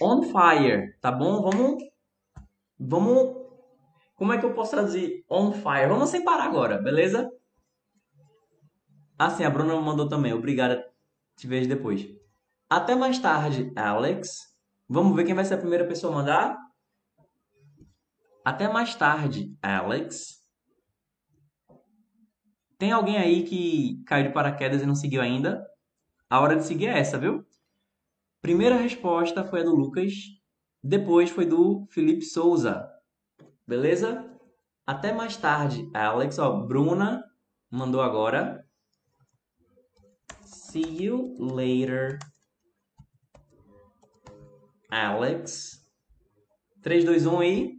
on 0.00 0.22
fire, 0.24 0.94
tá 1.00 1.10
bom? 1.10 1.40
Vamos 1.42 1.82
vamos 2.78 3.42
como 4.14 4.32
é 4.32 4.38
que 4.38 4.44
eu 4.44 4.52
posso 4.52 4.72
traduzir 4.72 5.24
on 5.28 5.52
fire? 5.52 5.88
Vamos 5.88 6.10
separar 6.10 6.44
agora, 6.44 6.80
beleza? 6.80 7.30
Ah, 9.18 9.30
sim, 9.30 9.44
a 9.44 9.50
Bruna 9.50 9.74
mandou 9.80 10.08
também. 10.08 10.32
Obrigada. 10.32 10.84
Te 11.34 11.46
vejo 11.46 11.68
depois. 11.68 12.06
Até 12.68 12.94
mais 12.94 13.18
tarde, 13.18 13.72
Alex. 13.74 14.54
Vamos 14.88 15.16
ver 15.16 15.24
quem 15.24 15.34
vai 15.34 15.44
ser 15.44 15.54
a 15.54 15.58
primeira 15.58 15.86
pessoa 15.86 16.12
a 16.12 16.16
mandar? 16.16 16.58
Até 18.44 18.68
mais 18.68 18.94
tarde, 18.94 19.56
Alex. 19.62 20.42
Tem 22.78 22.92
alguém 22.92 23.16
aí 23.16 23.44
que 23.44 24.02
caiu 24.04 24.28
de 24.28 24.34
paraquedas 24.34 24.82
e 24.82 24.86
não 24.86 24.94
seguiu 24.94 25.22
ainda? 25.22 25.64
A 26.28 26.40
hora 26.40 26.56
de 26.56 26.64
seguir 26.64 26.88
é 26.88 26.98
essa, 26.98 27.18
viu? 27.18 27.46
Primeira 28.42 28.74
resposta 28.76 29.44
foi 29.44 29.60
a 29.60 29.62
do 29.62 29.72
Lucas, 29.72 30.14
depois 30.82 31.30
foi 31.30 31.46
do 31.46 31.86
Felipe 31.90 32.24
Souza. 32.24 32.84
Beleza? 33.64 34.28
Até 34.84 35.12
mais 35.12 35.36
tarde, 35.36 35.88
Alex. 35.94 36.40
Ó, 36.40 36.66
Bruna 36.66 37.22
mandou 37.70 38.02
agora. 38.02 38.66
See 40.44 41.04
you 41.04 41.36
later, 41.38 42.18
Alex. 44.90 45.80
3, 46.82 47.04
2, 47.04 47.26
1 47.26 47.42
e. 47.44 47.74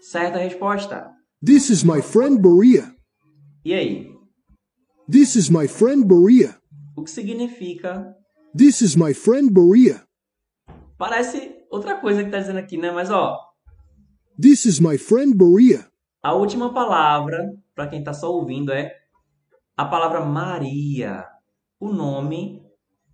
Certa 0.00 0.38
resposta. 0.38 1.12
This 1.40 1.70
is 1.70 1.84
my 1.84 2.02
friend 2.02 2.42
Maria. 2.42 2.92
E 3.64 3.72
aí? 3.72 4.12
This 5.08 5.36
is 5.36 5.48
my 5.48 5.68
friend 5.68 6.12
Maria. 6.12 6.60
O 6.96 7.04
que 7.04 7.10
significa? 7.10 8.16
This 8.56 8.82
is 8.82 8.96
my 8.96 9.14
friend 9.14 9.52
Maria. 9.52 10.04
Parece 10.98 11.54
outra 11.70 12.00
coisa 12.00 12.24
que 12.24 12.30
tá 12.30 12.40
dizendo 12.40 12.58
aqui, 12.58 12.76
né? 12.76 12.90
Mas 12.90 13.08
ó. 13.08 13.38
This 14.40 14.64
is 14.66 14.80
my 14.80 14.98
friend 14.98 15.36
Maria. 15.36 15.86
A 16.20 16.34
última 16.34 16.74
palavra, 16.74 17.48
para 17.76 17.86
quem 17.86 18.02
tá 18.02 18.12
só 18.12 18.32
ouvindo, 18.32 18.72
é 18.72 18.92
a 19.76 19.84
palavra 19.84 20.24
Maria. 20.24 21.24
O 21.78 21.92
nome 21.92 22.60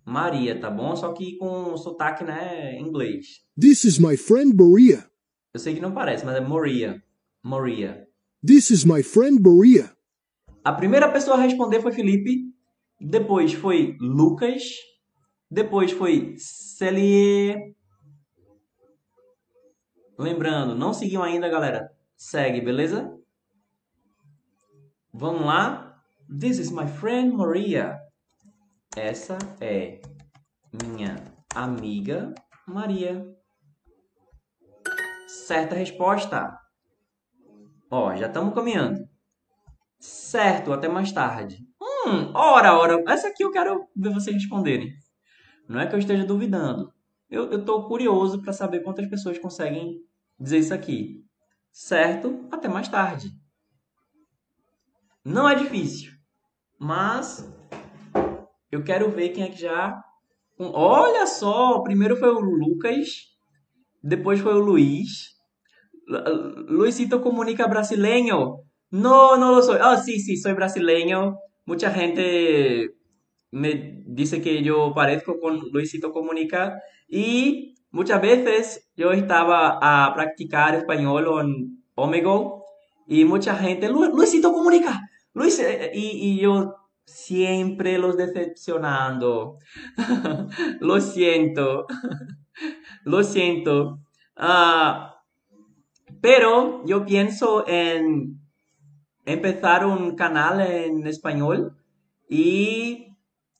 Maria, 0.03 0.59
tá 0.59 0.71
bom? 0.71 0.95
Só 0.95 1.13
que 1.13 1.37
com 1.37 1.77
sotaque, 1.77 2.23
né, 2.23 2.73
em 2.73 2.87
inglês. 2.87 3.41
This 3.59 3.83
is 3.83 3.99
my 3.99 4.17
friend 4.17 4.55
Maria. 4.55 5.05
Eu 5.53 5.59
sei 5.59 5.75
que 5.75 5.81
não 5.81 5.91
parece, 5.93 6.25
mas 6.25 6.35
é 6.35 6.41
Maria. 6.41 7.03
Maria. 7.43 8.07
This 8.45 8.71
is 8.71 8.85
my 8.85 9.03
friend 9.03 9.39
Maria. 9.41 9.91
A 10.63 10.73
primeira 10.73 11.11
pessoa 11.11 11.37
a 11.37 11.41
responder 11.41 11.81
foi 11.81 11.91
Felipe, 11.91 12.51
depois 12.99 13.53
foi 13.53 13.95
Lucas, 14.01 14.63
depois 15.49 15.91
foi 15.91 16.35
Celie. 16.37 17.75
Lembrando, 20.17 20.75
não 20.75 20.93
seguiu 20.93 21.21
ainda, 21.21 21.47
galera? 21.47 21.91
Segue, 22.15 22.61
beleza? 22.61 23.15
Vamos 25.13 25.45
lá. 25.45 26.01
This 26.27 26.59
is 26.59 26.71
my 26.71 26.87
friend 26.87 27.35
Maria. 27.35 27.97
Essa 28.95 29.37
é 29.61 30.01
minha 30.83 31.23
amiga 31.55 32.33
Maria. 32.67 33.25
Certa 35.27 35.75
resposta. 35.75 36.57
Ó, 37.89 38.15
já 38.15 38.27
estamos 38.27 38.53
caminhando. 38.53 39.07
Certo, 39.99 40.73
até 40.73 40.87
mais 40.87 41.11
tarde. 41.11 41.59
Hum, 41.81 42.31
ora, 42.33 42.77
ora. 42.77 43.03
Essa 43.07 43.29
aqui 43.29 43.43
eu 43.43 43.51
quero 43.51 43.87
ver 43.95 44.13
vocês 44.13 44.35
responderem. 44.35 44.91
Não 45.67 45.79
é 45.79 45.87
que 45.87 45.95
eu 45.95 45.99
esteja 45.99 46.23
duvidando. 46.25 46.93
Eu 47.29 47.59
estou 47.59 47.87
curioso 47.87 48.41
para 48.41 48.53
saber 48.53 48.81
quantas 48.81 49.07
pessoas 49.07 49.37
conseguem 49.37 50.01
dizer 50.39 50.59
isso 50.59 50.73
aqui. 50.73 51.23
Certo, 51.71 52.47
até 52.51 52.67
mais 52.67 52.87
tarde. 52.87 53.29
Não 55.23 55.47
é 55.47 55.55
difícil, 55.55 56.13
mas 56.79 57.45
eu 58.71 58.81
quero 58.83 59.11
ver 59.11 59.29
quem 59.29 59.43
é 59.43 59.49
que 59.49 59.59
já. 59.59 60.01
Olha 60.57 61.27
só! 61.27 61.81
Primeiro 61.81 62.15
foi 62.15 62.29
o 62.29 62.39
Lucas, 62.39 63.27
depois 64.01 64.39
foi 64.39 64.53
o 64.53 64.63
Luiz. 64.63 65.35
Luisito 66.69 67.19
comunica 67.19 67.67
brasileño. 67.67 68.63
No, 68.89 69.35
no 69.35 69.51
lo 69.51 69.61
soy. 69.61 69.79
Ah, 69.81 69.97
sí, 69.97 70.19
sí, 70.19 70.37
soy 70.37 70.53
brasileño. 70.53 71.35
Mucha 71.65 71.91
gente 71.91 72.96
me 73.51 74.03
dice 74.05 74.41
que 74.41 74.61
yo 74.63 74.93
parezco 74.93 75.39
con 75.39 75.59
Luisito 75.71 76.11
Comunica 76.11 76.81
y 77.07 77.75
muchas 77.91 78.21
veces 78.21 78.89
yo 78.95 79.11
estaba 79.11 79.79
a 79.81 80.13
practicar 80.13 80.75
español 80.75 81.27
en 81.41 81.83
Omego 81.95 82.65
y 83.07 83.23
mucha 83.23 83.55
gente, 83.55 83.89
Luisito 83.89 84.51
Comunica, 84.51 84.99
Luis, 85.33 85.61
y, 85.93 86.39
yo 86.39 86.75
siempre 87.05 87.97
los 87.97 88.17
decepcionando. 88.17 89.59
lo 90.81 90.99
siento, 90.99 91.85
lo 93.05 93.23
siento. 93.23 94.01
Uh, 94.35 95.07
pero 96.21 96.83
yo 96.85 97.05
pienso 97.05 97.65
en 97.67 98.41
empezar 99.25 99.85
un 99.85 100.15
canal 100.15 100.59
en 100.61 101.07
español 101.07 101.77
y 102.29 103.06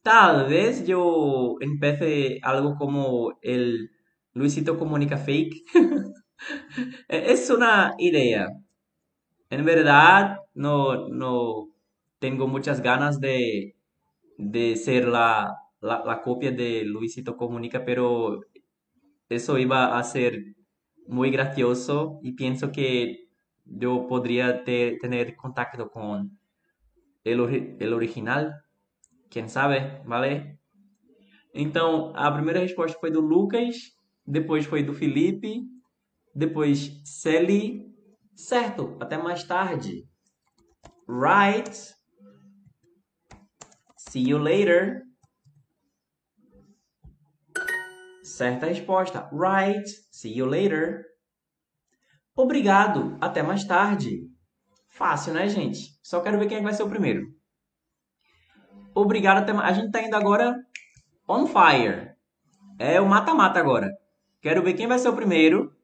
Tal 0.08 0.48
vez 0.48 0.88
yo 0.88 1.58
empecé 1.60 2.40
algo 2.42 2.78
como 2.78 3.38
el 3.42 3.92
Luisito 4.32 4.78
Comunica 4.80 5.18
Fake. 5.18 5.66
es 7.10 7.50
una 7.50 7.94
idea. 7.98 8.48
En 9.50 9.66
verdad, 9.66 10.38
no, 10.54 11.10
no 11.10 11.68
tengo 12.20 12.48
muchas 12.48 12.82
ganas 12.82 13.20
de, 13.20 13.76
de 14.38 14.78
ser 14.78 15.10
la, 15.10 15.54
la, 15.82 16.22
copia 16.22 16.54
de 16.54 16.86
Luisito 16.86 17.36
Comunica, 17.36 17.84
pero 17.84 18.40
eso 19.28 19.58
iba 19.58 20.00
a 20.00 20.04
ser 20.06 20.56
muy 21.06 21.32
gracioso 21.32 22.22
y 22.24 22.32
pienso 22.32 22.72
que 22.72 23.28
yo 23.66 24.08
podría 24.08 24.64
te, 24.64 24.98
tener 25.02 25.36
contacto 25.36 25.92
con 25.92 26.40
el, 27.26 27.76
el 27.82 27.94
original 27.94 28.64
quem 29.30 29.48
sabe, 29.48 29.80
vale? 30.06 30.58
Então, 31.54 32.14
a 32.16 32.32
primeira 32.32 32.60
resposta 32.60 32.98
foi 33.00 33.12
do 33.12 33.20
Lucas, 33.20 33.76
depois 34.26 34.66
foi 34.66 34.84
do 34.84 34.94
Felipe, 34.94 35.64
depois 36.34 37.02
Celi. 37.04 37.86
Certo, 38.36 38.96
até 39.00 39.18
mais 39.18 39.44
tarde. 39.44 40.08
Right. 41.08 41.76
See 43.98 44.30
you 44.30 44.38
later. 44.38 45.04
Certa 48.24 48.68
resposta. 48.68 49.28
Right. 49.32 49.84
See 50.12 50.38
you 50.38 50.46
later. 50.46 51.04
Obrigado. 52.36 53.18
Até 53.20 53.42
mais 53.42 53.64
tarde. 53.64 54.30
Fácil, 54.90 55.34
né, 55.34 55.50
gente? 55.50 55.98
Só 56.04 56.22
quero 56.22 56.38
ver 56.38 56.48
quem 56.48 56.58
é 56.58 56.62
vai 56.62 56.74
ser 56.74 56.84
o 56.84 56.90
primeiro 56.90 57.37
obrigado 59.02 59.50
a 59.50 59.62
A 59.62 59.74
gente 59.74 59.92
tá 59.92 60.02
indo 60.02 60.16
agora 60.16 60.56
on 61.28 61.46
fire. 61.48 62.12
É 62.80 63.00
o 63.02 63.08
mata-mata 63.08 63.60
agora. 63.60 63.92
Quero 64.42 64.62
ver 64.62 64.74
quem 64.74 64.88
vai 64.88 65.00
ser 65.00 65.10
o 65.10 65.16
primeiro. 65.16 65.76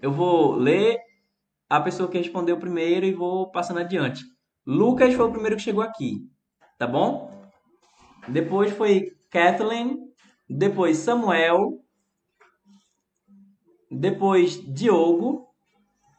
Eu 0.00 0.10
vou 0.12 0.54
ler 0.54 0.98
a 1.68 1.80
pessoa 1.80 2.08
que 2.10 2.18
respondeu 2.18 2.58
primeiro 2.58 3.06
e 3.06 3.12
vou 3.12 3.50
passando 3.50 3.80
adiante. 3.80 4.24
Lucas 4.66 5.14
foi 5.14 5.26
o 5.26 5.32
primeiro 5.32 5.56
que 5.56 5.62
chegou 5.62 5.82
aqui, 5.82 6.28
tá 6.78 6.86
bom? 6.86 7.30
Depois 8.28 8.72
foi 8.72 9.16
Kathleen, 9.30 9.98
depois 10.48 10.98
Samuel, 10.98 11.82
depois 13.90 14.60
Diogo, 14.72 15.48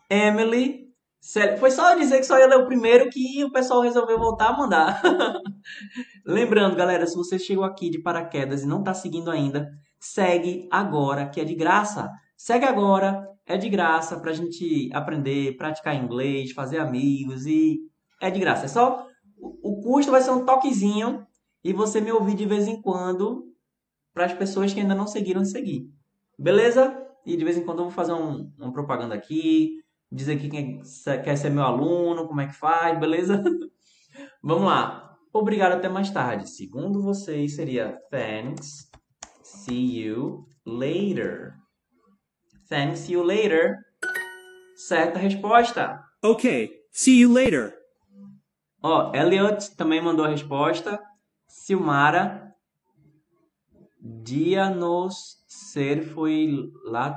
Emily, 0.10 0.81
Sério, 1.22 1.60
foi 1.60 1.70
só 1.70 1.94
dizer 1.94 2.18
que 2.18 2.24
só 2.24 2.40
ia 2.40 2.48
ler 2.48 2.58
o 2.58 2.66
primeiro 2.66 3.08
que 3.12 3.44
o 3.44 3.52
pessoal 3.52 3.82
resolveu 3.82 4.18
voltar 4.18 4.48
a 4.48 4.58
mandar. 4.58 5.02
Lembrando, 6.26 6.76
galera, 6.76 7.06
se 7.06 7.16
você 7.16 7.38
chegou 7.38 7.64
aqui 7.64 7.92
de 7.92 8.02
paraquedas 8.02 8.64
e 8.64 8.68
não 8.68 8.80
está 8.80 8.92
seguindo 8.92 9.30
ainda, 9.30 9.70
segue 10.00 10.68
agora, 10.72 11.30
que 11.30 11.40
é 11.40 11.46
de 11.46 11.54
graça. 11.54 12.10
Segue 12.36 12.66
agora, 12.66 13.24
é 13.46 13.56
de 13.56 13.70
graça 13.70 14.20
para 14.20 14.32
a 14.32 14.34
gente 14.34 14.90
aprender, 14.94 15.56
praticar 15.58 15.96
inglês, 15.96 16.54
fazer 16.54 16.80
amigos 16.80 17.46
e 17.46 17.78
é 18.20 18.32
de 18.32 18.40
graça. 18.40 18.66
É 18.66 18.68
só 18.68 19.06
o 19.38 19.80
custo 19.80 20.12
vai 20.12 20.22
ser 20.22 20.32
um 20.32 20.44
toquezinho 20.44 21.24
e 21.64 21.72
você 21.72 22.02
me 22.02 22.12
ouvir 22.12 22.34
de 22.34 22.48
vez 22.48 22.68
em 22.68 22.82
quando 22.82 23.46
para 24.12 24.26
as 24.26 24.34
pessoas 24.34 24.74
que 24.74 24.80
ainda 24.80 24.96
não 24.96 25.06
seguiram 25.06 25.46
seguir. 25.46 25.88
Beleza? 26.38 26.98
E 27.24 27.38
de 27.38 27.44
vez 27.44 27.58
em 27.58 27.64
quando 27.64 27.80
eu 27.80 27.86
vou 27.86 27.94
fazer 27.94 28.14
um, 28.14 28.52
uma 28.58 28.74
propaganda 28.74 29.14
aqui, 29.14 29.81
dizer 30.12 30.34
aqui 30.34 30.50
quem 30.50 30.82
quer 31.24 31.36
ser 31.38 31.50
meu 31.50 31.64
aluno, 31.64 32.28
como 32.28 32.42
é 32.42 32.48
que 32.48 32.56
faz, 32.56 33.00
beleza? 33.00 33.42
Vamos 34.44 34.66
lá. 34.66 35.18
Obrigado, 35.34 35.74
até 35.74 35.88
mais 35.88 36.10
tarde. 36.10 36.50
Segundo 36.50 37.02
vocês, 37.02 37.56
seria 37.56 37.98
thanks, 38.10 38.90
see 39.42 40.02
you 40.02 40.46
later. 40.66 41.54
Thanks, 42.68 43.02
see 43.02 43.14
you 43.14 43.24
later. 43.24 43.78
Certa 44.76 45.20
resposta. 45.20 46.04
Okay, 46.24 46.72
see 46.92 47.22
you 47.22 47.32
later. 47.32 47.74
Ó, 48.84 49.14
Elliot 49.14 49.76
também 49.76 50.02
mandou 50.02 50.26
a 50.26 50.30
resposta. 50.30 51.00
Silmara. 51.48 52.52
Dia 54.02 54.70
nos 54.70 55.44
ser 55.48 56.02
foi 56.02 56.72
lá. 56.86 57.16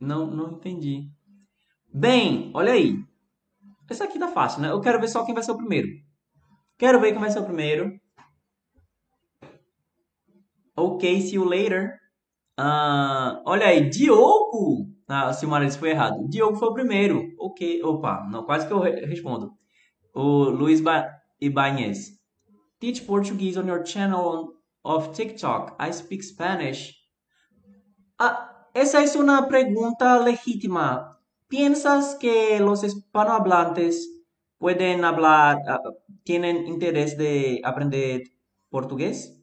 Não, 0.00 0.26
não 0.26 0.52
entendi. 0.52 1.10
Bem, 1.98 2.52
olha 2.54 2.74
aí. 2.74 2.94
Esse 3.90 4.04
aqui 4.04 4.20
tá 4.20 4.28
fácil, 4.28 4.62
né? 4.62 4.70
Eu 4.70 4.80
quero 4.80 5.00
ver 5.00 5.08
só 5.08 5.24
quem 5.24 5.34
vai 5.34 5.42
ser 5.42 5.50
o 5.50 5.56
primeiro. 5.56 5.88
Quero 6.78 7.00
ver 7.00 7.10
quem 7.10 7.20
vai 7.20 7.28
ser 7.28 7.40
o 7.40 7.44
primeiro. 7.44 7.98
Ok, 10.76 11.20
see 11.22 11.34
you 11.34 11.44
later. 11.44 11.98
Uh, 12.56 13.42
olha 13.44 13.66
aí, 13.66 13.90
Diogo. 13.90 14.86
Ah, 15.08 15.32
Silmara 15.32 15.66
disse 15.66 15.76
foi 15.76 15.90
errado. 15.90 16.28
Diogo 16.28 16.56
foi 16.56 16.68
o 16.68 16.72
primeiro. 16.72 17.34
Ok, 17.36 17.82
opa, 17.82 18.24
não, 18.30 18.44
quase 18.44 18.68
que 18.68 18.72
eu 18.72 18.78
re 18.78 19.04
respondo. 19.04 19.50
O 20.14 20.44
Luiz 20.50 20.80
ba 20.80 21.04
Ibanez. 21.40 22.12
Teach 22.78 23.02
Portuguese 23.02 23.58
on 23.58 23.66
your 23.66 23.84
channel 23.84 24.52
of 24.84 25.10
TikTok. 25.14 25.74
I 25.80 25.92
speak 25.92 26.22
Spanish. 26.22 26.94
Ah, 28.16 28.68
esa 28.72 29.02
es 29.02 29.16
una 29.16 29.48
pregunta 29.48 30.16
legítima. 30.18 31.17
¿Piensas 31.48 32.16
que 32.20 32.60
los 32.60 32.84
hispanohablantes 32.84 34.10
pueden 34.58 35.04
hablar, 35.04 35.56
uh, 35.66 35.94
tienen 36.22 36.66
interés 36.66 37.16
de 37.16 37.60
aprender 37.64 38.22
portugués? 38.68 39.40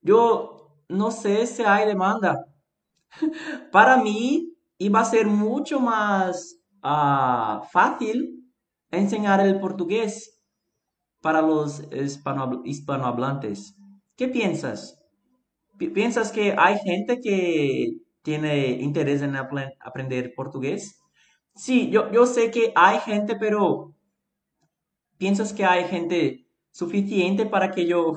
Yo 0.00 0.76
no 0.88 1.10
sé 1.10 1.46
si 1.46 1.62
hay 1.64 1.86
demanda. 1.86 2.46
Para 3.72 3.96
mí 3.96 4.54
iba 4.78 5.00
a 5.00 5.04
ser 5.04 5.26
mucho 5.26 5.80
más 5.80 6.60
uh, 6.84 7.64
fácil 7.72 8.44
enseñar 8.90 9.40
el 9.40 9.58
portugués 9.60 10.40
para 11.20 11.42
los 11.42 11.82
hispano 11.92 12.62
hispanohablantes. 12.64 13.76
¿Qué 14.16 14.28
piensas? 14.28 14.98
¿Piensas 15.78 16.32
que 16.32 16.54
hay 16.56 16.78
gente 16.78 17.20
que 17.20 17.98
tiene 18.22 18.68
interés 18.80 19.22
en 19.22 19.34
aprender 19.36 20.32
portugués? 20.36 21.00
Sí, 21.58 21.90
yo, 21.90 22.12
yo 22.12 22.24
sé 22.24 22.52
que 22.52 22.72
hay 22.76 23.00
gente, 23.00 23.34
pero 23.34 23.92
¿piensas 25.18 25.52
que 25.52 25.64
hay 25.64 25.84
gente 25.88 26.46
suficiente 26.70 27.46
para 27.46 27.72
que 27.72 27.84
yo 27.84 28.12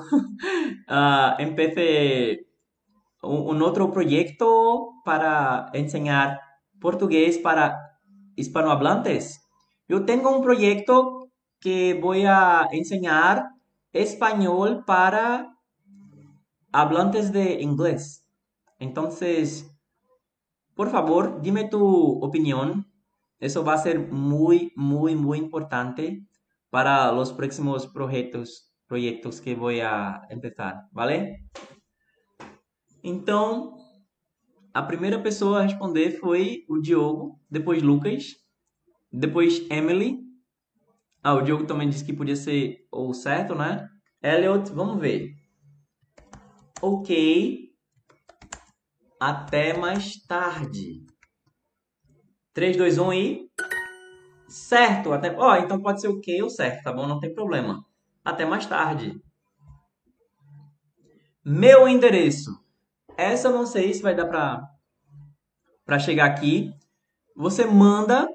empiece 1.38 2.46
un, 3.20 3.56
un, 3.56 3.62
otro 3.62 3.90
proyecto 3.90 4.92
para 5.04 5.70
enseñar 5.72 6.38
portugués 6.80 7.36
para 7.38 7.98
hispanohablantes? 8.36 9.40
Yo 9.88 10.04
tengo 10.04 10.30
un 10.36 10.44
proyecto 10.44 11.28
que 11.58 11.98
voy 12.00 12.24
a 12.24 12.68
enseñar 12.70 13.48
español 13.92 14.84
para 14.86 15.58
hablantes 16.70 17.32
de 17.32 17.60
inglés. 17.60 18.24
Entonces, 18.78 19.68
por 20.76 20.90
favor, 20.90 21.42
dime 21.42 21.64
tu 21.68 22.24
opinión 22.24 22.91
eso 23.42 23.64
va 23.64 23.74
a 23.74 23.78
ser 23.78 23.98
muy, 23.98 24.72
muy, 24.76 25.16
muy 25.16 25.38
importante 25.38 26.24
para 26.70 27.10
los 27.10 27.32
próximos 27.32 27.88
proyectos, 27.88 28.72
proyectos 28.86 29.40
que 29.40 29.56
voy 29.56 29.80
a 29.80 30.22
empezar, 30.30 30.84
¿vale? 30.92 31.50
Então, 33.02 33.74
a 34.72 34.80
primeira 34.80 35.20
pessoa 35.20 35.58
a 35.58 35.62
responder 35.62 36.20
foi 36.20 36.64
o 36.68 36.78
Diogo, 36.80 37.40
depois 37.50 37.82
Lucas, 37.82 38.26
depois 39.12 39.68
Emily. 39.68 40.20
Ah, 41.20 41.34
o 41.34 41.42
Diogo 41.42 41.66
também 41.66 41.88
disse 41.88 42.04
que 42.04 42.12
podia 42.12 42.36
ser 42.36 42.86
o 42.92 43.12
certo, 43.12 43.56
né? 43.56 43.88
Elliot, 44.22 44.70
vamos 44.72 45.00
ver. 45.00 45.32
Ok. 46.80 47.72
Até 49.18 49.76
mais 49.76 50.24
tarde. 50.28 51.11
3, 52.54 52.76
2, 52.76 52.98
1 52.98 53.12
e. 53.12 53.50
Certo! 54.48 55.12
Até... 55.12 55.34
Ó, 55.34 55.52
oh, 55.52 55.56
então 55.56 55.80
pode 55.80 56.00
ser 56.00 56.08
o 56.08 56.20
que 56.20 56.42
ou 56.42 56.50
certo, 56.50 56.82
tá 56.82 56.92
bom? 56.92 57.06
Não 57.06 57.18
tem 57.18 57.34
problema. 57.34 57.84
Até 58.24 58.44
mais 58.44 58.66
tarde. 58.66 59.20
Meu 61.44 61.88
endereço. 61.88 62.50
Essa 63.16 63.48
eu 63.48 63.52
não 63.52 63.66
sei 63.66 63.92
se 63.92 64.02
vai 64.02 64.14
dar 64.14 64.26
pra, 64.26 64.62
pra 65.84 65.98
chegar 65.98 66.26
aqui. 66.26 66.72
Você 67.34 67.64
manda. 67.64 68.28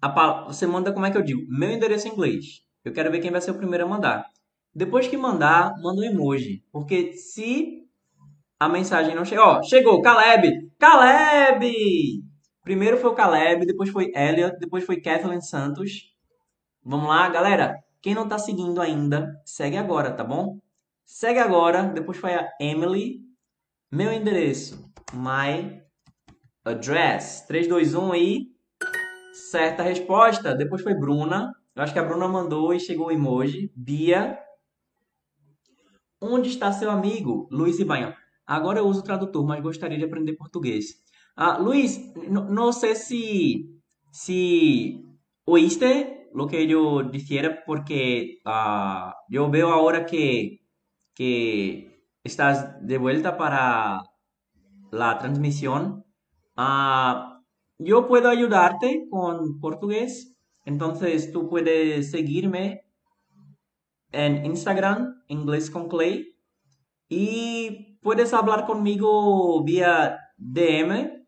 A, 0.00 0.44
você 0.44 0.66
manda, 0.66 0.92
como 0.92 1.06
é 1.06 1.10
que 1.10 1.18
eu 1.18 1.22
digo? 1.22 1.42
Meu 1.48 1.70
endereço 1.70 2.08
em 2.08 2.12
inglês. 2.12 2.62
Eu 2.84 2.92
quero 2.92 3.10
ver 3.10 3.20
quem 3.20 3.30
vai 3.30 3.40
ser 3.40 3.50
o 3.50 3.58
primeiro 3.58 3.84
a 3.84 3.88
mandar. 3.88 4.30
Depois 4.74 5.08
que 5.08 5.16
mandar, 5.16 5.74
manda 5.80 6.00
um 6.00 6.04
emoji. 6.04 6.64
Porque 6.72 7.12
se 7.12 7.86
a 8.58 8.68
mensagem 8.68 9.14
não 9.14 9.24
chegar. 9.24 9.44
Ó, 9.44 9.62
chegou, 9.62 10.00
Caleb! 10.00 10.70
Caleb! 10.78 12.25
Primeiro 12.66 12.96
foi 12.96 13.10
o 13.10 13.14
Caleb, 13.14 13.64
depois 13.64 13.90
foi 13.90 14.10
Elliot, 14.12 14.58
depois 14.58 14.82
foi 14.82 15.00
Kathleen 15.00 15.40
Santos. 15.40 16.12
Vamos 16.82 17.06
lá, 17.06 17.28
galera. 17.28 17.76
Quem 18.02 18.12
não 18.12 18.26
tá 18.26 18.38
seguindo 18.38 18.80
ainda, 18.80 19.40
segue 19.44 19.76
agora, 19.76 20.10
tá 20.10 20.24
bom? 20.24 20.58
Segue 21.04 21.38
agora. 21.38 21.84
Depois 21.84 22.18
foi 22.18 22.34
a 22.34 22.50
Emily. 22.60 23.20
Meu 23.88 24.12
endereço. 24.12 24.92
My 25.12 25.80
address. 26.64 27.46
3, 27.46 27.68
2, 27.68 27.94
1 27.94 28.10
aí. 28.10 28.46
Certa 29.32 29.84
resposta. 29.84 30.52
Depois 30.52 30.82
foi 30.82 30.94
Bruna. 30.94 31.52
Eu 31.72 31.84
acho 31.84 31.92
que 31.92 32.00
a 32.00 32.04
Bruna 32.04 32.26
mandou 32.26 32.74
e 32.74 32.80
chegou 32.80 33.06
o 33.06 33.12
emoji. 33.12 33.70
Bia. 33.76 34.36
Onde 36.20 36.48
está 36.48 36.72
seu 36.72 36.90
amigo? 36.90 37.46
Luiz 37.48 37.78
Ibanha. 37.78 38.16
Agora 38.44 38.80
eu 38.80 38.86
uso 38.88 39.02
o 39.02 39.04
tradutor, 39.04 39.46
mas 39.46 39.62
gostaria 39.62 39.98
de 39.98 40.04
aprender 40.04 40.32
português. 40.32 41.05
Ah, 41.38 41.58
Luis, 41.60 42.14
no, 42.30 42.72
sé 42.72 42.94
si, 42.94 43.82
si 44.10 45.04
oíste 45.44 46.30
lo 46.32 46.46
que 46.46 46.66
yo 46.66 47.02
dijera 47.02 47.62
porque 47.66 48.38
uh, 48.46 49.12
yo 49.28 49.50
veo 49.50 49.70
ahora 49.70 50.06
que, 50.06 50.60
que 51.14 52.02
estás 52.24 52.76
de 52.86 52.96
vuelta 52.96 53.36
para 53.36 54.00
la 54.90 55.18
transmisión. 55.18 56.06
Uh, 56.56 57.42
yo 57.78 58.08
puedo 58.08 58.30
ayudarte 58.30 59.06
con 59.10 59.60
portugués, 59.60 60.34
entonces 60.64 61.32
tú 61.32 61.50
puedes 61.50 62.10
seguirme 62.10 62.80
en 64.10 64.46
Instagram, 64.46 65.22
inglés 65.28 65.70
con 65.70 65.88
Clay, 65.88 66.34
y 67.10 67.98
puedes 68.00 68.32
hablar 68.32 68.64
conmigo 68.64 69.62
vía 69.64 70.18
DM 70.38 71.25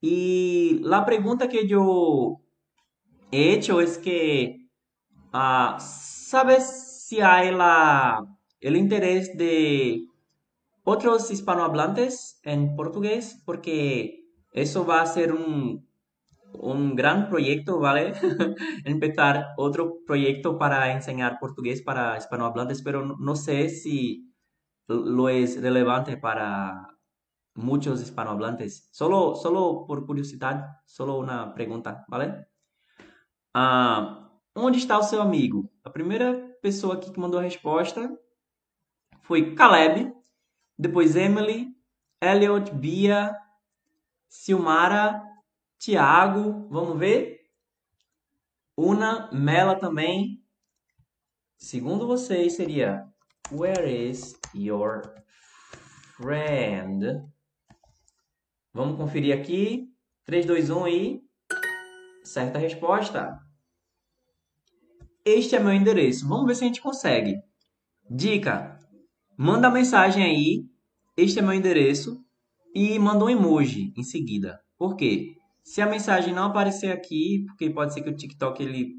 Y 0.00 0.78
la 0.82 1.04
pregunta 1.04 1.48
que 1.48 1.66
yo 1.66 2.40
he 3.30 3.52
hecho 3.52 3.80
es 3.80 3.98
que, 3.98 4.68
uh, 5.34 5.78
¿sabes 5.78 7.04
si 7.06 7.20
hay 7.20 7.54
la, 7.54 8.24
el 8.60 8.76
interés 8.76 9.36
de 9.36 10.06
otros 10.84 11.30
hispanohablantes 11.30 12.40
en 12.44 12.74
portugués? 12.76 13.42
Porque 13.44 14.24
eso 14.52 14.86
va 14.86 15.02
a 15.02 15.06
ser 15.06 15.32
un, 15.32 15.86
un 16.54 16.96
gran 16.96 17.28
proyecto, 17.28 17.78
¿vale? 17.78 18.12
Empezar 18.84 19.48
otro 19.56 19.98
proyecto 20.06 20.58
para 20.58 20.92
enseñar 20.92 21.38
portugués 21.38 21.82
para 21.82 22.16
hispanohablantes, 22.16 22.82
pero 22.82 23.04
no 23.04 23.36
sé 23.36 23.68
si 23.68 24.32
lo 24.88 25.28
es 25.28 25.60
relevante 25.60 26.16
para 26.16 26.88
muchos 27.60 28.00
hispanohablantes. 28.00 28.88
Solo, 28.92 29.34
solo 29.36 29.86
por 29.86 30.06
curiosidade, 30.06 30.64
solo 30.86 31.20
uma 31.20 31.52
pergunta, 31.52 32.04
vale? 32.08 32.46
Ah, 33.54 34.30
onde 34.54 34.78
está 34.78 34.98
o 34.98 35.02
seu 35.02 35.20
amigo? 35.20 35.70
A 35.84 35.90
primeira 35.90 36.56
pessoa 36.62 36.94
aqui 36.94 37.12
que 37.12 37.20
mandou 37.20 37.38
a 37.38 37.42
resposta 37.42 38.10
foi 39.22 39.54
Caleb, 39.54 40.12
depois 40.78 41.16
Emily, 41.16 41.68
Elliot, 42.20 42.72
Bia, 42.74 43.36
Silmara, 44.28 45.22
Tiago, 45.78 46.68
vamos 46.68 46.98
ver? 46.98 47.40
Una, 48.76 49.30
Mela 49.32 49.76
também. 49.76 50.42
Segundo 51.56 52.06
vocês, 52.06 52.54
seria 52.54 53.06
Where 53.52 53.84
is 53.84 54.38
your 54.54 55.02
friend? 56.16 57.30
Vamos 58.72 58.96
conferir 58.96 59.36
aqui. 59.36 59.88
3, 60.24 60.46
2, 60.46 60.70
1 60.70 60.88
e. 60.88 61.20
Certa 62.22 62.58
resposta. 62.58 63.38
Este 65.24 65.56
é 65.56 65.60
meu 65.60 65.72
endereço. 65.72 66.28
Vamos 66.28 66.46
ver 66.46 66.54
se 66.54 66.64
a 66.64 66.66
gente 66.66 66.80
consegue. 66.80 67.36
Dica: 68.08 68.78
manda 69.36 69.70
mensagem 69.70 70.24
aí. 70.24 70.64
Este 71.16 71.40
é 71.40 71.42
meu 71.42 71.52
endereço. 71.52 72.24
E 72.74 72.98
manda 72.98 73.24
um 73.24 73.30
emoji 73.30 73.92
em 73.96 74.02
seguida. 74.02 74.60
Por 74.78 74.96
quê? 74.96 75.34
Se 75.64 75.82
a 75.82 75.86
mensagem 75.86 76.32
não 76.32 76.44
aparecer 76.44 76.92
aqui, 76.92 77.44
porque 77.46 77.68
pode 77.68 77.92
ser 77.92 78.02
que 78.02 78.10
o 78.10 78.16
TikTok 78.16 78.62
ele 78.62 78.94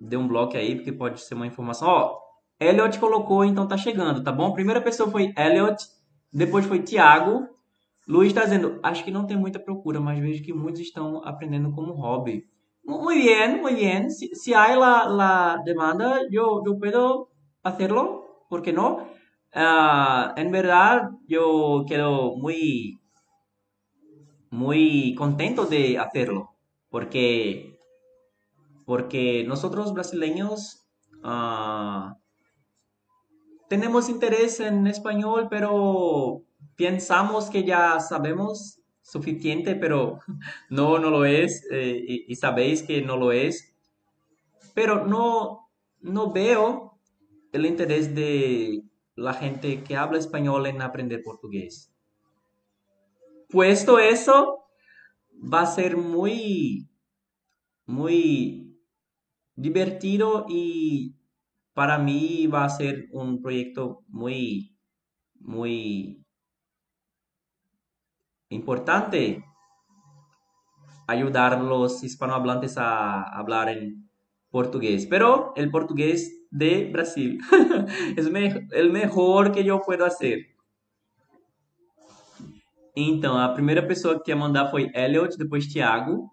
dê 0.00 0.16
um 0.16 0.26
bloco 0.26 0.56
aí, 0.56 0.74
porque 0.74 0.92
pode 0.92 1.20
ser 1.20 1.34
uma 1.34 1.46
informação. 1.46 1.86
Ó, 1.86 2.18
Elliot 2.58 2.98
colocou, 2.98 3.44
então 3.44 3.68
tá 3.68 3.76
chegando, 3.76 4.24
tá 4.24 4.32
bom? 4.32 4.46
A 4.46 4.54
primeira 4.54 4.80
pessoa 4.80 5.10
foi 5.10 5.32
Elliot, 5.36 5.84
depois 6.32 6.64
foi 6.64 6.82
Tiago. 6.82 7.46
Luiz 8.10 8.30
está 8.30 8.42
dizendo, 8.42 8.80
acho 8.82 9.04
que 9.04 9.12
não 9.12 9.24
tem 9.24 9.36
muita 9.36 9.60
procura, 9.60 10.00
mas 10.00 10.18
vejo 10.18 10.42
que 10.42 10.52
muitos 10.52 10.80
estão 10.80 11.22
aprendendo 11.24 11.70
como 11.70 11.92
hobby. 11.92 12.44
Muy 12.84 13.18
bien, 13.18 13.60
muy 13.62 13.72
bien. 13.72 14.10
Si, 14.10 14.34
si 14.34 14.52
hay 14.52 14.76
la, 14.76 15.06
la 15.06 15.62
demanda, 15.64 16.18
yo, 16.28 16.60
yo 16.66 16.76
puedo 16.76 17.28
hacerlo, 17.62 18.46
¿por 18.48 18.62
qué 18.62 18.72
no? 18.72 19.06
Uh, 19.54 20.34
en 20.36 20.50
verdad, 20.50 21.10
yo 21.28 21.84
quedo 21.86 22.36
muy, 22.36 22.98
muy 24.50 25.14
contento 25.14 25.66
de 25.66 25.96
hacerlo, 25.96 26.50
porque, 26.88 27.78
porque 28.86 29.44
nosotros 29.46 29.94
brasileños 29.94 30.84
uh, 31.22 32.12
tenemos 33.68 34.08
interés 34.08 34.58
en 34.58 34.88
español, 34.88 35.46
pero 35.48 36.42
pensamos 36.80 37.50
que 37.50 37.62
ya 37.62 38.00
sabemos 38.00 38.80
suficiente, 39.02 39.74
pero 39.76 40.18
no, 40.70 40.98
no 40.98 41.10
lo 41.10 41.24
es, 41.26 41.66
eh, 41.70 42.02
y, 42.06 42.32
y, 42.32 42.36
sabéis 42.36 42.82
que 42.82 43.02
no 43.02 43.16
lo 43.16 43.32
es. 43.32 43.74
Pero 44.74 45.06
no, 45.06 45.68
no 46.00 46.32
veo 46.32 46.98
el 47.52 47.66
interés 47.66 48.14
de 48.14 48.82
la 49.14 49.34
gente 49.34 49.82
que 49.82 49.96
habla 49.96 50.18
español 50.18 50.66
en 50.66 50.80
aprender 50.80 51.22
portugués. 51.22 51.92
Puesto 53.50 53.98
eso, 53.98 54.64
va 55.32 55.62
a 55.62 55.66
ser 55.66 55.96
muy, 55.96 56.88
muy 57.84 58.78
divertido 59.54 60.46
y 60.48 61.16
para 61.74 61.98
mí 61.98 62.46
va 62.46 62.64
a 62.64 62.70
ser 62.70 63.08
un 63.12 63.42
proyecto 63.42 64.04
muy, 64.08 64.78
muy 65.40 66.24
importante 68.50 69.42
ayudar 71.06 71.54
a 71.54 71.62
los 71.62 72.02
hispanohablantes 72.04 72.76
a 72.78 73.22
hablar 73.22 73.68
en 73.68 74.08
portugués. 74.50 75.06
Pero 75.06 75.52
el 75.56 75.70
portugués 75.70 76.46
de 76.50 76.90
Brasil 76.92 77.40
es 78.16 78.30
me 78.30 78.68
el 78.72 78.90
mejor 78.90 79.52
que 79.52 79.60
eu 79.60 79.80
puedo 79.80 80.04
hacer. 80.04 80.46
Então, 82.96 83.38
a 83.38 83.48
primeira 83.50 83.86
pessoa 83.86 84.20
que 84.20 84.30
ia 84.30 84.36
mandar 84.36 84.68
foi 84.70 84.90
Elliot, 84.94 85.38
depois 85.38 85.66
Thiago. 85.66 86.28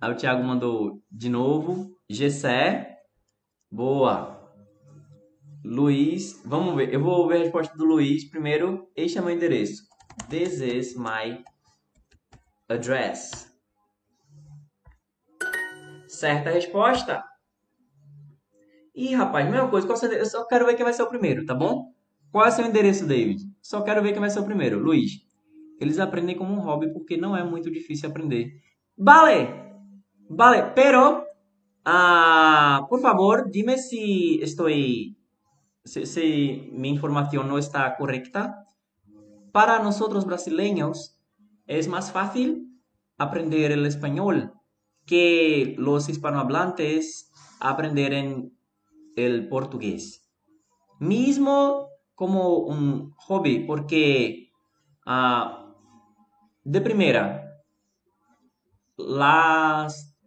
Aí 0.00 0.12
o 0.12 0.16
Thiago 0.16 0.42
mandou 0.42 1.02
de 1.10 1.28
novo. 1.28 1.90
Gessé. 2.08 2.96
Boa. 3.70 4.40
Luiz, 5.64 6.40
vamos 6.44 6.76
ver. 6.76 6.92
Eu 6.94 7.02
vou 7.02 7.26
ver 7.26 7.36
a 7.36 7.38
resposta 7.40 7.76
do 7.76 7.84
Luiz 7.84 8.24
primeiro. 8.30 8.88
Este 8.94 9.18
é 9.18 9.20
meu 9.20 9.30
endereço. 9.30 9.82
This 10.28 10.60
is 10.60 10.96
my 10.96 11.44
address. 12.68 13.48
Certa 16.08 16.50
resposta. 16.50 17.22
Ih, 18.94 19.14
rapaz, 19.14 19.48
mesma 19.50 19.68
coisa. 19.68 19.86
Qual 19.86 19.98
eu 20.12 20.26
só 20.26 20.46
quero 20.46 20.66
ver 20.66 20.74
quem 20.74 20.84
vai 20.84 20.92
ser 20.92 21.02
o 21.02 21.08
primeiro, 21.08 21.44
tá 21.44 21.54
bom? 21.54 21.92
Qual 22.30 22.44
é 22.44 22.48
o 22.48 22.52
seu 22.52 22.64
endereço, 22.64 23.06
David? 23.06 23.42
Só 23.60 23.82
quero 23.82 24.02
ver 24.02 24.12
quem 24.12 24.20
vai 24.20 24.30
ser 24.30 24.40
o 24.40 24.44
primeiro. 24.44 24.78
Luiz. 24.78 25.12
Eles 25.80 25.98
aprendem 25.98 26.36
como 26.36 26.54
um 26.54 26.60
hobby 26.60 26.92
porque 26.92 27.16
não 27.16 27.36
é 27.36 27.42
muito 27.44 27.70
difícil 27.70 28.08
aprender. 28.08 28.52
Vale. 28.96 29.48
Vale, 30.28 30.72
pero... 30.74 31.24
Uh, 31.86 32.88
por 32.88 32.98
favor, 33.02 33.50
dime 33.50 33.76
se 33.76 34.40
estou 34.40 34.68
si, 35.84 36.70
mi 36.72 36.88
información 36.88 37.46
no 37.46 37.58
está 37.58 37.94
correcta, 37.96 38.64
para 39.54 39.78
nosotros 39.78 40.26
brasileños 40.26 41.16
es 41.68 41.86
más 41.86 42.10
fácil 42.10 42.76
aprender 43.18 43.70
el 43.70 43.86
español 43.86 44.52
que 45.06 45.76
los 45.78 46.08
hispanohablantes 46.08 47.30
aprender 47.60 48.14
en 48.14 48.58
el 49.14 49.48
portugués. 49.48 50.28
Mismo 50.98 51.88
como 52.16 52.56
un 52.58 53.12
hobby, 53.14 53.60
porque 53.60 54.50
uh, 55.06 55.72
de 56.64 56.80
primera, 56.80 57.62
las, 58.96 60.18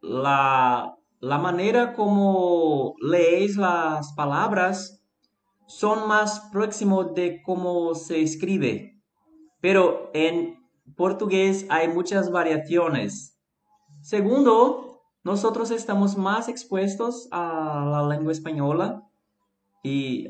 la, 0.00 0.96
la 1.20 1.38
manera 1.38 1.92
como 1.92 2.94
leéis 3.02 3.58
las 3.58 4.14
palabras 4.14 5.03
son 5.66 6.08
más 6.08 6.48
próximos 6.52 7.14
de 7.14 7.42
cómo 7.42 7.94
se 7.94 8.22
escribe. 8.22 9.02
Pero 9.60 10.10
en 10.14 10.56
portugués 10.96 11.66
hay 11.70 11.88
muchas 11.88 12.30
variaciones. 12.30 13.38
Segundo, 14.02 15.02
nosotros 15.22 15.70
estamos 15.70 16.16
más 16.16 16.48
expuestos 16.48 17.28
a 17.30 17.88
la 17.90 18.06
lengua 18.06 18.32
española 18.32 19.02
y 19.82 20.28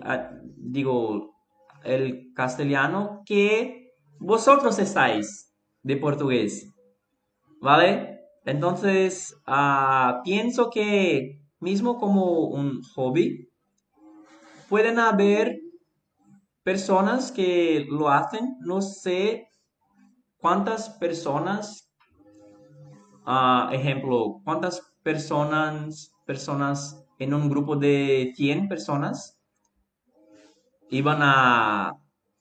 digo 0.57 1.35
el 1.83 2.33
castellano 2.35 3.23
que 3.27 3.93
vosotros 4.21 4.79
estáis 4.79 5.53
de 5.83 5.97
portugués. 5.97 6.73
¿Vale? 7.61 8.21
Entonces, 8.45 9.35
uh, 9.47 10.23
pienso 10.23 10.71
que 10.71 11.41
mismo 11.61 11.99
como 11.99 12.47
un 12.49 12.83
hobby, 12.95 13.49
pueden 14.75 14.99
haber 14.99 15.61
personas 16.65 17.31
que 17.31 17.87
lo 17.89 18.09
hacen. 18.09 18.57
No 18.59 18.83
sé 18.83 19.53
cuántas 20.39 20.89
personas, 20.99 21.95
uh, 23.25 23.71
ejemplo, 23.71 24.41
cuántas 24.43 24.83
personas, 25.05 26.13
personas 26.27 27.07
en 27.21 27.35
un 27.35 27.49
grupo 27.49 27.77
de 27.77 28.33
100 28.35 28.69
personas 28.69 29.39
iban 30.91 31.21
a 31.23 31.93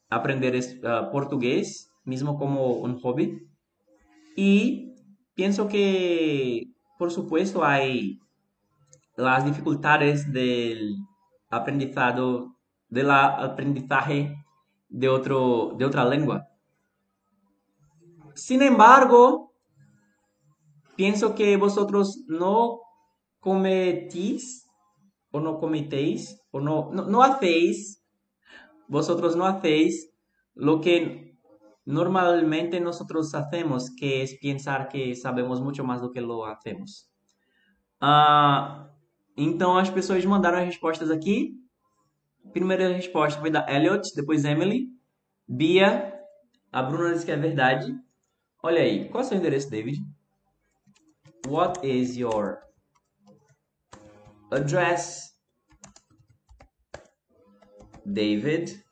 aprender 0.09 0.55
uh, 0.55 1.11
portugués, 1.11 1.91
mismo 2.03 2.39
como 2.39 2.77
un 2.77 2.99
hobby. 2.99 3.47
Y 4.35 4.95
pienso 5.35 5.67
que, 5.67 6.63
por 6.97 7.11
supuesto, 7.11 7.63
hay 7.63 8.17
las 9.17 9.45
dificultades 9.45 10.33
del 10.33 10.95
aprendizado, 11.55 12.55
aprendizaje 12.91 14.35
de, 14.89 15.09
otro, 15.09 15.75
de 15.77 15.85
otra 15.85 16.05
lengua. 16.05 16.47
Sin 18.35 18.61
embargo, 18.61 19.53
pienso 20.95 21.35
que 21.35 21.57
vosotros 21.57 22.23
no 22.27 22.79
cometís 23.39 24.69
o 25.31 25.39
no 25.39 25.59
cometéis 25.59 26.39
o 26.51 26.59
no, 26.59 26.91
no, 26.91 27.05
no 27.07 27.23
hacéis, 27.23 28.03
vosotros 28.87 29.35
no 29.35 29.45
hacéis 29.45 30.11
lo 30.53 30.79
que 30.79 31.39
normalmente 31.85 32.79
nosotros 32.79 33.33
hacemos, 33.33 33.89
que 33.95 34.21
es 34.21 34.37
pensar 34.39 34.87
que 34.87 35.15
sabemos 35.15 35.59
muito 35.61 35.83
mais 35.83 36.01
do 36.01 36.11
que 36.11 36.21
lo 36.21 36.45
hacemos. 36.45 37.09
Ah, 37.99 38.92
então 39.35 39.77
as 39.77 39.89
pessoas 39.89 40.23
mandaram 40.25 40.59
as 40.59 40.65
respostas 40.65 41.09
aqui. 41.09 41.53
Primeira 42.51 42.93
resposta 42.93 43.39
foi 43.39 43.49
da 43.49 43.65
Elliot, 43.69 44.13
depois 44.15 44.45
Emily, 44.45 44.87
Bia, 45.47 46.13
a 46.71 46.83
Bruna 46.83 47.13
disse 47.13 47.25
que 47.25 47.31
é 47.31 47.37
verdade. 47.37 47.95
Olha 48.61 48.81
aí, 48.81 49.09
qual 49.09 49.23
é 49.23 49.25
o 49.25 49.29
seu 49.29 49.37
endereço, 49.37 49.69
David? 49.69 50.01
What 51.47 51.85
is 51.87 52.17
your 52.17 52.59
address? 54.51 55.33
David 58.05 58.83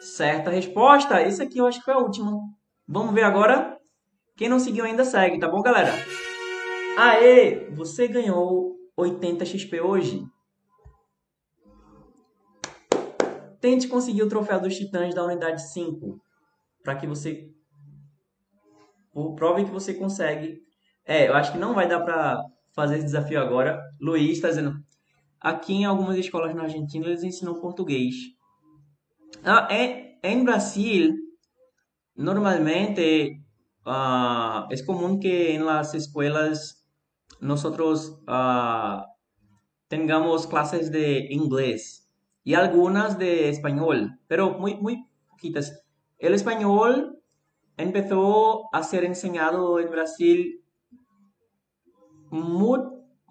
Certa 0.00 0.50
resposta. 0.50 1.22
Esse 1.22 1.40
aqui 1.40 1.58
eu 1.58 1.66
acho 1.66 1.78
que 1.78 1.84
foi 1.84 1.94
a 1.94 1.98
última. 1.98 2.32
Vamos 2.88 3.14
ver 3.14 3.22
agora. 3.22 3.78
Quem 4.36 4.48
não 4.48 4.58
seguiu 4.58 4.84
ainda 4.84 5.04
segue, 5.04 5.38
tá 5.38 5.48
bom, 5.48 5.62
galera? 5.62 5.92
Aê! 7.00 7.70
Você 7.70 8.08
ganhou 8.08 8.76
80 8.96 9.44
XP 9.44 9.80
hoje. 9.80 10.26
Tente 13.60 13.86
conseguir 13.86 14.24
o 14.24 14.28
troféu 14.28 14.60
dos 14.60 14.76
titãs 14.76 15.14
da 15.14 15.24
unidade 15.24 15.70
5. 15.70 16.20
Para 16.82 16.96
que 16.96 17.06
você 17.06 17.52
prove 19.36 19.64
que 19.64 19.70
você 19.70 19.94
consegue. 19.94 20.60
É, 21.04 21.28
eu 21.28 21.34
acho 21.34 21.52
que 21.52 21.58
não 21.58 21.72
vai 21.72 21.86
dar 21.86 22.00
para 22.00 22.42
fazer 22.72 22.96
esse 22.96 23.04
desafio 23.04 23.40
agora. 23.40 23.80
Luiz 24.00 24.32
está 24.32 24.48
dizendo, 24.48 24.74
aqui 25.40 25.74
em 25.74 25.84
algumas 25.84 26.16
escolas 26.16 26.52
na 26.52 26.64
Argentina 26.64 27.06
eles 27.06 27.22
ensinam 27.22 27.60
português. 27.60 28.16
Ah, 29.44 29.68
é, 29.70 30.18
em 30.20 30.42
Brasil, 30.42 31.14
normalmente 32.16 33.40
uh, 33.86 34.66
es 34.68 34.84
común 34.84 35.20
que 35.20 35.54
en 35.54 35.64
las 35.64 35.94
escuelas 35.94 36.77
nosotros 37.40 38.20
uh, 38.26 39.02
tengamos 39.88 40.46
clases 40.46 40.90
de 40.92 41.26
inglés 41.30 42.10
y 42.44 42.54
algunas 42.54 43.18
de 43.18 43.48
español, 43.48 44.18
pero 44.26 44.58
muy, 44.58 44.76
muy 44.76 45.06
poquitas. 45.28 45.84
El 46.18 46.34
español 46.34 47.20
empezó 47.76 48.74
a 48.74 48.82
ser 48.82 49.04
enseñado 49.04 49.78
en 49.80 49.90
Brasil 49.90 50.64
muy, 52.30 52.80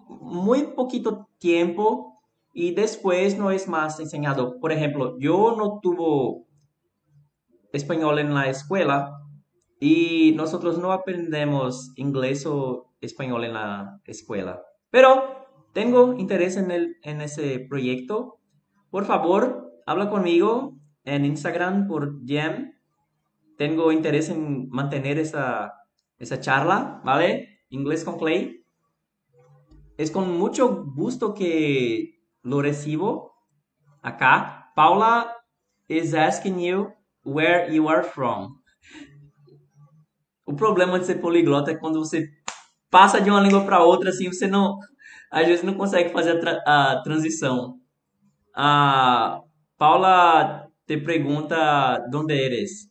muy 0.08 0.62
poquito 0.68 1.28
tiempo 1.38 2.20
y 2.52 2.74
después 2.74 3.38
no 3.38 3.50
es 3.50 3.68
más 3.68 4.00
enseñado. 4.00 4.58
Por 4.58 4.72
ejemplo, 4.72 5.16
yo 5.18 5.54
no 5.56 5.80
tuve 5.80 6.44
español 7.72 8.18
en 8.18 8.34
la 8.34 8.48
escuela 8.48 9.12
y 9.80 10.32
nosotros 10.36 10.78
no 10.78 10.92
aprendemos 10.92 11.92
inglés 11.96 12.46
o 12.46 12.87
español 13.00 13.44
en 13.44 13.54
la 13.54 14.00
escuela. 14.04 14.62
Pero 14.90 15.46
tengo 15.72 16.14
interés 16.14 16.56
en, 16.56 16.70
el, 16.70 16.96
en 17.02 17.20
ese 17.20 17.60
proyecto. 17.60 18.40
Por 18.90 19.04
favor, 19.04 19.72
habla 19.86 20.10
conmigo 20.10 20.78
en 21.04 21.24
Instagram 21.24 21.86
por 21.86 22.24
Gem. 22.26 22.72
Tengo 23.56 23.92
interés 23.92 24.28
en 24.28 24.68
mantener 24.70 25.18
esa, 25.18 25.74
esa 26.18 26.40
charla, 26.40 27.00
¿vale? 27.04 27.60
Inglés 27.70 28.04
con 28.04 28.18
Clay. 28.18 28.64
Es 29.96 30.10
con 30.10 30.38
mucho 30.38 30.84
gusto 30.84 31.34
que 31.34 32.20
lo 32.42 32.62
recibo 32.62 33.34
acá. 34.02 34.72
Paula 34.74 35.36
is 35.88 36.14
asking 36.14 36.60
you 36.60 36.92
where 37.24 37.72
you 37.72 37.88
are 37.88 38.02
from. 38.02 38.62
O 40.50 40.56
problema 40.56 40.98
de 40.98 41.04
ser 41.04 41.20
poliglota 41.20 41.72
é 41.72 41.76
quando 41.76 41.98
você 41.98 42.26
passa 42.90 43.20
de 43.20 43.30
uma 43.30 43.40
língua 43.40 43.64
para 43.64 43.82
outra, 43.82 44.10
assim, 44.10 44.26
você 44.28 44.46
não, 44.46 44.78
às 45.30 45.46
vezes 45.46 45.64
não 45.64 45.74
consegue 45.74 46.12
fazer 46.12 46.32
a, 46.32 46.40
tra 46.40 46.62
a 46.66 47.02
transição. 47.02 47.78
A 48.54 49.40
Paula 49.76 50.68
te 50.86 50.96
pergunta 50.98 52.08
onde 52.12 52.34
eres. 52.34 52.90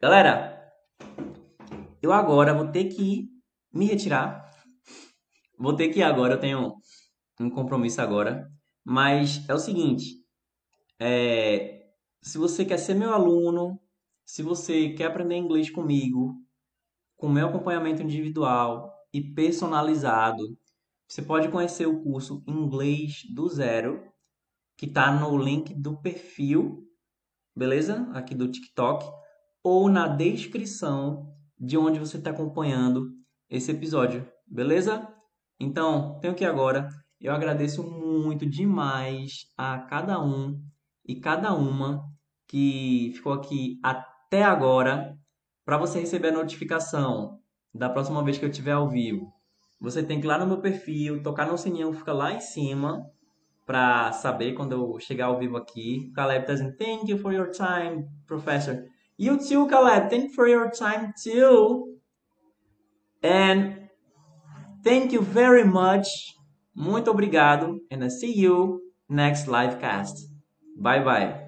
Galera, 0.00 0.72
eu 2.02 2.12
agora 2.12 2.54
vou 2.54 2.68
ter 2.68 2.84
que 2.84 3.28
me 3.72 3.86
retirar. 3.86 4.50
Vou 5.58 5.76
ter 5.76 5.88
que 5.88 6.00
ir 6.00 6.02
agora, 6.02 6.34
eu 6.34 6.40
tenho 6.40 6.74
um 7.40 7.50
compromisso 7.50 8.00
agora. 8.00 8.48
Mas 8.84 9.48
é 9.48 9.54
o 9.54 9.58
seguinte, 9.58 10.16
é, 10.98 11.82
se 12.20 12.38
você 12.38 12.64
quer 12.64 12.78
ser 12.78 12.94
meu 12.94 13.12
aluno, 13.12 13.80
se 14.24 14.42
você 14.42 14.90
quer 14.90 15.06
aprender 15.06 15.36
inglês 15.36 15.70
comigo, 15.70 16.41
com 17.22 17.28
meu 17.28 17.46
acompanhamento 17.46 18.02
individual 18.02 18.92
e 19.14 19.20
personalizado, 19.20 20.58
você 21.06 21.22
pode 21.22 21.48
conhecer 21.50 21.86
o 21.86 22.02
curso 22.02 22.42
Inglês 22.48 23.22
do 23.32 23.48
Zero, 23.48 24.02
que 24.76 24.86
está 24.86 25.12
no 25.12 25.38
link 25.38 25.72
do 25.72 25.96
perfil, 26.02 26.82
beleza? 27.56 28.10
Aqui 28.12 28.34
do 28.34 28.50
TikTok, 28.50 29.08
ou 29.62 29.88
na 29.88 30.08
descrição 30.08 31.32
de 31.56 31.78
onde 31.78 32.00
você 32.00 32.16
está 32.16 32.30
acompanhando 32.30 33.12
esse 33.48 33.70
episódio, 33.70 34.28
beleza? 34.44 35.06
Então, 35.60 36.18
tenho 36.18 36.34
que 36.34 36.44
agora. 36.44 36.88
Eu 37.20 37.32
agradeço 37.32 37.84
muito 37.84 38.44
demais 38.44 39.46
a 39.56 39.78
cada 39.78 40.20
um 40.20 40.60
e 41.06 41.20
cada 41.20 41.54
uma 41.54 42.02
que 42.48 43.12
ficou 43.14 43.32
aqui 43.32 43.78
até 43.80 44.42
agora 44.42 45.16
para 45.64 45.78
você 45.78 46.00
receber 46.00 46.28
a 46.28 46.32
notificação 46.32 47.38
da 47.74 47.88
próxima 47.88 48.22
vez 48.24 48.38
que 48.38 48.44
eu 48.44 48.50
estiver 48.50 48.72
ao 48.72 48.88
vivo. 48.88 49.32
Você 49.80 50.02
tem 50.02 50.20
que 50.20 50.26
ir 50.26 50.28
lá 50.28 50.38
no 50.38 50.46
meu 50.46 50.60
perfil, 50.60 51.22
tocar 51.22 51.46
no 51.46 51.58
sininho, 51.58 51.92
fica 51.92 52.12
lá 52.12 52.32
em 52.32 52.40
cima 52.40 53.04
para 53.66 54.12
saber 54.12 54.54
quando 54.54 54.72
eu 54.72 54.98
chegar 55.00 55.26
ao 55.26 55.38
vivo 55.38 55.56
aqui. 55.56 56.08
O 56.10 56.12
Caleb 56.14 56.42
está 56.42 56.52
dizendo, 56.52 56.76
thank 56.76 57.10
you 57.10 57.18
for 57.18 57.32
your 57.32 57.50
time, 57.50 58.06
professor. 58.26 58.84
You 59.18 59.38
too, 59.38 59.66
Caleb, 59.66 60.08
thank 60.08 60.26
you 60.26 60.34
for 60.34 60.48
your 60.48 60.70
time 60.70 61.12
too. 61.22 61.98
And 63.22 63.88
thank 64.82 65.14
you 65.14 65.22
very 65.22 65.64
much. 65.64 66.08
Muito 66.74 67.10
obrigado. 67.10 67.80
And 67.90 68.04
I 68.04 68.08
see 68.08 68.32
you 68.32 68.80
next 69.08 69.46
livecast. 69.46 70.14
Bye 70.76 71.04
bye. 71.04 71.41